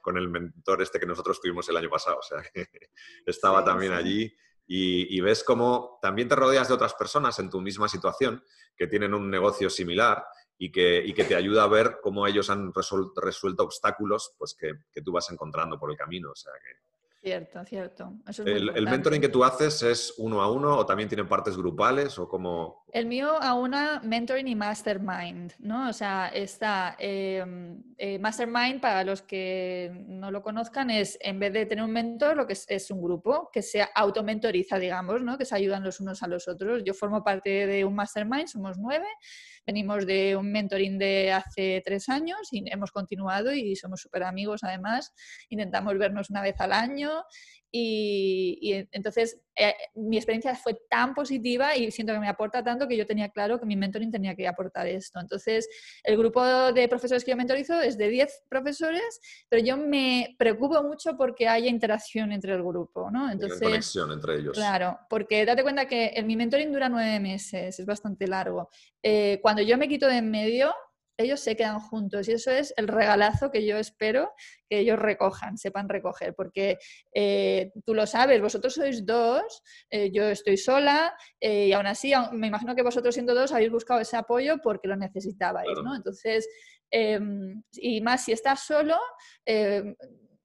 con 0.00 0.16
el 0.16 0.28
mentor 0.28 0.82
este 0.82 0.98
que 0.98 1.06
nosotros 1.06 1.40
tuvimos 1.40 1.68
el 1.68 1.76
año 1.76 1.90
pasado, 1.90 2.18
o 2.18 2.22
sea 2.22 2.42
que 2.42 2.66
estaba 3.26 3.64
también 3.64 3.92
allí 3.92 4.32
y, 4.68 5.20
ves 5.20 5.44
cómo 5.44 5.98
también 6.02 6.28
te 6.28 6.34
rodeas 6.34 6.66
de 6.68 6.74
otras 6.74 6.94
personas 6.94 7.38
en 7.38 7.50
tu 7.50 7.60
misma 7.60 7.88
situación 7.88 8.42
que 8.76 8.88
tienen 8.88 9.14
un 9.14 9.30
negocio 9.30 9.70
similar 9.70 10.24
y 10.58 10.72
que, 10.72 11.12
que 11.14 11.24
te 11.24 11.36
ayuda 11.36 11.62
a 11.62 11.68
ver 11.68 11.98
cómo 12.02 12.26
ellos 12.26 12.50
han 12.50 12.72
resuelto, 12.74 13.62
obstáculos 13.62 14.34
pues 14.38 14.54
que, 14.58 14.72
que, 14.90 15.02
tú 15.02 15.12
vas 15.12 15.30
encontrando 15.30 15.78
por 15.78 15.90
el 15.90 15.96
camino. 15.96 16.30
O 16.32 16.34
sea 16.34 16.52
que 16.54 16.86
Cierto, 17.26 17.64
cierto. 17.64 18.12
el, 18.44 18.84
mentoring 18.84 19.20
que 19.20 19.28
tú 19.28 19.42
haces 19.42 19.82
es 19.82 20.14
uno 20.18 20.42
a 20.42 20.48
uno 20.48 20.76
o 20.76 20.86
también 20.86 21.08
tiene 21.08 21.24
partes 21.24 21.56
grupales 21.56 22.16
o 22.20 22.28
como... 22.28 22.84
El 22.96 23.04
mío 23.04 23.36
a 23.42 23.52
una 23.52 24.00
mentoring 24.02 24.48
y 24.48 24.54
mastermind, 24.54 25.52
¿no? 25.58 25.90
O 25.90 25.92
sea, 25.92 26.28
está 26.28 26.96
em, 26.98 27.82
eh, 27.98 28.18
mastermind 28.18 28.80
para 28.80 29.04
los 29.04 29.20
que 29.20 29.92
no 30.06 30.30
lo 30.30 30.40
conozcan 30.40 30.88
es 30.88 31.18
en 31.20 31.38
vez 31.38 31.52
de 31.52 31.66
tener 31.66 31.84
un 31.84 31.90
mentor, 31.90 32.38
lo 32.38 32.46
que 32.46 32.54
es, 32.54 32.64
es 32.70 32.90
un 32.90 33.02
grupo 33.02 33.50
que 33.52 33.60
se 33.60 33.86
automentoriza, 33.94 34.78
digamos, 34.78 35.20
¿no? 35.20 35.36
Que 35.36 35.44
se 35.44 35.54
ayudan 35.54 35.84
los 35.84 36.00
unos 36.00 36.22
a 36.22 36.26
los 36.26 36.48
otros. 36.48 36.84
Yo 36.86 36.94
formo 36.94 37.22
parte 37.22 37.66
de 37.66 37.84
un 37.84 37.94
mastermind, 37.94 38.46
somos 38.46 38.78
nueve 38.78 39.06
Venimos 39.66 40.06
de 40.06 40.36
un 40.36 40.52
mentoring 40.52 40.96
de 40.96 41.32
hace 41.32 41.82
tres 41.84 42.08
años 42.08 42.38
y 42.52 42.62
hemos 42.70 42.92
continuado 42.92 43.52
y 43.52 43.74
somos 43.74 44.00
súper 44.00 44.22
amigos 44.22 44.62
además. 44.62 45.12
Intentamos 45.48 45.98
vernos 45.98 46.30
una 46.30 46.40
vez 46.40 46.54
al 46.60 46.72
año 46.72 47.24
y, 47.78 48.86
entonces 48.92 49.40
eh, 49.54 49.74
mi 49.94 50.16
experiencia 50.16 50.54
fue 50.54 50.78
tan 50.90 51.14
positiva 51.14 51.76
y 51.76 51.90
siento 51.90 52.12
que 52.12 52.18
me 52.18 52.28
aporta 52.28 52.62
tanto 52.62 52.86
que 52.86 52.96
yo 52.96 53.06
tenía 53.06 53.28
claro 53.30 53.58
que 53.58 53.66
mi 53.66 53.76
mentoring 53.76 54.10
tenía 54.10 54.34
que 54.34 54.46
aportar 54.46 54.86
esto. 54.86 55.20
Entonces, 55.20 55.68
el 56.02 56.16
grupo 56.16 56.44
de 56.72 56.88
profesores 56.88 57.24
que 57.24 57.30
yo 57.30 57.36
mentorizo 57.36 57.80
es 57.80 57.96
de 57.96 58.08
10 58.08 58.44
profesores, 58.48 59.20
pero 59.48 59.64
yo 59.64 59.76
me 59.76 60.34
preocupo 60.38 60.82
mucho 60.82 61.16
porque 61.16 61.48
haya 61.48 61.68
interacción 61.68 62.32
entre 62.32 62.54
el 62.54 62.62
grupo, 62.62 63.10
¿no? 63.10 63.30
Entonces, 63.30 63.60
conexión 63.60 64.12
entre 64.12 64.36
ellos. 64.38 64.56
Claro, 64.56 64.98
porque 65.08 65.44
date 65.44 65.62
cuenta 65.62 65.86
que 65.86 66.06
el, 66.08 66.24
mi 66.24 66.36
mentoring 66.36 66.72
dura 66.72 66.88
nueve 66.88 67.20
meses, 67.20 67.78
es 67.78 67.86
bastante 67.86 68.26
largo. 68.26 68.68
Eh, 69.02 69.38
cuando 69.42 69.62
yo 69.62 69.78
me 69.78 69.88
quito 69.88 70.06
de 70.06 70.16
en 70.16 70.30
medio, 70.30 70.74
ellos 71.16 71.40
se 71.40 71.56
quedan 71.56 71.80
juntos 71.80 72.28
y 72.28 72.32
eso 72.32 72.50
es 72.50 72.74
el 72.76 72.88
regalazo 72.88 73.50
que 73.50 73.64
yo 73.64 73.76
espero 73.78 74.32
que 74.68 74.80
ellos 74.80 74.98
recojan, 74.98 75.56
sepan 75.56 75.88
recoger, 75.88 76.34
porque 76.34 76.78
eh, 77.14 77.72
tú 77.84 77.94
lo 77.94 78.06
sabes, 78.06 78.40
vosotros 78.40 78.74
sois 78.74 79.04
dos, 79.06 79.62
eh, 79.90 80.10
yo 80.12 80.24
estoy 80.24 80.56
sola 80.56 81.14
eh, 81.40 81.68
y 81.68 81.72
aún 81.72 81.86
así 81.86 82.12
me 82.32 82.48
imagino 82.48 82.74
que 82.74 82.82
vosotros 82.82 83.14
siendo 83.14 83.34
dos 83.34 83.52
habéis 83.52 83.70
buscado 83.70 84.00
ese 84.00 84.16
apoyo 84.16 84.58
porque 84.62 84.88
lo 84.88 84.96
necesitabais, 84.96 85.78
¿no? 85.82 85.94
Entonces, 85.94 86.48
em, 86.90 87.62
y 87.72 88.00
más 88.00 88.24
si 88.24 88.32
estás 88.32 88.60
solo, 88.64 88.96
em, 89.44 89.94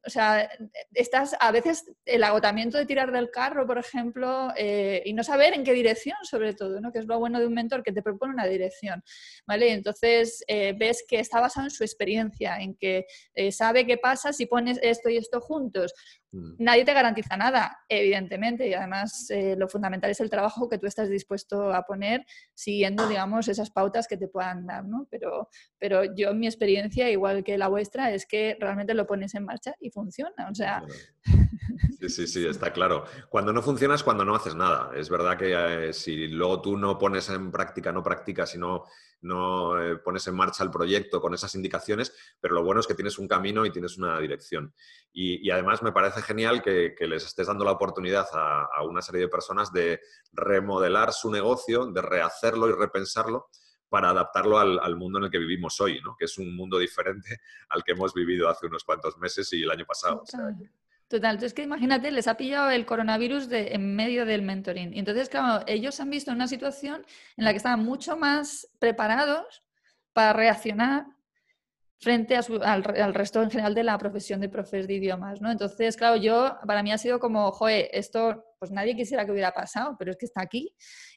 o 0.04 0.10
sea, 0.10 0.50
estás 0.94 1.36
a 1.40 1.52
veces 1.52 1.86
el 2.06 2.24
agotamiento 2.24 2.78
de 2.78 2.86
tirar 2.86 3.12
del 3.12 3.30
carro, 3.30 3.68
por 3.68 3.78
ejemplo, 3.78 4.50
eh, 4.56 5.04
y 5.06 5.14
no 5.14 5.24
saber 5.24 5.54
en 5.54 5.64
qué 5.64 5.74
dirección, 5.74 6.18
sobre 6.24 6.54
todo, 6.54 6.82
¿no? 6.82 6.92
que 6.92 7.00
es 7.00 7.06
lo 7.06 7.20
bueno 7.20 7.40
de 7.40 7.48
un 7.48 7.54
mentor, 7.54 7.84
que 7.84 7.92
te 7.92 8.02
propone 8.02 8.34
una 8.34 8.48
dirección. 8.48 9.04
¿vale? 9.46 9.72
entonces 9.72 10.44
eh, 10.48 10.74
ves 10.78 11.04
que 11.08 11.20
está 11.20 11.40
basado 11.40 11.68
en 11.68 11.72
su 11.72 11.84
experiencia, 11.84 12.58
en 12.58 12.76
que 12.76 13.06
eh, 13.36 13.52
sabe 13.52 13.86
qué 13.86 13.98
pasa 13.98 14.34
si 14.34 14.46
pones 14.48 14.80
esto 14.82 15.10
y 15.10 15.18
esto 15.18 15.40
juntos. 15.40 15.94
Mm. 16.32 16.54
Nadie 16.60 16.86
te 16.86 16.94
garantiza 16.94 17.36
nada, 17.38 17.80
evidentemente, 17.90 18.68
y 18.68 18.74
además 18.74 19.30
eh, 19.30 19.56
lo 19.58 19.68
fundamental 19.68 20.12
es 20.12 20.20
el 20.22 20.30
trabajo 20.30 20.70
que 20.70 20.78
tú 20.78 20.88
estás 20.88 21.10
dispuesto 21.10 21.74
a 21.74 21.84
poner 21.84 22.26
siguiendo, 22.54 23.08
digamos, 23.08 23.48
esas 23.48 23.70
pautas 23.70 24.08
que 24.08 24.18
te 24.18 24.28
puedan 24.28 24.66
dar, 24.66 24.86
¿no? 24.86 25.08
Pero, 25.10 25.50
pero 25.78 26.16
yo, 26.16 26.34
mi 26.34 26.48
experiencia, 26.48 27.10
igual 27.10 27.44
que 27.44 27.58
la 27.58 27.68
vuestra, 27.68 28.12
es 28.12 28.26
que 28.26 28.58
realmente 28.60 28.94
lo 28.94 29.06
pones 29.06 29.36
en 29.36 29.46
marcha 29.46 29.76
y 29.80 29.90
funciona, 29.90 30.50
o 30.50 30.56
sea... 30.56 30.84
Sí, 32.00 32.10
sí, 32.10 32.28
sí, 32.28 32.46
está 32.48 32.74
claro. 32.74 33.06
Cuando 33.30 33.54
no 33.54 33.62
funciona 33.62 33.96
es 33.96 34.04
cuando 34.04 34.26
no 34.26 34.36
haces 34.36 34.56
nada. 34.56 34.92
Es 34.96 35.10
verdad 35.10 35.38
que 35.38 35.54
eh, 35.90 35.94
si 35.94 36.28
luego 36.28 36.62
tú 36.62 36.78
no 36.78 36.98
pones 36.98 37.30
en 37.30 37.52
práctica, 37.52 37.92
no 37.92 38.02
practicas, 38.02 38.50
sino 38.50 38.86
no 39.22 39.80
eh, 39.80 39.98
pones 39.98 40.26
en 40.28 40.36
marcha 40.36 40.64
el 40.64 40.72
proyecto 40.72 41.22
con 41.22 41.34
esas 41.34 41.54
indicaciones, 41.56 42.14
pero 42.40 42.56
lo 42.56 42.64
bueno 42.64 42.82
es 42.82 42.88
que 42.88 42.96
tienes 42.96 43.20
un 43.20 43.28
camino 43.28 43.66
y 43.66 43.72
tienes 43.72 43.98
una 43.98 44.20
dirección. 44.20 44.74
Y, 45.14 45.50
además 45.52 45.84
me 45.84 45.92
parece 45.92 46.22
genial 46.22 46.62
que, 46.62 46.96
les 47.00 47.26
estés 47.26 47.48
dando 47.48 47.66
la 47.66 47.72
oportunidad 47.72 48.26
a, 48.34 48.84
una 48.84 49.02
serie 49.02 49.22
de 49.22 49.28
personas 49.28 49.72
de 49.72 50.02
remodelar 50.32 51.14
su 51.14 51.32
negocio, 51.32 51.86
de 51.86 52.02
rehacerlo 52.02 52.70
y 52.70 52.74
repensarlo 52.74 53.50
para 53.90 54.10
adaptarlo 54.10 54.58
al, 54.58 54.96
mundo 54.96 55.20
en 55.20 55.26
el 55.26 55.32
que 55.32 55.38
vivimos 55.38 55.80
hoy, 55.82 56.00
¿no? 56.02 56.16
que 56.18 56.26
es 56.26 56.38
un 56.38 56.56
mundo 56.56 56.80
diferente 56.80 57.42
al 57.70 57.84
que 57.84 57.92
hemos 57.92 58.14
vivido 58.14 58.48
hace 58.48 58.66
unos 58.66 58.84
cuantos 58.86 59.18
meses 59.18 59.52
y 59.54 59.64
el 59.64 59.72
año 59.72 59.86
pasado. 59.86 60.24
Total, 61.12 61.32
entonces 61.32 61.54
que 61.54 61.64
imagínate, 61.64 62.10
les 62.10 62.30
ha 62.30 62.38
pillado 62.38 62.70
el 62.70 62.86
coronavirus 62.86 63.50
en 63.52 63.98
medio 63.98 64.26
del 64.26 64.44
mentoring. 64.44 64.94
Y 64.94 65.00
entonces, 65.00 65.28
claro, 65.28 65.62
ellos 65.68 66.00
han 66.00 66.10
visto 66.10 66.32
una 66.32 66.48
situación 66.48 67.06
en 67.36 67.44
la 67.44 67.52
que 67.52 67.58
estaban 67.58 67.84
mucho 67.84 68.16
más 68.16 68.70
preparados 68.80 69.62
para 70.14 70.32
reaccionar 70.32 71.08
frente 72.00 72.38
al, 72.38 73.14
resto 73.14 73.44
en 73.44 73.52
general 73.52 73.76
de 73.76 73.84
la 73.84 73.98
profesión 73.98 74.40
de 74.40 74.48
profes 74.48 74.88
de 74.88 74.94
idiomas, 74.94 75.42
¿no? 75.42 75.52
Entonces, 75.52 75.98
claro, 75.98 76.16
yo, 76.16 76.58
para 76.66 76.82
mí 76.82 76.94
ha 76.94 76.98
sido 76.98 77.20
como, 77.20 77.52
joe, 77.52 77.90
esto 77.92 78.46
pues 78.58 78.72
nadie 78.72 78.96
quisiera 78.96 79.26
que 79.26 79.32
hubiera 79.32 79.52
pasado, 79.52 79.98
pero 80.00 80.12
es 80.12 80.18
que 80.18 80.28
está 80.28 80.42
aquí. 80.42 80.74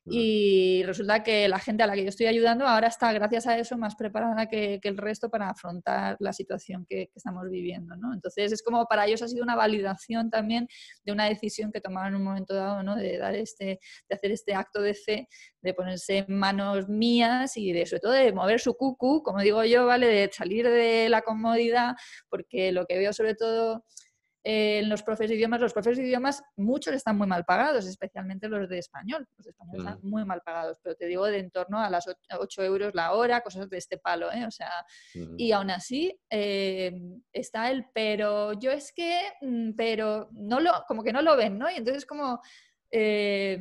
Y 0.07 0.83
resulta 0.85 1.23
que 1.23 1.49
la 1.49 1.59
gente 1.59 1.83
a 1.83 1.87
la 1.87 1.95
que 1.95 2.03
yo 2.03 2.11
estoy 2.11 2.27
ayudando 2.27 2.67
ahora 2.67 2.89
está, 2.89 3.11
gracias 3.13 3.47
a 3.47 3.57
eso, 3.59 3.79
más 3.79 3.97
preparada 3.97 4.47
que, 4.47 4.79
el 4.83 4.99
resto 4.99 5.31
para 5.31 5.49
afrontar 5.49 6.17
la 6.21 6.33
situación 6.35 6.85
que, 6.87 7.11
estamos 7.15 7.49
viviendo. 7.49 7.97
¿no? 7.97 8.13
Entonces, 8.13 8.53
es 8.53 8.63
como 8.63 8.85
para 8.87 9.07
ellos 9.07 9.23
ha 9.23 9.29
sido 9.29 9.43
una 9.43 9.57
validación 9.57 10.29
también 10.29 10.69
de 11.05 11.13
una 11.13 11.25
decisión 11.27 11.73
que 11.73 11.81
tomaron 11.81 12.15
en 12.15 12.17
un 12.17 12.25
momento 12.25 12.55
dado, 12.55 12.83
¿no? 12.83 12.97
de, 12.97 13.17
dar 13.17 13.35
este, 13.35 13.81
de 14.09 14.15
hacer 14.15 14.31
este 14.33 14.55
acto 14.55 14.83
de 14.83 14.95
fe, 14.95 15.29
de 15.63 15.73
ponerse 15.73 16.19
en 16.19 16.39
manos 16.39 16.89
mías 16.89 17.57
y 17.57 17.73
de, 17.73 17.87
sobre 17.87 18.01
todo 18.01 18.13
de 18.13 18.33
mover 18.33 18.61
su 18.61 18.75
cucu, 18.75 19.23
como 19.23 19.41
digo 19.41 19.65
yo, 19.65 19.87
¿vale? 19.87 20.07
de 20.07 20.31
salir 20.31 20.69
de 20.69 21.09
la 21.09 21.23
comodidad, 21.23 21.95
porque 22.29 22.73
lo 22.73 22.85
que 22.85 22.99
veo 22.99 23.15
sobre 23.15 23.35
todo 23.35 23.85
eh, 24.47 24.81
en 24.81 24.91
los 24.91 25.03
profes 25.03 25.31
de 25.31 25.37
idiomas, 25.37 25.59
los 25.59 25.73
profes 25.73 25.97
de 25.97 26.05
idiomas, 26.05 26.43
muchos 26.57 26.93
están 26.93 27.17
muy 27.17 27.27
mal 27.27 27.47
pagados, 27.47 27.87
especialmente 27.87 28.47
los 28.47 28.69
de 28.69 28.79
español. 28.79 29.27
Los 29.39 29.47
de 29.47 29.51
español 29.51 29.77
están 29.79 29.99
mm. 30.03 30.07
muy 30.07 30.25
mal 30.27 30.43
pagados, 30.45 30.79
pero 30.83 30.95
te 30.95 31.07
digo 31.07 31.25
de 31.25 31.39
en 31.39 31.51
torno 31.51 31.81
a 31.81 31.89
las 31.89 32.07
8 32.07 32.63
euros 32.63 32.95
la 32.95 33.13
hora, 33.13 33.41
cosas 33.41 33.71
de 33.71 33.79
este 33.79 33.97
palo, 33.97 34.31
¿eh? 34.31 34.45
O 34.47 34.51
sea, 34.51 34.71
y 35.39 35.53
aún 35.53 35.71
así 35.71 36.15
eh, 36.29 36.93
está 37.33 37.71
el 37.71 37.87
pero, 37.95 38.53
yo 38.53 38.71
es 38.71 38.93
que, 38.93 39.19
mm, 39.41 39.73
pero 39.77 40.29
no 40.33 40.61
lo, 40.61 40.85
como 40.87 41.03
que 41.03 41.13
no 41.13 41.23
lo 41.23 41.37
ven, 41.37 41.59
¿no? 41.59 41.71
Y 41.71 41.77
entonces 41.77 42.05
como... 42.05 42.41
Eh, 42.91 43.59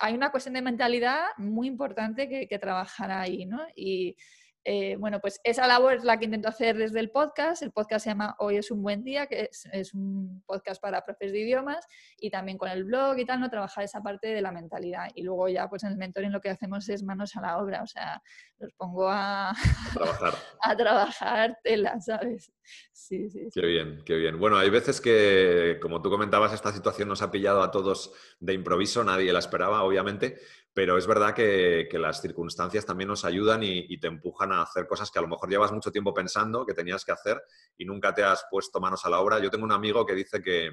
hay 0.00 0.14
una 0.14 0.30
cuestión 0.30 0.54
de 0.54 0.62
mentalidad 0.62 1.26
muy 1.36 1.66
importante 1.66 2.26
que, 2.26 2.48
que 2.48 2.58
trabajar 2.58 3.10
ahí, 3.10 3.44
¿no? 3.44 3.66
Y, 3.76 4.16
eh, 4.64 4.96
bueno, 4.96 5.20
pues 5.20 5.40
esa 5.44 5.66
labor 5.66 5.94
es 5.94 6.04
la 6.04 6.18
que 6.18 6.26
intento 6.26 6.48
hacer 6.48 6.76
desde 6.76 7.00
el 7.00 7.10
podcast. 7.10 7.62
El 7.62 7.72
podcast 7.72 8.04
se 8.04 8.10
llama 8.10 8.36
Hoy 8.38 8.56
es 8.56 8.70
un 8.70 8.82
buen 8.82 9.02
día, 9.02 9.26
que 9.26 9.48
es, 9.72 9.94
un 9.94 10.42
podcast 10.46 10.80
para 10.80 11.04
profes 11.04 11.32
de 11.32 11.40
idiomas 11.40 11.86
y 12.18 12.30
también 12.30 12.58
con 12.58 12.68
el 12.68 12.84
blog 12.84 13.18
y 13.18 13.24
tal, 13.24 13.40
¿no? 13.40 13.48
Trabajar 13.48 13.84
esa 13.84 14.02
parte 14.02 14.28
de 14.28 14.42
la 14.42 14.52
mentalidad. 14.52 15.08
Y 15.14 15.22
luego 15.22 15.48
ya, 15.48 15.68
pues 15.68 15.84
en 15.84 15.92
el 15.92 15.96
mentoring 15.96 16.32
lo 16.32 16.40
que 16.40 16.50
hacemos 16.50 16.88
es 16.88 17.02
manos 17.02 17.34
a 17.36 17.40
la 17.40 17.58
obra, 17.58 17.82
o 17.82 17.86
sea, 17.86 18.22
los 18.58 18.72
pongo 18.74 19.08
a, 19.08 19.54
trabajar, 19.94 20.34
a 20.60 20.76
trabajar 20.76 21.58
tela, 21.62 22.00
¿sabes? 22.00 22.52
Sí, 22.92 23.30
sí, 23.30 23.48
Qué 23.52 23.66
bien, 23.66 24.02
qué 24.04 24.16
bien. 24.16 24.38
Bueno, 24.38 24.58
hay 24.58 24.68
veces 24.68 25.00
que, 25.00 25.78
como 25.80 26.02
tú 26.02 26.10
comentabas, 26.10 26.52
esta 26.52 26.72
situación 26.72 27.08
nos 27.08 27.22
ha 27.22 27.30
pillado 27.30 27.62
a 27.62 27.70
todos 27.70 28.12
de 28.40 28.52
improviso, 28.52 29.02
nadie 29.04 29.32
la 29.32 29.38
esperaba, 29.38 29.82
obviamente, 29.82 30.38
pero 30.78 30.96
es 30.96 31.08
verdad 31.08 31.34
que, 31.34 31.88
las 31.94 32.22
circunstancias 32.22 32.86
también 32.86 33.08
nos 33.08 33.24
ayudan 33.24 33.64
y, 33.64 33.98
te 33.98 34.06
empujan 34.06 34.52
a 34.52 34.62
hacer 34.62 34.86
cosas 34.86 35.10
que 35.10 35.18
a 35.18 35.22
lo 35.22 35.26
mejor 35.26 35.50
llevas 35.50 35.72
mucho 35.72 35.90
tiempo 35.90 36.14
pensando 36.14 36.64
que 36.64 36.72
tenías 36.72 37.04
que 37.04 37.10
hacer 37.10 37.42
y 37.76 37.84
nunca 37.84 38.14
te 38.14 38.22
has 38.22 38.44
puesto 38.48 38.78
manos 38.78 39.04
a 39.04 39.10
la 39.10 39.18
obra. 39.18 39.40
Yo 39.40 39.50
tengo 39.50 39.64
un 39.64 39.72
amigo 39.72 40.06
que 40.06 40.14
dice 40.14 40.40
que, 40.40 40.70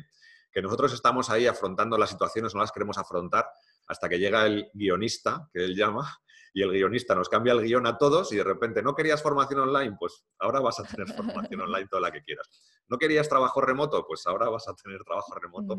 nosotros 0.62 0.93
estamos 0.93 1.32
ahí 1.32 1.47
afrontando 1.47 1.97
las 1.97 2.12
situaciones, 2.12 2.53
no 2.53 2.62
las 2.62 2.72
queremos 2.72 2.99
afrontar 2.99 3.47
hasta 3.88 4.08
que 4.08 4.20
llega 4.20 4.45
el 4.45 4.70
guionista, 4.76 5.49
que 5.51 5.66
él 5.66 5.76
llama, 5.76 6.08
y 6.53 6.62
el 6.62 6.70
guionista 6.70 7.16
nos 7.16 7.28
cambia 7.28 7.53
el 7.53 7.64
guion 7.64 7.88
a 7.88 7.97
todos 7.97 8.32
y 8.32 8.36
de 8.36 8.43
repente, 8.43 8.84
¿no 8.84 8.93
querías 8.93 9.24
formación 9.24 9.62
online? 9.62 9.97
Pues 9.99 10.24
ahora 10.38 10.60
vas 10.60 10.80
a 10.82 10.84
tener 10.84 11.08
formación 11.16 11.62
online 11.62 11.88
toda 11.88 12.03
la 12.03 12.12
que 12.12 12.22
quieras. 12.22 12.47
¿No 12.88 12.99
querías 12.99 13.28
trabajo 13.28 13.60
remoto? 13.60 14.06
Pues 14.06 14.28
ahora 14.28 14.49
vas 14.49 14.68
a 14.68 14.76
tener 14.76 15.03
trabajo 15.03 15.34
remoto, 15.34 15.76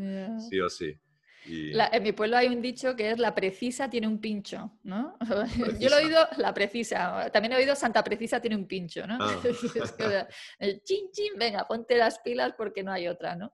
sí 0.49 0.59
o 0.59 0.69
sí 0.69 0.99
en 1.47 2.03
mi 2.03 2.11
pueblo 2.11 2.37
hay 2.37 2.47
un 2.47 2.61
dicho 2.61 2.95
que 2.95 3.11
es 3.11 3.19
la 3.19 3.33
precisa 3.33 3.89
tiene 3.89 4.07
un 4.07 4.19
pincho, 4.19 4.71
¿no? 4.83 5.17
Yo 5.79 5.89
lo 5.89 5.97
he 5.97 6.05
oído, 6.05 6.27
la 6.37 6.53
precisa. 6.53 7.29
También 7.31 7.53
he 7.53 7.57
oído 7.57 7.75
Santa 7.75 8.03
Precisa 8.03 8.39
tiene 8.39 8.55
un 8.55 8.67
pincho, 8.67 9.05
¿no? 9.07 9.17
Ah. 9.19 9.41
el 10.59 10.83
chin 10.83 11.11
chin, 11.11 11.33
venga, 11.37 11.67
ponte 11.67 11.97
las 11.97 12.19
pilas 12.19 12.53
porque 12.57 12.83
no 12.83 12.91
hay 12.91 13.07
otra, 13.07 13.35
¿no? 13.35 13.53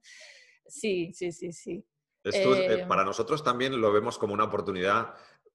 Sí, 0.66 1.12
sí, 1.14 1.32
sí, 1.32 1.52
sí. 1.52 1.86
Esto 2.24 2.56
eh, 2.56 2.82
eh, 2.82 2.86
para 2.88 3.04
nosotros 3.04 3.44
también 3.44 3.80
lo 3.80 3.92
vemos 3.92 4.18
como 4.18 4.34
una 4.34 4.46
oportunidad 4.46 5.14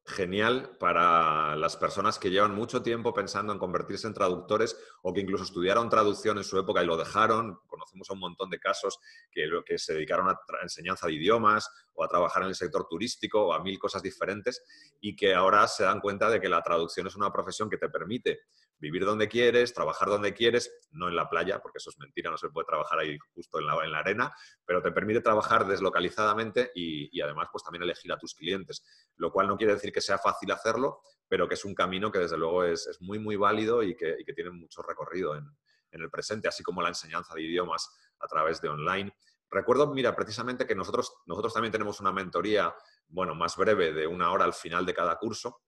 genial 0.09 0.77
para 0.79 1.55
las 1.57 1.77
personas 1.77 2.19
que 2.19 2.31
llevan 2.31 2.55
mucho 2.55 2.83
tiempo 2.83 3.13
pensando 3.13 3.53
en 3.53 3.59
convertirse 3.59 4.07
en 4.07 4.15
traductores 4.15 4.77
o 5.03 5.13
que 5.13 5.21
incluso 5.21 5.45
estudiaron 5.45 5.91
traducción 5.91 6.39
en 6.39 6.45
su 6.45 6.59
época 6.59 6.83
y 6.83 6.87
lo 6.87 6.97
dejaron. 6.97 7.61
Conocemos 7.67 8.09
a 8.11 8.15
un 8.15 8.21
montón 8.21 8.51
de 8.51 8.59
casos 8.59 8.99
que, 9.31 9.49
que 9.67 9.79
se 9.79 9.95
dedicaron 9.95 10.29
a 10.29 10.39
enseñanza 10.63 11.07
de 11.07 11.15
idiomas 11.15 11.71
o 11.99 12.05
a 12.05 12.09
trabajar 12.09 12.43
en 12.43 12.49
el 12.49 12.55
sector 12.55 12.87
turístico 12.89 13.47
o 13.47 13.53
a 13.53 13.63
mil 13.63 13.79
cosas 13.79 14.03
diferentes 14.03 14.63
y 15.01 15.17
que 15.17 15.35
ahora 15.35 15.67
se 15.67 15.83
dan 15.83 16.01
cuenta 16.01 16.31
de 16.31 16.41
que 16.41 16.49
la 16.49 16.63
traducción 16.63 17.09
es 17.09 17.17
una 17.17 17.33
profesión 17.33 17.69
que 17.69 17.77
te 17.77 17.89
permite 17.89 18.41
vivir 18.79 19.05
donde 19.05 19.29
quieres, 19.29 19.75
trabajar 19.75 20.09
donde 20.09 20.33
quieres, 20.33 20.73
no 20.93 21.09
en 21.09 21.17
la 21.17 21.29
playa, 21.29 21.61
porque 21.61 21.79
eso 21.79 21.91
es 21.91 21.99
mentira, 21.99 22.31
no 22.31 22.39
se 22.39 22.49
puede 22.51 22.67
trabajar 22.67 23.01
ahí 23.01 23.19
justo 23.35 23.59
en 23.59 23.67
la, 23.67 23.85
en 23.85 23.91
la 23.91 23.99
arena, 23.99 24.33
pero 24.65 24.81
te 24.81 24.93
permite 24.93 25.21
trabajar 25.21 25.67
deslocalizadamente 25.67 26.71
y, 26.75 27.21
además 27.21 27.49
pues 27.51 27.65
también 27.65 27.83
elegir 27.83 28.13
a 28.13 28.19
tus 28.19 28.35
clientes, 28.35 28.85
lo 29.17 29.33
cual 29.33 29.49
no 29.49 29.57
quiere 29.57 29.75
decir 29.75 29.93
que 29.93 30.01
sea 30.01 30.19
fácil 30.19 30.53
hacerlo, 30.53 31.01
pero 31.27 31.49
que 31.49 31.55
es 31.55 31.65
un 31.65 31.75
camino 31.75 32.13
que 32.13 32.21
desde 32.21 32.39
luego 32.39 32.65
es, 32.65 32.89
muy, 33.01 33.19
muy 33.19 33.37
válido 33.37 33.83
y 33.83 33.97
que, 33.97 34.17
tiene 34.35 34.51
mucho 34.51 34.83
recorrido 34.83 35.35
en, 35.37 35.45
el 35.91 36.11
presente, 36.11 36.47
así 36.47 36.63
como 36.63 36.83
la 36.83 36.89
enseñanza 36.89 37.35
de 37.35 37.43
idiomas 37.43 37.91
a 38.21 38.27
través 38.29 38.61
de 38.61 38.69
online. 38.69 39.13
Recuerdo, 39.51 39.93
mira, 39.93 40.15
precisamente 40.15 40.67
que 40.67 40.75
nosotros, 40.75 41.15
nosotros 41.27 41.55
también 41.55 41.73
tenemos 41.73 42.01
una 42.01 42.13
mentoría, 42.13 42.75
bueno, 43.09 43.35
más 43.35 43.57
breve 43.57 43.93
de 43.93 44.07
una 44.07 44.31
hora 44.31 44.45
al 44.45 44.53
final 44.53 44.85
de 44.85 44.95
cada 44.95 45.17
curso 45.17 45.63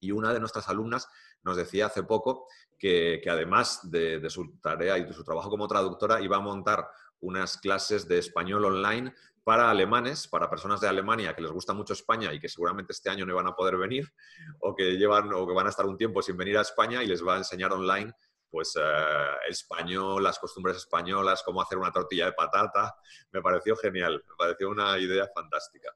y 0.00 0.12
una 0.12 0.32
de 0.32 0.40
nuestras 0.40 0.68
alumnas 0.68 1.08
nos 1.42 1.56
decía 1.56 1.86
hace 1.86 2.02
poco 2.02 2.46
que, 2.78 3.22
además 3.28 3.80
de, 3.90 4.28
su 4.30 4.58
tarea 4.60 4.98
y 4.98 5.04
de 5.04 5.12
su 5.12 5.24
trabajo 5.24 5.50
como 5.50 5.68
traductora, 5.68 6.20
iba 6.20 6.36
a 6.36 6.40
montar 6.40 6.88
unas 7.20 7.58
clases 7.58 8.06
de 8.06 8.18
español 8.18 8.64
online 8.64 9.12
para 9.42 9.70
alemanes, 9.70 10.28
para 10.28 10.50
personas 10.50 10.80
de 10.80 10.88
Alemania 10.88 11.34
que 11.34 11.42
les 11.42 11.50
gusta 11.50 11.72
mucho 11.72 11.94
España 11.94 12.32
y 12.32 12.38
que 12.38 12.48
seguramente 12.48 12.92
este 12.92 13.10
año 13.10 13.24
no 13.24 13.34
van 13.34 13.46
a 13.46 13.56
poder 13.56 13.76
venir 13.78 14.12
o 14.60 14.74
que 14.74 14.96
llevan 14.96 15.32
o 15.32 15.46
que 15.46 15.54
van 15.54 15.66
a 15.66 15.70
estar 15.70 15.86
un 15.86 15.96
tiempo 15.96 16.20
sin 16.22 16.36
venir 16.36 16.58
a 16.58 16.60
España 16.60 17.02
y 17.02 17.06
les 17.06 17.26
va 17.26 17.34
a 17.34 17.38
enseñar 17.38 17.72
online 17.72 18.12
pues 18.50 18.74
eh, 18.76 19.32
español, 19.48 20.22
las 20.22 20.38
costumbres 20.38 20.76
españolas, 20.76 21.42
cómo 21.44 21.60
hacer 21.62 21.78
una 21.78 21.92
tortilla 21.92 22.26
de 22.26 22.32
patata. 22.32 22.94
Me 23.32 23.40
pareció 23.40 23.76
genial, 23.76 24.22
me 24.28 24.34
pareció 24.36 24.70
una 24.70 24.98
idea 24.98 25.28
fantástica. 25.34 25.94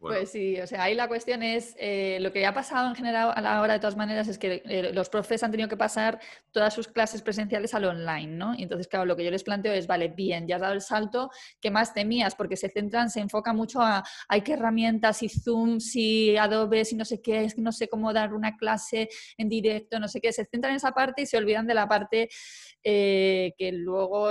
Pues 0.00 0.30
sí, 0.30 0.58
o 0.58 0.66
sea, 0.66 0.84
ahí 0.84 0.94
la 0.94 1.08
cuestión 1.08 1.42
es, 1.42 1.76
eh, 1.78 2.16
lo 2.20 2.32
que 2.32 2.46
ha 2.46 2.54
pasado 2.54 2.88
en 2.88 2.94
general 2.94 3.32
a 3.34 3.40
la 3.42 3.60
hora 3.60 3.74
de 3.74 3.80
todas 3.80 3.96
maneras 3.96 4.28
es 4.28 4.38
que 4.38 4.62
eh, 4.64 4.92
los 4.94 5.10
profes 5.10 5.42
han 5.42 5.50
tenido 5.50 5.68
que 5.68 5.76
pasar 5.76 6.18
todas 6.52 6.72
sus 6.72 6.88
clases 6.88 7.20
presenciales 7.20 7.74
al 7.74 7.84
online, 7.84 8.28
¿no? 8.28 8.54
Y 8.56 8.62
entonces, 8.62 8.88
claro, 8.88 9.04
lo 9.04 9.14
que 9.14 9.24
yo 9.24 9.30
les 9.30 9.44
planteo 9.44 9.74
es, 9.74 9.86
vale, 9.86 10.08
bien, 10.08 10.48
ya 10.48 10.56
has 10.56 10.62
dado 10.62 10.72
el 10.72 10.80
salto, 10.80 11.30
¿qué 11.60 11.70
más 11.70 11.92
temías? 11.92 12.34
Porque 12.34 12.56
se 12.56 12.70
centran, 12.70 13.10
se 13.10 13.20
enfoca 13.20 13.52
mucho 13.52 13.82
a, 13.82 14.02
hay 14.26 14.40
qué 14.40 14.54
herramientas, 14.54 15.22
y 15.22 15.28
Zoom, 15.28 15.80
si 15.80 16.34
Adobe, 16.34 16.86
si 16.86 16.96
no 16.96 17.04
sé 17.04 17.20
qué, 17.20 17.44
es 17.44 17.54
que 17.54 17.60
no 17.60 17.70
sé 17.70 17.88
cómo 17.88 18.14
dar 18.14 18.32
una 18.32 18.56
clase 18.56 19.10
en 19.36 19.50
directo, 19.50 20.00
no 20.00 20.08
sé 20.08 20.22
qué, 20.22 20.32
se 20.32 20.46
centran 20.46 20.72
en 20.72 20.76
esa 20.78 20.92
parte 20.92 21.22
y 21.22 21.26
se 21.26 21.36
olvidan 21.36 21.66
de 21.66 21.74
la 21.74 21.86
parte 21.86 22.30
eh, 22.82 23.52
que 23.58 23.70
luego... 23.72 24.30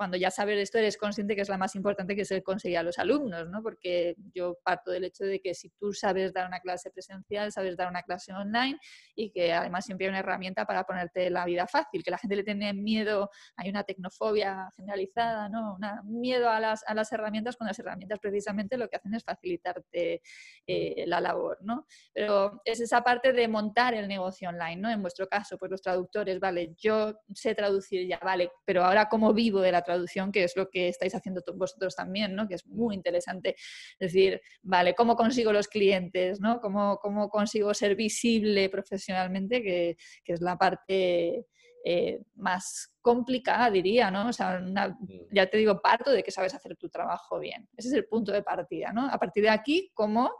Cuando 0.00 0.16
ya 0.16 0.30
sabes 0.30 0.58
esto 0.58 0.78
eres 0.78 0.96
consciente 0.96 1.36
que 1.36 1.42
es 1.42 1.50
la 1.50 1.58
más 1.58 1.74
importante 1.74 2.16
que 2.16 2.24
se 2.24 2.42
conseguir 2.42 2.78
a 2.78 2.82
los 2.82 2.98
alumnos, 2.98 3.50
¿no? 3.50 3.62
Porque 3.62 4.16
yo 4.32 4.56
parto 4.64 4.90
del 4.90 5.04
hecho 5.04 5.24
de 5.24 5.42
que 5.42 5.52
si 5.52 5.68
tú 5.78 5.92
sabes 5.92 6.32
dar 6.32 6.46
una 6.46 6.60
clase 6.60 6.90
presencial, 6.90 7.52
sabes 7.52 7.76
dar 7.76 7.86
una 7.86 8.02
clase 8.02 8.32
online 8.32 8.78
y 9.14 9.30
que 9.30 9.52
además 9.52 9.84
siempre 9.84 10.06
hay 10.06 10.08
una 10.08 10.20
herramienta 10.20 10.64
para 10.64 10.84
ponerte 10.84 11.28
la 11.28 11.44
vida 11.44 11.66
fácil, 11.66 12.02
que 12.02 12.10
la 12.10 12.16
gente 12.16 12.34
le 12.34 12.44
tiene 12.44 12.72
miedo, 12.72 13.28
hay 13.56 13.68
una 13.68 13.84
tecnofobia 13.84 14.70
generalizada, 14.74 15.50
¿no? 15.50 15.76
Un 15.76 16.18
miedo 16.22 16.48
a 16.48 16.60
las, 16.60 16.82
a 16.86 16.94
las 16.94 17.12
herramientas 17.12 17.58
cuando 17.58 17.68
las 17.68 17.78
herramientas 17.78 18.18
precisamente 18.20 18.78
lo 18.78 18.88
que 18.88 18.96
hacen 18.96 19.12
es 19.12 19.22
facilitarte 19.22 20.22
eh, 20.66 21.04
la 21.06 21.20
labor, 21.20 21.58
¿no? 21.60 21.84
Pero 22.14 22.62
es 22.64 22.80
esa 22.80 23.02
parte 23.02 23.34
de 23.34 23.48
montar 23.48 23.92
el 23.92 24.08
negocio 24.08 24.48
online, 24.48 24.76
¿no? 24.76 24.88
En 24.88 25.02
vuestro 25.02 25.28
caso, 25.28 25.58
pues 25.58 25.70
los 25.70 25.82
traductores, 25.82 26.40
vale, 26.40 26.74
yo 26.78 27.20
sé 27.34 27.54
traducir 27.54 28.08
ya, 28.08 28.18
vale, 28.18 28.50
pero 28.64 28.82
ahora 28.82 29.10
cómo 29.10 29.34
vivo 29.34 29.60
de 29.60 29.72
la 29.72 29.82
traducción, 29.90 30.32
que 30.32 30.44
es 30.44 30.56
lo 30.56 30.68
que 30.68 30.88
estáis 30.88 31.14
haciendo 31.14 31.42
vosotros 31.54 31.94
también, 31.94 32.34
¿no? 32.34 32.48
que 32.48 32.54
es 32.54 32.66
muy 32.66 32.94
interesante. 32.94 33.56
Es 33.98 34.12
decir, 34.12 34.40
vale, 34.62 34.94
¿cómo 34.94 35.16
consigo 35.16 35.52
los 35.52 35.68
clientes? 35.68 36.40
¿no? 36.40 36.60
¿Cómo, 36.60 36.98
cómo 36.98 37.28
consigo 37.28 37.74
ser 37.74 37.96
visible 37.96 38.68
profesionalmente? 38.68 39.62
Que, 39.62 39.96
que 40.24 40.32
es 40.32 40.40
la 40.40 40.56
parte 40.56 41.46
eh, 41.82 42.20
más 42.34 42.94
complicada, 43.00 43.70
diría, 43.70 44.10
¿no? 44.10 44.28
O 44.28 44.32
sea, 44.34 44.60
mm. 44.60 45.06
ya 45.32 45.46
te 45.46 45.56
digo, 45.56 45.80
parto 45.80 46.10
de 46.10 46.22
que 46.22 46.30
sabes 46.30 46.54
hacer 46.54 46.76
tu 46.76 46.90
trabajo 46.90 47.38
bien. 47.38 47.68
Ese 47.74 47.88
es 47.88 47.94
el 47.94 48.04
punto 48.04 48.32
de 48.32 48.42
partida, 48.42 48.92
¿no? 48.92 49.08
A 49.10 49.18
partir 49.18 49.44
de 49.44 49.48
aquí, 49.48 49.90
como 49.94 50.30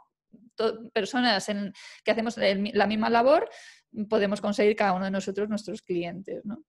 personas 0.93 1.49
en, 1.49 1.73
que 2.03 2.11
hacemos 2.11 2.37
la 2.37 2.85
misma 2.85 3.09
labor, 3.09 3.49
podemos 4.07 4.39
conseguir 4.39 4.75
cada 4.75 4.93
uno 4.93 5.05
de 5.05 5.11
nosotros 5.11 5.49
nuestros 5.49 5.81
clientes, 5.81 6.45
¿no? 6.45 6.63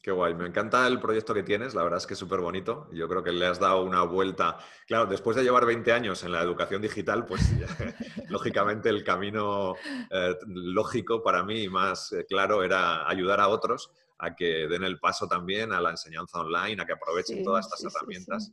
Qué 0.00 0.12
guay, 0.12 0.34
me 0.34 0.46
encanta 0.46 0.86
el 0.86 1.00
proyecto 1.00 1.34
que 1.34 1.42
tienes, 1.42 1.74
la 1.74 1.82
verdad 1.82 1.98
es 1.98 2.06
que 2.06 2.14
es 2.14 2.20
súper 2.20 2.38
bonito. 2.38 2.88
Yo 2.92 3.08
creo 3.08 3.24
que 3.24 3.32
le 3.32 3.46
has 3.46 3.58
dado 3.58 3.82
una 3.82 4.02
vuelta. 4.02 4.56
Claro, 4.86 5.06
después 5.06 5.36
de 5.36 5.42
llevar 5.42 5.66
20 5.66 5.92
años 5.92 6.22
en 6.22 6.30
la 6.30 6.42
educación 6.42 6.80
digital, 6.80 7.26
pues 7.26 7.42
lógicamente 8.28 8.88
el 8.88 9.02
camino 9.02 9.74
eh, 10.10 10.36
lógico 10.46 11.24
para 11.24 11.42
mí 11.42 11.62
y 11.62 11.68
más 11.68 12.12
eh, 12.12 12.24
claro 12.28 12.62
era 12.62 13.08
ayudar 13.08 13.40
a 13.40 13.48
otros 13.48 13.90
a 14.18 14.34
que 14.34 14.68
den 14.68 14.84
el 14.84 14.98
paso 15.00 15.26
también 15.26 15.72
a 15.72 15.80
la 15.80 15.90
enseñanza 15.90 16.40
online, 16.40 16.80
a 16.80 16.86
que 16.86 16.92
aprovechen 16.92 17.42
todas 17.42 17.66
estas 17.66 17.92
herramientas. 17.92 18.52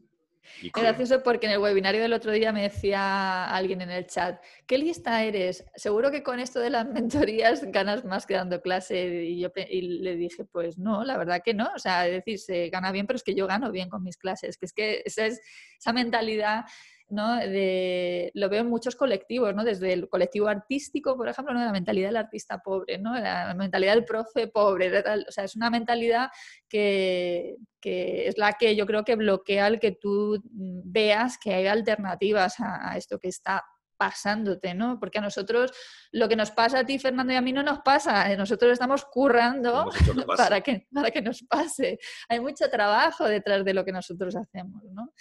Es 0.63 0.71
gracioso 0.71 1.23
porque 1.23 1.47
en 1.47 1.53
el 1.53 1.59
webinario 1.59 2.01
del 2.01 2.13
otro 2.13 2.31
día 2.31 2.51
me 2.51 2.63
decía 2.63 3.45
alguien 3.45 3.81
en 3.81 3.91
el 3.91 4.07
chat, 4.07 4.41
¿qué 4.65 4.77
lista 4.77 5.23
eres? 5.23 5.65
Seguro 5.75 6.11
que 6.11 6.23
con 6.23 6.39
esto 6.39 6.59
de 6.59 6.69
las 6.69 6.85
mentorías 7.29 7.63
ganas 7.71 8.05
más 8.05 8.25
que 8.25 8.35
dando 8.35 8.61
clase. 8.61 9.25
Y 9.25 9.39
yo 9.39 9.51
le 9.55 10.15
dije, 10.15 10.45
pues 10.45 10.77
no, 10.77 11.03
la 11.03 11.17
verdad 11.17 11.41
que 11.43 11.53
no. 11.53 11.69
O 11.75 11.79
sea, 11.79 12.07
es 12.07 12.13
decir, 12.13 12.39
se 12.39 12.69
gana 12.69 12.91
bien, 12.91 13.07
pero 13.07 13.17
es 13.17 13.23
que 13.23 13.35
yo 13.35 13.47
gano 13.47 13.71
bien 13.71 13.89
con 13.89 14.03
mis 14.03 14.17
clases. 14.17 14.57
Que 14.57 14.65
es 14.65 14.73
que 14.73 15.01
esa 15.05 15.25
es 15.25 15.41
esa 15.79 15.93
mentalidad 15.93 16.65
¿no? 17.09 17.35
De, 17.37 18.31
lo 18.33 18.49
veo 18.49 18.61
en 18.61 18.69
muchos 18.69 18.95
colectivos, 18.95 19.53
¿no? 19.53 19.63
Desde 19.63 19.93
el 19.93 20.09
colectivo 20.09 20.47
artístico, 20.47 21.15
por 21.15 21.29
ejemplo, 21.29 21.53
¿no? 21.53 21.63
la 21.63 21.71
mentalidad 21.71 22.09
del 22.09 22.17
artista 22.17 22.59
pobre, 22.59 22.97
¿no? 22.97 23.17
La 23.17 23.53
mentalidad 23.53 23.93
del 23.93 24.05
profe 24.05 24.47
pobre, 24.47 24.91
o 25.27 25.31
sea, 25.31 25.43
es 25.43 25.55
una 25.55 25.69
mentalidad 25.69 26.29
que, 26.67 27.57
que, 27.79 28.27
es 28.27 28.37
la 28.37 28.53
que 28.53 28.75
yo 28.75 28.85
creo 28.85 29.03
que 29.03 29.15
bloquea 29.15 29.67
el 29.67 29.79
que 29.79 29.91
tú 29.91 30.41
veas 30.51 31.37
que 31.37 31.53
hay 31.53 31.67
alternativas 31.67 32.55
a, 32.59 32.97
esto 32.97 33.19
que 33.19 33.27
está 33.27 33.63
pasándote, 33.97 34.73
¿no? 34.73 34.99
Porque 34.99 35.19
a 35.19 35.21
nosotros 35.21 35.71
lo 36.11 36.27
que 36.27 36.35
nos 36.35 36.51
pasa 36.51 36.79
a 36.79 36.85
ti, 36.85 36.99
Fernando, 36.99 37.31
y 37.31 37.37
a 37.37 37.41
mí 37.41 37.53
no 37.53 37.63
nos 37.63 37.79
pasa. 37.79 38.35
Nosotros 38.35 38.73
estamos 38.73 39.05
currando 39.05 39.89
para 40.37 40.59
que, 40.61 40.87
para 40.93 41.11
que 41.11 41.21
nos 41.21 41.43
pase. 41.43 41.99
Hay 42.27 42.39
mucho 42.39 42.69
trabajo 42.69 43.25
detrás 43.25 43.63
de 43.63 43.73
lo 43.73 43.85
que 43.85 43.93
nosotros 43.93 44.35
hacemos, 44.35 44.83
¿no? 44.91 45.13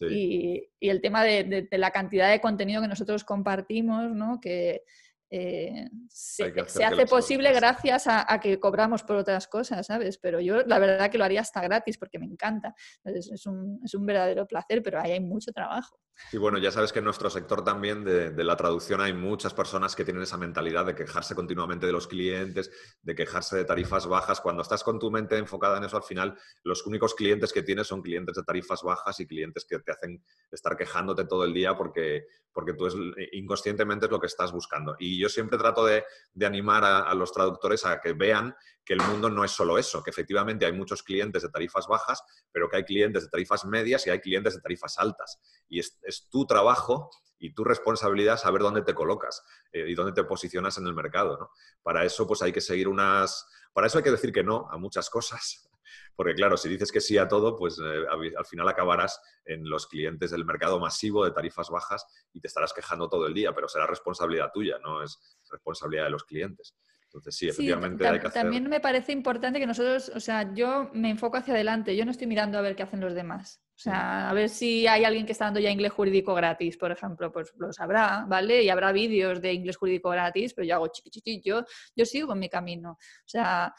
Y, 0.00 0.68
el 0.80 1.00
tema 1.00 1.24
de, 1.24 1.68
la 1.72 1.90
cantidad 1.90 2.30
de 2.30 2.40
contenido 2.40 2.82
que 2.82 2.88
nosotros 2.88 3.24
compartimos, 3.24 4.10
¿no? 4.12 4.40
que 4.40 4.82
eh, 5.30 5.88
se, 6.08 6.44
hace 6.84 7.06
posible 7.06 7.52
gracias 7.52 8.04
a, 8.06 8.38
que 8.40 8.60
cobramos 8.60 9.02
por 9.02 9.16
otras 9.16 9.48
cosas, 9.48 9.86
¿sabes? 9.86 10.18
Pero 10.18 10.40
yo 10.40 10.62
la 10.62 10.78
verdad 10.78 11.10
que 11.10 11.18
lo 11.18 11.24
haría 11.24 11.40
hasta 11.40 11.60
gratis 11.60 11.98
porque 11.98 12.18
me 12.18 12.26
encanta. 12.26 12.74
es, 13.04 13.46
un, 13.46 13.80
es 13.84 13.94
un 13.94 14.06
verdadero 14.06 14.46
placer, 14.46 14.82
pero 14.82 15.00
ahí 15.00 15.12
hay 15.12 15.20
mucho 15.20 15.50
trabajo. 15.52 15.98
Y 16.32 16.38
bueno, 16.38 16.58
ya 16.58 16.70
sabes 16.70 16.92
que 16.92 17.00
en 17.00 17.04
nuestro 17.04 17.30
sector 17.30 17.62
también 17.62 18.04
de, 18.04 18.32
la 18.44 18.56
traducción 18.56 19.00
hay 19.00 19.12
muchas 19.12 19.52
personas 19.52 19.94
que 19.94 20.04
tienen 20.04 20.22
esa 20.22 20.38
mentalidad 20.38 20.86
de 20.86 20.94
quejarse 20.94 21.34
continuamente 21.34 21.86
de 21.86 21.92
los 21.92 22.06
clientes, 22.06 22.70
de 23.02 23.14
quejarse 23.14 23.56
de 23.56 23.64
tarifas 23.64 24.06
bajas. 24.06 24.40
Cuando 24.40 24.62
estás 24.62 24.82
con 24.82 24.98
tu 24.98 25.10
mente 25.10 25.36
enfocada 25.36 25.78
en 25.78 25.84
eso, 25.84 25.96
al 25.96 26.02
final 26.02 26.38
los 26.64 26.86
únicos 26.86 27.14
clientes 27.14 27.52
que 27.52 27.62
tienes 27.62 27.86
son 27.86 28.02
clientes 28.02 28.34
de 28.34 28.42
tarifas 28.42 28.82
bajas 28.82 29.20
y 29.20 29.26
clientes 29.26 29.66
que 29.68 29.78
te 29.78 29.92
hacen 29.92 30.24
estar 30.50 30.76
quejándote 30.76 31.26
todo 31.26 31.44
el 31.44 31.52
día 31.52 31.76
porque, 31.76 32.26
porque 32.52 32.72
tú 32.72 32.86
es, 32.86 32.94
inconscientemente 33.32 34.06
es 34.06 34.12
lo 34.12 34.20
que 34.20 34.26
estás 34.26 34.52
buscando. 34.52 34.96
Y 34.98 35.18
yo 35.20 35.28
siempre 35.28 35.58
trato 35.58 35.84
de, 35.84 36.04
animar 36.44 36.84
a 36.84 37.12
los 37.14 37.32
traductores 37.32 37.84
a 37.84 38.00
que 38.00 38.12
vean 38.12 38.54
que 38.86 38.94
el 38.94 39.02
mundo 39.02 39.28
no 39.28 39.44
es 39.44 39.50
solo 39.50 39.76
eso, 39.78 40.02
que 40.02 40.10
efectivamente 40.10 40.64
hay 40.64 40.72
muchos 40.72 41.02
clientes 41.02 41.42
de 41.42 41.48
tarifas 41.48 41.88
bajas, 41.88 42.22
pero 42.52 42.68
que 42.68 42.76
hay 42.76 42.84
clientes 42.84 43.24
de 43.24 43.28
tarifas 43.28 43.64
medias 43.64 44.06
y 44.06 44.10
hay 44.10 44.20
clientes 44.20 44.54
de 44.54 44.60
tarifas 44.60 44.96
altas. 44.98 45.40
Y 45.68 45.80
es, 45.80 45.98
tu 46.30 46.46
trabajo 46.46 47.10
y 47.38 47.52
tu 47.52 47.64
responsabilidad 47.64 48.38
saber 48.38 48.62
dónde 48.62 48.82
te 48.82 48.94
colocas 48.94 49.42
eh, 49.72 49.86
y 49.88 49.94
dónde 49.94 50.12
te 50.12 50.22
posicionas 50.22 50.78
en 50.78 50.86
el 50.86 50.94
mercado. 50.94 51.50
Para 51.82 52.04
eso, 52.04 52.26
pues 52.26 52.40
hay 52.42 52.52
que 52.52 52.60
seguir 52.60 52.86
unas... 52.86 53.46
Para 53.72 53.88
eso 53.88 53.98
hay 53.98 54.04
que 54.04 54.12
decir 54.12 54.32
que 54.32 54.44
no 54.44 54.68
a 54.70 54.78
muchas 54.78 55.10
cosas. 55.10 55.68
Porque 56.16 56.34
claro, 56.34 56.56
si 56.56 56.68
dices 56.68 56.92
que 56.92 57.00
sí 57.00 57.18
a 57.18 57.26
todo, 57.26 57.56
pues 57.56 57.78
eh, 57.78 58.04
al 58.08 58.46
final 58.46 58.68
acabarás 58.68 59.20
en 59.44 59.68
los 59.68 59.88
clientes 59.88 60.30
del 60.30 60.44
mercado 60.44 60.78
masivo 60.78 61.24
de 61.24 61.32
tarifas 61.32 61.70
bajas 61.70 62.06
y 62.32 62.40
te 62.40 62.46
estarás 62.46 62.72
quejando 62.72 63.08
todo 63.08 63.26
el 63.26 63.34
día, 63.34 63.52
pero 63.52 63.68
será 63.68 63.86
responsabilidad 63.86 64.50
tuya, 64.54 64.78
no 64.78 65.02
es 65.02 65.18
responsabilidad 65.50 66.04
de 66.04 66.10
los 66.10 66.24
clientes. 66.24 66.74
Entonces, 67.06 67.36
sí, 67.36 67.48
efectivamente 67.48 68.06
hay 68.06 68.20
que 68.20 68.26
hacer... 68.26 68.42
También 68.42 68.68
me 68.68 68.80
parece 68.80 69.12
importante 69.12 69.58
que 69.58 69.66
nosotros, 69.66 70.10
o 70.14 70.20
sea, 70.20 70.52
yo 70.54 70.90
me 70.92 71.10
enfoco 71.10 71.36
hacia 71.36 71.54
adelante, 71.54 71.96
yo 71.96 72.04
no 72.04 72.10
estoy 72.10 72.26
mirando 72.26 72.58
a 72.58 72.62
ver 72.62 72.76
qué 72.76 72.82
hacen 72.82 73.00
los 73.00 73.14
demás. 73.14 73.62
O 73.76 73.78
sea, 73.78 74.30
a 74.30 74.32
ver 74.32 74.48
si 74.48 74.86
hay 74.86 75.04
alguien 75.04 75.26
que 75.26 75.32
está 75.32 75.44
dando 75.44 75.60
ya 75.60 75.70
inglés 75.70 75.92
jurídico 75.92 76.34
gratis, 76.34 76.78
por 76.78 76.90
ejemplo, 76.90 77.30
pues 77.30 77.52
lo 77.58 77.72
sabrá, 77.72 78.24
¿vale? 78.26 78.62
Y 78.62 78.70
habrá 78.70 78.90
vídeos 78.90 79.42
de 79.42 79.52
inglés 79.52 79.76
jurídico 79.76 80.08
gratis, 80.08 80.54
pero 80.54 80.66
yo 80.66 80.76
hago 80.76 80.88
chiqui, 80.88 81.42
yo, 81.44 81.62
yo 81.94 82.04
sigo 82.06 82.28
con 82.28 82.38
mi 82.38 82.48
camino. 82.48 82.92
O 82.92 83.28
sea, 83.28 83.74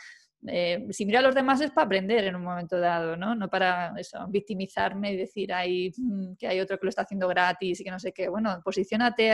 eh, 0.45 0.85
si 0.91 1.05
mira 1.05 1.19
a 1.19 1.23
los 1.23 1.33
demás 1.33 1.61
es 1.61 1.71
para 1.71 1.85
aprender 1.85 2.25
en 2.25 2.35
un 2.35 2.43
momento 2.43 2.79
dado, 2.79 3.17
¿no? 3.17 3.33
No 3.33 3.49
para 3.49 3.93
eso, 3.97 4.19
victimizarme 4.29 5.13
y 5.13 5.17
decir 5.17 5.51
ahí 5.51 5.91
mm, 5.97 6.35
que 6.35 6.47
hay 6.47 6.59
otro 6.59 6.77
que 6.77 6.85
lo 6.85 6.89
está 6.89 7.01
haciendo 7.01 7.27
gratis 7.27 7.79
y 7.79 7.83
que 7.83 7.91
no 7.91 7.99
sé 7.99 8.11
qué. 8.13 8.29
Bueno, 8.29 8.61
posicionate, 8.63 9.33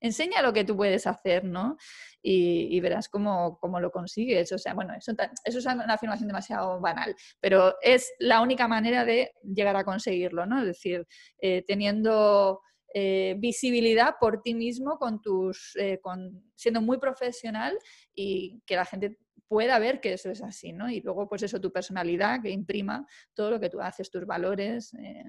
enseña 0.00 0.42
lo 0.42 0.52
que 0.52 0.64
tú 0.64 0.76
puedes 0.76 1.06
hacer, 1.06 1.44
¿no? 1.44 1.76
Y, 2.22 2.78
verás 2.80 3.08
cómo, 3.08 3.58
lo 3.80 3.90
consigues. 3.90 4.52
O 4.52 4.58
sea, 4.58 4.74
bueno, 4.74 4.94
eso, 4.94 5.12
es 5.44 5.66
una 5.66 5.94
afirmación 5.94 6.28
demasiado 6.28 6.80
banal, 6.80 7.14
pero 7.40 7.74
es 7.82 8.12
la 8.18 8.40
única 8.40 8.68
manera 8.68 9.04
de 9.04 9.32
llegar 9.42 9.76
a 9.76 9.84
conseguirlo, 9.84 10.46
¿no? 10.46 10.60
Es 10.60 10.66
decir, 10.66 11.06
eh, 11.40 11.64
teniendo... 11.66 12.60
Eh, 12.94 13.34
visibilidad 13.36 14.14
por 14.18 14.40
ti 14.40 14.54
mismo 14.54 14.98
con 14.98 15.20
tus 15.20 15.76
con, 16.00 16.50
siendo 16.54 16.80
muy 16.80 16.96
profesional 16.96 17.78
y 18.14 18.62
que 18.64 18.76
la 18.76 18.86
gente 18.86 19.18
pueda 19.48 19.78
ver 19.78 20.00
que 20.00 20.12
eso 20.12 20.30
es 20.30 20.42
así, 20.42 20.72
¿no? 20.72 20.90
Y 20.90 21.00
luego, 21.00 21.28
pues 21.28 21.42
eso, 21.42 21.60
tu 21.60 21.72
personalidad 21.72 22.42
que 22.42 22.50
imprima 22.50 23.06
todo 23.34 23.50
lo 23.52 23.60
que 23.60 23.70
tú 23.70 23.80
haces, 23.80 24.10
tus 24.10 24.26
valores. 24.26 24.94
Eh, 24.94 25.24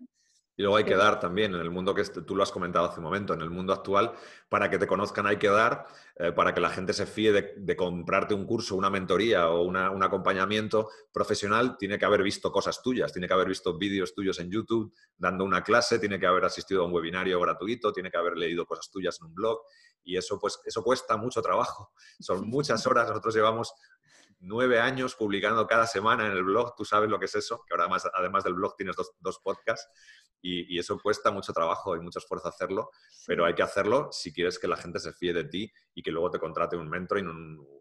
y 0.59 0.61
luego 0.61 0.75
hay 0.75 0.83
que 0.83 0.97
dar 0.97 1.21
también, 1.21 1.55
en 1.55 1.61
el 1.61 1.71
mundo 1.71 1.95
que 1.95 2.03
tú 2.03 2.35
lo 2.35 2.43
has 2.43 2.51
comentado 2.51 2.85
hace 2.85 2.99
un 2.99 3.05
momento, 3.05 3.33
en 3.33 3.39
el 3.39 3.49
mundo 3.49 3.71
actual, 3.71 4.11
para 4.49 4.69
que 4.69 4.77
te 4.77 4.87
conozcan 4.87 5.25
hay 5.25 5.37
que 5.37 5.47
dar, 5.47 5.85
eh, 6.17 6.33
para 6.33 6.53
que 6.53 6.59
la 6.59 6.69
gente 6.69 6.91
se 6.91 7.05
fíe 7.05 7.31
de, 7.31 7.75
comprarte 7.77 8.33
un 8.33 8.45
curso, 8.45 8.75
una 8.75 8.89
mentoría 8.89 9.47
o 9.47 9.61
un 9.63 10.03
acompañamiento 10.03 10.89
profesional, 11.13 11.77
tiene 11.77 11.97
que 11.97 12.03
haber 12.03 12.23
visto 12.23 12.51
cosas 12.51 12.81
tuyas, 12.83 13.13
tiene 13.13 13.25
que 13.25 13.33
haber 13.33 13.47
visto 13.47 13.77
vídeos 13.77 14.13
tuyos 14.13 14.37
en 14.41 14.51
YouTube 14.51 14.93
dando 15.17 15.45
una 15.45 15.63
clase, 15.63 15.97
tiene 15.97 16.19
que 16.19 16.27
haber 16.27 16.43
asistido 16.43 16.83
a 16.83 16.87
un 16.87 16.91
webinario 16.91 17.39
gratuito, 17.39 17.93
tiene 17.93 18.11
que 18.11 18.17
haber 18.17 18.35
leído 18.35 18.65
cosas 18.65 18.91
tuyas 18.91 19.17
en 19.21 19.27
un 19.27 19.35
blog 19.35 19.61
y 20.03 20.17
eso, 20.17 20.37
pues, 20.39 20.59
eso 20.65 20.83
cuesta 20.83 21.15
mucho 21.15 21.41
trabajo. 21.41 21.93
Son 22.19 22.45
muchas 22.49 22.85
horas, 22.85 23.07
nosotros 23.07 23.33
llevamos 23.33 23.73
nueve 24.39 24.79
años 24.79 25.15
publicando 25.15 25.67
cada 25.67 25.85
semana 25.85 26.25
en 26.25 26.31
el 26.31 26.43
blog, 26.43 26.75
tú 26.75 26.85
sabes 26.85 27.09
lo 27.09 27.19
que 27.19 27.25
es 27.25 27.35
eso, 27.35 27.63
que 27.67 27.73
ahora 27.73 27.85
además, 27.85 28.09
además 28.13 28.43
del 28.43 28.53
blog 28.53 28.75
tienes 28.75 28.95
dos, 29.19 29.39
podcasts 29.39 29.89
y, 30.41 30.77
eso 30.79 30.97
cuesta 30.99 31.31
mucho 31.31 31.51
trabajo 31.51 31.95
y 31.95 31.99
mucho 31.99 32.19
esfuerzo 32.19 32.47
hacerlo, 32.47 32.89
pero 33.27 33.45
hay 33.45 33.53
que 33.53 33.63
hacerlo 33.63 34.09
si 34.11 34.33
quieres 34.33 34.57
que 34.57 34.67
la 34.67 34.77
gente 34.77 34.99
se 34.99 35.13
fíe 35.13 35.33
de 35.33 35.43
ti 35.45 35.71
y 35.93 36.01
que 36.01 36.11
luego 36.11 36.31
te 36.31 36.39
contrate 36.39 36.77
un 36.77 36.89
mentoring 36.89 37.27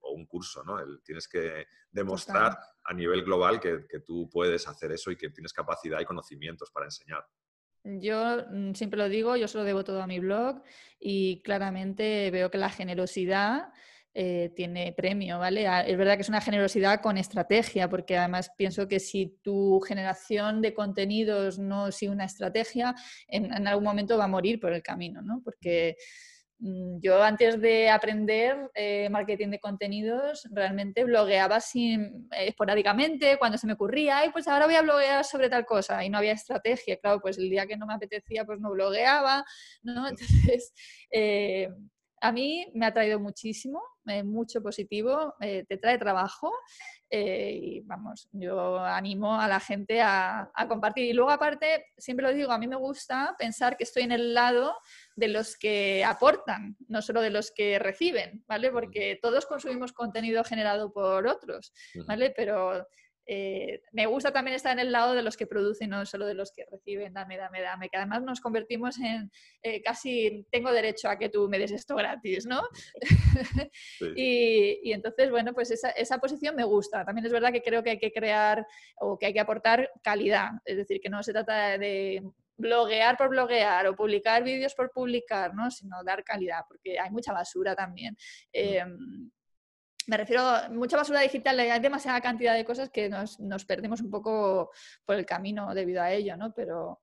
o 0.02 0.11
un 0.12 0.26
curso, 0.26 0.64
¿no? 0.64 0.78
tienes 1.04 1.28
que 1.28 1.66
demostrar 1.90 2.59
a 2.84 2.94
nivel 2.94 3.22
global 3.24 3.61
que, 3.61 3.86
que 3.88 4.00
tú 4.00 4.28
puedes 4.30 4.66
hacer 4.66 4.92
eso 4.92 5.11
y 5.11 5.16
que 5.16 5.30
tienes 5.30 5.52
capacidad 5.52 6.00
y 6.00 6.04
conocimientos 6.04 6.70
para 6.70 6.86
enseñar. 6.86 7.24
Yo 7.84 8.44
mm, 8.50 8.74
siempre 8.74 8.98
lo 8.98 9.09
digo, 9.09 9.36
yo 9.36 9.48
se 9.48 9.59
lo 9.59 9.64
debo 9.64 9.84
todo 9.84 10.02
a 10.02 10.06
mi 10.06 10.18
blog 10.18 10.62
y 10.98 11.42
claramente 11.42 12.30
veo 12.30 12.50
que 12.50 12.59
la 12.59 12.70
generosidad 12.70 13.72
eh, 14.14 14.52
tiene 14.56 14.92
premio, 14.92 15.38
¿vale? 15.38 15.66
Ah, 15.68 15.82
es 15.82 15.96
verdad 15.96 16.16
que 16.16 16.22
es 16.22 16.28
una 16.28 16.40
generosidad 16.40 17.00
con 17.00 17.18
estrategia, 17.18 17.88
porque 17.88 18.16
además 18.16 18.50
pienso 18.56 18.88
que 18.88 19.00
si 19.00 19.38
tu 19.42 19.80
generación 19.80 20.61
de 20.62 20.74
contenidos 20.74 21.59
no 21.59 21.92
sigue 21.92 22.12
una 22.12 22.24
estrategia, 22.24 22.94
en, 23.28 23.68
algún 23.68 23.84
momento 23.84 24.18
va 24.18 24.24
a 24.24 24.28
morir 24.28 24.59
por 24.61 24.72
el 24.72 24.82
camino, 24.82 25.22
¿no? 25.22 25.40
Porque 25.44 25.96
mm, 26.59 26.98
yo 27.00 27.22
antes 27.22 27.61
de 27.61 27.90
aprender 27.90 28.70
eh, 28.74 29.09
marketing 29.11 29.50
de 29.50 29.61
contenidos, 29.61 30.48
realmente 30.50 31.04
blogueaba 31.04 31.61
sin, 31.61 32.28
eh, 32.32 32.48
esporádicamente, 32.48 33.36
cuando 33.38 33.59
se 33.59 33.66
me 33.66 33.74
ocurría, 33.74 34.24
y 34.24 34.30
pues 34.30 34.48
ahora 34.48 34.66
voy 34.66 34.74
a 34.74 34.82
bloguear 34.82 35.24
sobre 35.24 35.50
tal 35.50 35.64
cosa, 35.66 36.04
y 36.04 36.11
no 36.11 36.18
había 36.18 36.32
estrategia, 36.32 36.98
claro, 36.98 37.20
pues 37.20 37.38
el 37.38 37.50
día 37.50 37.66
que 37.66 37.76
no 37.76 37.86
me 37.86 37.94
apetecía, 37.94 38.44
pues 38.44 38.59
no 38.59 38.70
blogueaba, 38.72 39.44
¿no? 39.82 40.09
Entonces, 40.09 40.72
a 42.20 42.32
mí 42.32 42.70
me 42.74 42.86
ha 42.86 42.92
traído 42.92 43.20
muchísimo, 43.20 43.82
eh, 44.06 44.22
mucho 44.22 44.62
positivo, 44.62 45.34
eh, 45.40 45.64
te 45.68 45.76
trae 45.76 45.98
trabajo 45.98 46.52
eh, 47.10 47.58
y 47.60 47.80
vamos, 47.80 48.28
yo 48.32 48.78
animo 48.78 49.40
a 49.40 49.48
la 49.48 49.60
gente 49.60 50.00
a, 50.00 50.50
compartir. 50.68 51.04
Y 51.04 51.12
luego 51.12 51.30
aparte, 51.30 51.86
siempre 51.96 52.26
lo 52.26 52.32
digo, 52.32 52.52
a 52.52 52.58
mí 52.58 52.66
me 52.66 52.76
gusta 52.76 53.34
pensar 53.38 53.76
que 53.76 53.84
estoy 53.84 54.02
en 54.02 54.12
el 54.12 54.34
lado 54.34 54.76
de 55.16 55.28
los 55.28 55.56
que 55.56 56.04
aportan, 56.04 56.76
no 56.88 57.02
solo 57.02 57.20
de 57.20 57.30
los 57.30 57.50
que 57.50 57.78
reciben, 57.78 58.44
¿vale? 58.46 58.70
Porque 58.70 59.18
todos 59.20 59.46
consumimos 59.46 59.92
contenido 59.92 60.44
generado 60.44 60.92
por 60.92 61.26
otros, 61.26 61.72
¿vale? 62.06 62.32
Pero 62.36 62.86
eh, 63.30 63.82
me 63.92 64.06
gusta 64.06 64.32
también 64.32 64.54
estar 64.54 64.72
en 64.72 64.78
el 64.78 64.90
lado 64.90 65.12
de 65.12 65.22
los 65.22 65.36
que 65.36 65.46
producen, 65.46 65.90
no 65.90 66.06
solo 66.06 66.24
de 66.24 66.32
los 66.32 66.50
que 66.50 66.64
reciben, 66.64 67.12
dame, 67.12 67.36
dame, 67.36 67.60
dame, 67.60 67.90
que 67.90 67.98
además 67.98 68.22
nos 68.22 68.40
convertimos 68.40 68.98
en 68.98 69.30
eh, 69.62 69.82
casi 69.82 70.46
tengo 70.50 70.72
derecho 70.72 71.10
a 71.10 71.18
que 71.18 71.28
tú 71.28 71.46
me 71.46 71.58
des 71.58 71.72
esto 71.72 71.94
gratis, 71.94 72.46
¿no? 72.46 72.62
y, 74.16 74.92
entonces, 74.92 75.30
bueno, 75.30 75.52
pues 75.52 75.70
esa, 75.70 75.90
esa, 75.90 76.16
posición 76.18 76.56
me 76.56 76.64
gusta. 76.64 77.04
También 77.04 77.26
es 77.26 77.32
verdad 77.32 77.52
que 77.52 77.60
creo 77.60 77.82
que 77.82 77.90
hay 77.90 77.98
que 77.98 78.12
crear 78.12 78.66
o 78.96 79.18
que 79.18 79.26
hay 79.26 79.34
que 79.34 79.40
aportar 79.40 79.90
calidad, 80.02 80.52
es 80.64 80.78
decir, 80.78 80.98
que 80.98 81.10
no 81.10 81.22
se 81.22 81.32
trata 81.32 81.76
de 81.76 82.22
bloguear 82.56 83.18
por 83.18 83.28
bloguear 83.28 83.86
o 83.88 83.94
publicar 83.94 84.42
vídeos 84.42 84.74
por 84.74 84.90
publicar, 84.90 85.54
¿no? 85.54 85.70
sino 85.70 86.02
dar 86.02 86.24
calidad, 86.24 86.62
porque 86.66 86.98
hay 86.98 87.10
mucha 87.10 87.34
basura 87.34 87.76
también. 87.76 88.16
Eh, 88.54 88.82
me 90.09 90.16
refiero 90.16 90.42
a 90.42 90.68
mucha 90.70 90.96
basura 90.96 91.20
digital, 91.20 91.61
hay 91.61 91.80
demasiada 91.80 92.20
cantidad 92.22 92.54
de 92.54 92.64
cosas 92.64 92.88
que 92.88 93.11
nos, 93.11 93.64
perdemos 93.66 94.00
un 94.00 94.11
poco 94.11 94.70
por 95.04 95.16
el 95.16 95.26
camino 95.26 95.74
debido 95.74 96.02
a 96.02 96.11
ello, 96.11 96.36
¿no? 96.36 96.52
Pero, 96.54 97.00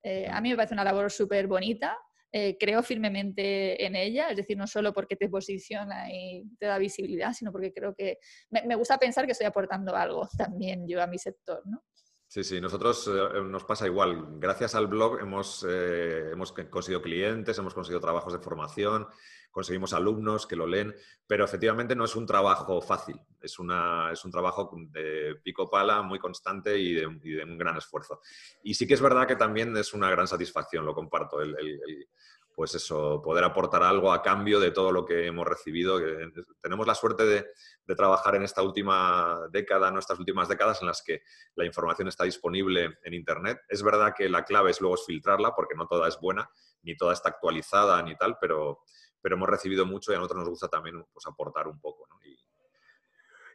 Eh, 0.00 0.28
a 0.30 0.40
mí 0.40 0.50
me 0.50 0.56
parece 0.56 0.74
una 0.74 0.84
labor 0.84 1.10
súper 1.10 1.48
bonita, 1.48 1.98
eh, 2.30 2.56
creo 2.56 2.84
firmemente 2.84 3.84
en 3.84 3.96
ella, 3.96 4.28
es 4.30 4.36
decir, 4.36 4.56
no 4.56 4.66
solo 4.66 4.92
porque 4.92 5.16
te 5.16 5.28
posiciona 5.28 6.06
y 6.08 6.44
te 6.56 6.66
da 6.66 6.78
visibilidad, 6.78 7.32
sino 7.32 7.50
porque 7.50 7.72
creo 7.72 7.94
que 7.96 8.18
me, 8.50 8.76
gusta 8.76 8.96
pensar 8.96 9.26
que 9.26 9.32
estoy 9.32 9.48
aportando 9.48 9.96
algo 9.96 10.28
también 10.38 10.86
yo 10.86 11.02
a 11.02 11.08
mi 11.08 11.18
sector, 11.18 11.62
¿no? 11.66 11.82
Sí, 12.28 12.44
sí, 12.44 12.60
nosotros 12.60 13.08
eh, 13.08 13.42
nos 13.42 13.64
pasa 13.64 13.86
igual. 13.86 14.38
Gracias 14.38 14.76
al 14.76 14.86
blog 14.86 15.18
hemos, 15.20 15.66
hemos 15.68 16.52
conseguido 16.52 17.02
clientes, 17.02 17.58
hemos 17.58 17.74
conseguido 17.74 18.00
trabajos 18.00 18.32
de 18.32 18.38
formación, 18.38 19.08
conseguimos 19.50 19.92
alumnos 19.92 20.46
que 20.46 20.56
lo 20.56 20.66
leen, 20.66 20.94
pero 21.26 21.44
efectivamente 21.44 21.96
no 21.96 22.04
es 22.04 22.14
un 22.16 22.26
trabajo 22.26 22.80
fácil, 22.80 23.20
es, 23.40 23.58
una, 23.58 24.12
es 24.12 24.24
un 24.24 24.30
trabajo 24.30 24.70
de 24.90 25.36
pico 25.42 25.68
pala 25.68 26.02
muy 26.02 26.18
constante 26.18 26.78
y 26.78 26.94
de, 26.94 27.06
un 27.06 27.58
gran 27.58 27.76
esfuerzo. 27.76 28.20
Y 28.62 28.74
sí 28.74 28.86
que 28.86 28.94
es 28.94 29.00
verdad 29.00 29.26
que 29.26 29.36
también 29.36 29.76
es 29.76 29.94
una 29.94 30.10
gran 30.10 30.28
satisfacción, 30.28 30.84
lo 30.84 30.94
comparto, 30.94 31.38
pues 32.54 32.74
eso, 32.74 33.22
poder 33.22 33.44
aportar 33.44 33.84
algo 33.84 34.12
a 34.12 34.20
cambio 34.20 34.58
de 34.58 34.72
todo 34.72 34.90
lo 34.90 35.04
que 35.04 35.26
hemos 35.26 35.46
recibido. 35.46 36.00
Tenemos 36.60 36.88
la 36.88 36.94
suerte 36.96 37.24
de, 37.24 37.46
de, 37.86 37.94
trabajar 37.94 38.34
en 38.34 38.42
esta 38.42 38.62
última 38.62 39.46
década, 39.52 39.92
nuestras 39.92 40.18
últimas 40.18 40.48
décadas, 40.48 40.80
en 40.80 40.88
las 40.88 41.00
que 41.00 41.22
la 41.54 41.64
información 41.64 42.08
está 42.08 42.24
disponible 42.24 42.98
en 43.04 43.14
Internet. 43.14 43.60
Es 43.68 43.84
verdad 43.84 44.12
que 44.12 44.28
la 44.28 44.44
clave 44.44 44.72
es 44.72 44.80
luego 44.80 44.96
es 44.96 45.04
filtrarla, 45.06 45.54
porque 45.54 45.76
no 45.76 45.86
toda 45.86 46.08
es 46.08 46.18
buena, 46.20 46.50
ni 46.82 46.96
toda 46.96 47.12
está 47.12 47.28
actualizada, 47.28 48.02
ni 48.02 48.16
tal, 48.16 48.36
pero, 48.40 48.80
pero 49.20 49.36
hemos 49.36 49.48
recibido 49.48 49.84
mucho 49.86 50.12
y 50.12 50.14
a 50.14 50.18
nosotros 50.18 50.40
nos 50.40 50.48
gusta 50.50 50.68
también 50.68 51.04
pues, 51.12 51.26
aportar 51.26 51.68
un 51.68 51.80
poco. 51.80 52.06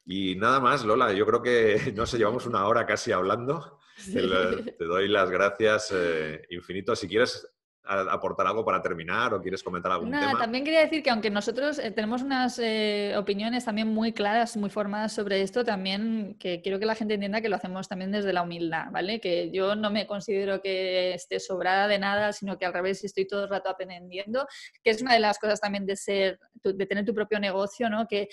Y, 0.06 0.36
nada 0.36 0.60
más, 0.60 0.84
Lola, 0.84 1.14
yo 1.14 1.26
creo 1.26 1.42
que, 1.42 1.94
no 1.96 2.06
sé, 2.06 2.18
llevamos 2.18 2.46
una 2.46 2.66
hora 2.68 2.86
casi 2.86 3.12
hablando. 3.12 3.80
Te, 4.12 4.86
doy 4.86 5.08
las 5.08 5.30
gracias 5.30 5.92
eh, 5.94 6.46
infinito. 6.50 6.96
Si 6.96 7.08
quieres 7.08 7.53
aportar 7.86 8.48
algo 8.48 8.64
para 8.64 8.82
terminar 8.82 9.34
o 9.34 9.42
quieres 9.42 9.62
comentar 9.62 9.92
algún 9.92 10.12
tema? 10.12 10.38
También 10.38 10.64
quería 10.64 10.82
decir 10.82 11.04
que 11.04 11.10
aunque 11.10 11.30
nosotros 11.30 11.80
eh, 11.80 11.92
tenemos 11.92 12.22
unas 12.22 12.58
eh, 12.60 13.14
opiniones 13.18 13.66
también 13.66 13.90
muy 13.90 14.14
claras, 14.14 14.56
muy 14.56 14.70
formadas 14.70 15.12
sobre 15.12 15.42
esto, 15.42 15.66
también 15.66 16.38
que 16.40 16.62
quiero 16.62 16.80
que 16.80 16.86
la 16.86 16.96
gente 16.96 17.16
entienda 17.16 17.42
que 17.42 17.50
lo 17.50 17.58
hacemos 17.58 17.90
también 17.90 18.12
desde 18.12 18.32
la 18.32 18.42
humildad, 18.42 18.86
¿vale? 18.92 19.20
Que 19.20 19.52
yo 19.52 19.76
no 19.76 19.92
me 19.92 20.08
considero 20.08 20.62
que 20.62 21.14
esté 21.14 21.40
sobrada 21.42 21.88
de 21.88 22.00
nada, 22.00 22.32
sino 22.32 22.58
que 22.58 22.66
al 22.66 22.74
revés 22.74 23.04
estoy 23.04 23.28
todo 23.28 23.44
el 23.44 23.50
rato 23.50 23.70
aprendiendo, 23.70 24.48
que 24.82 24.92
es 24.92 25.02
una 25.02 25.14
de 25.14 25.20
las 25.20 25.38
cosas 25.38 25.60
también 25.60 25.86
de 25.86 25.98
ser, 25.98 26.40
de 26.64 26.86
tener 26.86 27.04
tu 27.04 27.14
propio 27.14 27.40
negocio, 27.40 27.90
¿no? 27.90 28.08
Que 28.08 28.30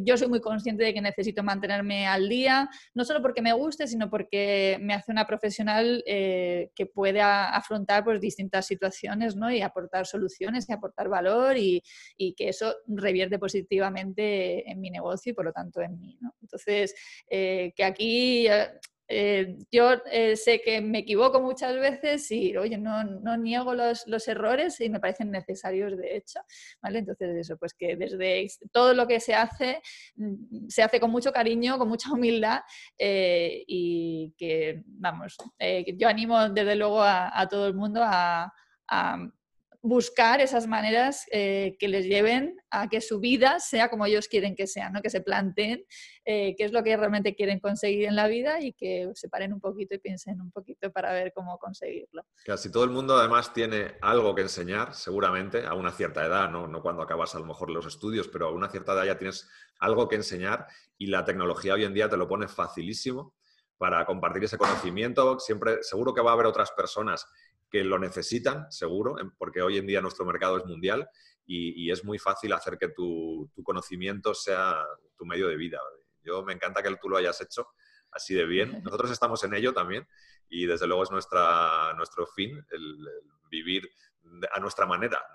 yo 0.00 0.16
soy 0.16 0.28
muy 0.28 0.40
consciente 0.40 0.84
de 0.84 0.94
que 0.94 1.00
necesito 1.00 1.42
mantenerme 1.42 2.06
al 2.06 2.28
día, 2.28 2.70
no 2.94 3.04
solo 3.04 3.20
porque 3.20 3.42
me 3.42 3.52
guste, 3.52 3.88
sino 3.88 4.08
porque 4.08 4.78
me 4.80 4.94
hace 4.94 5.10
una 5.10 5.26
profesional 5.26 6.04
eh, 6.06 6.70
que 6.76 6.86
pueda 6.86 7.50
afrontar 7.50 8.04
pues, 8.04 8.20
distintas 8.20 8.66
situaciones 8.66 8.91
¿no? 9.36 9.50
y 9.50 9.62
aportar 9.62 10.06
soluciones 10.06 10.68
y 10.68 10.72
aportar 10.72 11.08
valor 11.08 11.56
y, 11.56 11.82
que 12.36 12.48
eso 12.48 12.74
revierte 12.86 13.38
positivamente 13.38 14.70
en 14.70 14.80
mi 14.80 14.90
negocio 14.90 15.30
y 15.30 15.34
por 15.34 15.44
lo 15.44 15.52
tanto 15.52 15.80
en 15.80 15.98
mí. 15.98 16.18
Entonces, 16.40 16.94
eh, 17.28 17.72
que 17.76 17.84
aquí 17.84 18.46
eh, 18.46 18.68
eh, 19.08 19.56
yo 19.70 19.90
sé 20.36 20.62
que 20.62 20.80
me 20.80 21.00
equivoco 21.00 21.42
muchas 21.42 21.74
veces 21.76 22.30
y, 22.30 22.56
oye, 22.56 22.78
no, 22.78 23.04
no 23.04 23.36
niego 23.36 23.74
los, 23.74 24.28
errores 24.28 24.80
y 24.80 24.88
me 24.88 25.00
parecen 25.00 25.30
necesarios, 25.30 25.98
de 25.98 26.16
hecho, 26.16 26.40
¿vale? 26.80 27.00
Entonces, 27.00 27.36
eso, 27.36 27.58
pues 27.58 27.74
que 27.74 27.96
desde 27.96 28.46
todo 28.72 28.94
lo 28.94 29.06
que 29.06 29.20
se 29.20 29.34
hace, 29.34 29.82
mm, 30.16 30.68
se 30.68 30.82
hace 30.82 31.00
con 31.00 31.10
mucho 31.10 31.32
cariño, 31.32 31.78
con 31.78 31.88
mucha 31.88 32.12
humildad 32.12 32.60
y 32.98 34.32
que, 34.38 34.82
vamos, 34.86 35.36
yo 35.98 36.08
animo 36.08 36.48
desde 36.48 36.76
luego 36.76 37.02
a, 37.02 37.38
a 37.38 37.48
todo 37.48 37.66
el 37.66 37.74
mundo 37.74 38.00
a, 38.02 38.52
a 38.88 39.28
buscar 39.82 40.40
esas 40.40 40.68
maneras 40.68 41.26
eh, 41.32 41.76
que 41.78 41.88
les 41.88 42.06
lleven 42.06 42.56
a 42.70 42.88
que 42.88 43.00
su 43.00 43.18
vida 43.18 43.58
sea 43.58 43.90
como 43.90 44.06
ellos 44.06 44.28
quieren 44.28 44.54
que 44.54 44.68
sea, 44.68 44.90
¿no? 44.90 45.02
que 45.02 45.10
se 45.10 45.20
planteen 45.20 45.84
eh, 46.24 46.54
qué 46.56 46.64
es 46.64 46.72
lo 46.72 46.84
que 46.84 46.96
realmente 46.96 47.34
quieren 47.34 47.58
conseguir 47.58 48.04
en 48.04 48.14
la 48.14 48.28
vida 48.28 48.60
y 48.60 48.74
que 48.74 49.10
se 49.14 49.28
paren 49.28 49.52
un 49.52 49.60
poquito 49.60 49.96
y 49.96 49.98
piensen 49.98 50.40
un 50.40 50.52
poquito 50.52 50.92
para 50.92 51.12
ver 51.12 51.32
cómo 51.34 51.58
conseguirlo. 51.58 52.24
Casi 52.44 52.70
todo 52.70 52.84
el 52.84 52.90
mundo 52.90 53.16
además 53.16 53.52
tiene 53.52 53.96
algo 54.00 54.36
que 54.36 54.42
enseñar, 54.42 54.94
seguramente, 54.94 55.66
a 55.66 55.74
una 55.74 55.90
cierta 55.90 56.24
edad, 56.24 56.48
¿no? 56.48 56.68
no 56.68 56.80
cuando 56.80 57.02
acabas 57.02 57.34
a 57.34 57.40
lo 57.40 57.46
mejor 57.46 57.68
los 57.68 57.84
estudios, 57.84 58.28
pero 58.28 58.46
a 58.46 58.52
una 58.52 58.68
cierta 58.70 58.92
edad 58.92 59.04
ya 59.04 59.18
tienes 59.18 59.50
algo 59.80 60.08
que 60.08 60.14
enseñar 60.14 60.68
y 60.96 61.06
la 61.06 61.24
tecnología 61.24 61.74
hoy 61.74 61.84
en 61.84 61.92
día 61.92 62.08
te 62.08 62.16
lo 62.16 62.28
pone 62.28 62.46
facilísimo 62.46 63.34
para 63.82 64.06
compartir 64.06 64.44
ese 64.44 64.56
conocimiento. 64.56 65.40
Siempre, 65.40 65.82
seguro 65.82 66.14
que 66.14 66.20
va 66.20 66.30
a 66.30 66.34
haber 66.34 66.46
otras 66.46 66.70
personas 66.70 67.26
que 67.68 67.82
lo 67.82 67.98
necesitan, 67.98 68.70
seguro, 68.70 69.16
porque 69.36 69.60
hoy 69.60 69.76
en 69.76 69.88
día 69.88 70.00
nuestro 70.00 70.24
mercado 70.24 70.56
es 70.56 70.64
mundial 70.66 71.10
y, 71.44 71.90
es 71.90 72.04
muy 72.04 72.20
fácil 72.20 72.52
hacer 72.52 72.78
que 72.78 72.90
tu, 72.90 73.50
conocimiento 73.64 74.34
sea 74.34 74.86
tu 75.18 75.26
medio 75.26 75.48
de 75.48 75.56
vida. 75.56 75.80
Yo 76.22 76.44
me 76.44 76.52
encanta 76.52 76.80
que 76.80 76.94
tú 76.94 77.08
lo 77.08 77.16
hayas 77.16 77.40
hecho 77.40 77.70
así 78.12 78.34
de 78.34 78.46
bien. 78.46 78.70
Nosotros 78.84 79.10
estamos 79.10 79.42
en 79.42 79.52
ello 79.52 79.74
también 79.74 80.06
y 80.48 80.66
desde 80.66 80.86
luego 80.86 81.02
es 81.02 81.10
nuestra, 81.10 81.92
nuestro 81.96 82.24
fin, 82.28 82.64
el, 82.70 83.08
vivir 83.50 83.90
a 84.52 84.60
nuestra 84.60 84.86
manera, 84.86 85.26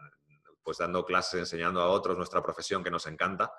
pues 0.63 0.77
dando 0.77 1.03
clases, 1.03 1.41
enseñando 1.41 1.81
a 1.81 1.89
otros 1.89 2.15
nuestra 2.15 2.41
profesión 2.41 2.81
que 2.81 2.91
nos 2.91 3.07
encanta. 3.07 3.51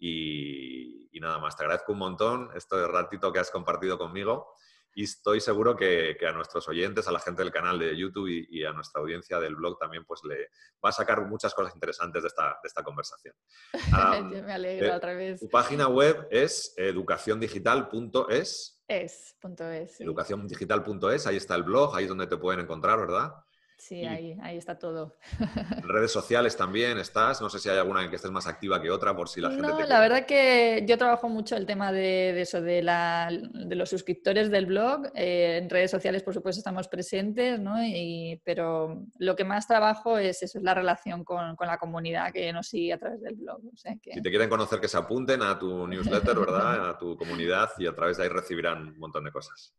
Y, 0.00 1.08
y 1.12 1.20
nada 1.20 1.38
más, 1.38 1.56
te 1.56 1.62
agradezco 1.62 1.92
un 1.92 1.98
montón 1.98 2.50
este 2.56 2.88
ratito 2.88 3.32
que 3.32 3.38
has 3.38 3.50
compartido 3.50 3.98
conmigo 3.98 4.54
y 4.94 5.04
estoy 5.04 5.40
seguro 5.40 5.76
que, 5.76 6.16
a 6.28 6.32
nuestros 6.32 6.68
oyentes, 6.68 7.06
a 7.06 7.12
la 7.12 7.20
gente 7.20 7.42
del 7.42 7.52
canal 7.52 7.78
de 7.78 7.96
YouTube 7.96 8.28
y, 8.28 8.64
a 8.64 8.72
nuestra 8.72 9.00
audiencia 9.00 9.38
del 9.38 9.56
blog 9.56 9.78
también 9.78 10.04
pues 10.04 10.20
le 10.24 10.50
va 10.84 10.90
a 10.90 10.92
sacar 10.92 11.24
muchas 11.26 11.54
cosas 11.54 11.74
interesantes 11.74 12.22
de 12.22 12.28
esta, 12.28 12.58
de 12.62 12.66
esta 12.66 12.82
conversación. 12.82 13.34
Yo 14.32 14.42
me 14.42 14.52
alegro 14.52 14.86
eh, 14.86 14.90
al 14.90 15.00
revés. 15.00 15.40
Tu 15.40 15.48
página 15.48 15.88
web 15.88 16.26
es 16.30 16.74
educaciondigital.es. 16.76 18.82
Es, 18.88 19.36
punto 19.40 19.70
es. 19.70 20.00
Educaciondigital.es, 20.00 21.26
ahí 21.26 21.36
está 21.36 21.54
el 21.54 21.62
blog, 21.62 21.94
ahí 21.94 22.04
es 22.04 22.08
donde 22.08 22.26
te 22.26 22.36
pueden 22.36 22.60
encontrar, 22.60 22.98
¿verdad? 22.98 23.32
Sí, 23.80 24.04
ahí, 24.04 24.36
ahí 24.42 24.58
está 24.58 24.78
todo. 24.78 25.16
En 25.38 25.88
redes 25.88 26.12
sociales 26.12 26.54
también 26.54 26.98
estás. 26.98 27.40
No 27.40 27.48
sé 27.48 27.58
si 27.58 27.70
hay 27.70 27.78
alguna 27.78 28.04
en 28.04 28.10
que 28.10 28.16
estés 28.16 28.30
más 28.30 28.46
activa 28.46 28.80
que 28.82 28.90
otra, 28.90 29.16
por 29.16 29.30
si 29.30 29.40
la 29.40 29.48
gente. 29.48 29.66
No, 29.66 29.80
la 29.80 30.00
verdad 30.00 30.26
que 30.26 30.84
yo 30.86 30.98
trabajo 30.98 31.30
mucho 31.30 31.56
el 31.56 31.64
tema 31.64 31.90
de, 31.90 32.38
eso, 32.38 32.60
de, 32.60 32.82
la, 32.82 33.30
de, 33.30 33.74
los 33.74 33.88
suscriptores 33.88 34.50
del 34.50 34.66
blog. 34.66 35.06
Eh, 35.14 35.60
en 35.62 35.70
redes 35.70 35.90
sociales, 35.90 36.22
por 36.22 36.34
supuesto, 36.34 36.60
estamos 36.60 36.88
presentes, 36.88 37.58
¿no? 37.58 37.82
Y, 37.82 38.38
pero 38.44 39.02
lo 39.18 39.34
que 39.34 39.44
más 39.44 39.66
trabajo 39.66 40.18
es 40.18 40.42
eso, 40.42 40.58
es 40.58 40.64
la 40.64 40.74
relación 40.74 41.24
con, 41.24 41.56
con 41.56 41.66
la 41.66 41.78
comunidad 41.78 42.34
que 42.34 42.52
nos 42.52 42.68
sigue 42.68 42.92
a 42.92 42.98
través 42.98 43.22
del 43.22 43.36
blog. 43.36 43.62
Si 43.74 44.20
te 44.20 44.30
quieren 44.30 44.50
conocer, 44.50 44.78
que 44.78 44.88
se 44.88 44.98
apunten 44.98 45.40
a 45.40 45.58
tu 45.58 45.86
newsletter, 45.86 46.38
¿verdad? 46.38 46.90
A 46.90 46.98
tu 46.98 47.16
comunidad 47.16 47.70
y 47.78 47.86
a 47.86 47.94
través 47.94 48.18
de 48.18 48.24
ahí 48.24 48.28
recibirán 48.28 48.88
un 48.88 48.98
montón 48.98 49.24
de 49.24 49.30
cosas. 49.30 49.74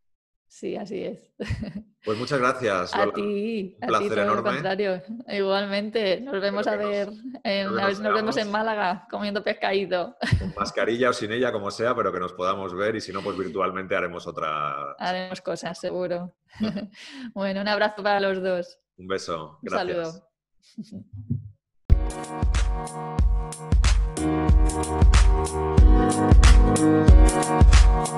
Sí, 0.52 0.76
así 0.76 1.04
es. 1.06 1.20
Pues 2.04 2.18
muchas 2.18 2.40
gracias. 2.40 2.96
Lola. 2.96 3.12
A 3.12 3.14
ti, 3.14 3.78
Un 3.80 3.88
placer 3.88 4.12
a 4.12 4.16
ti 4.16 4.20
enorme. 4.22 4.50
Contrario. 4.54 5.04
Igualmente, 5.28 6.20
nos 6.20 6.42
vemos 6.42 6.66
a 6.66 6.76
ver, 6.76 7.10
nos, 7.10 7.80
a 7.80 7.86
ver 7.86 7.96
si 7.96 8.02
nos 8.02 8.14
vemos 8.16 8.38
en 8.38 8.50
Málaga 8.50 9.08
comiendo 9.12 9.44
pescadito. 9.44 10.18
Con 10.40 10.52
mascarilla 10.58 11.12
o 11.12 11.14
sin 11.14 11.32
ella, 11.32 11.52
como 11.52 11.70
sea, 11.70 11.94
pero 11.96 12.12
que 12.12 12.20
nos 12.20 12.34
podamos 12.34 12.74
ver 12.74 12.96
y 12.96 13.02
si 13.02 13.14
no, 13.14 13.22
pues 13.22 13.38
virtualmente 13.38 13.96
haremos 13.96 14.26
otra. 14.26 14.94
Haremos 14.98 15.42
cosas, 15.42 15.80
seguro. 15.80 16.34
bueno, 17.36 17.62
un 17.62 17.68
abrazo 17.68 18.02
para 18.02 18.20
los 18.20 18.42
dos. 18.42 18.80
Un 18.98 19.08
beso. 19.08 19.60
Gracias. 19.62 20.24
Un 20.78 20.84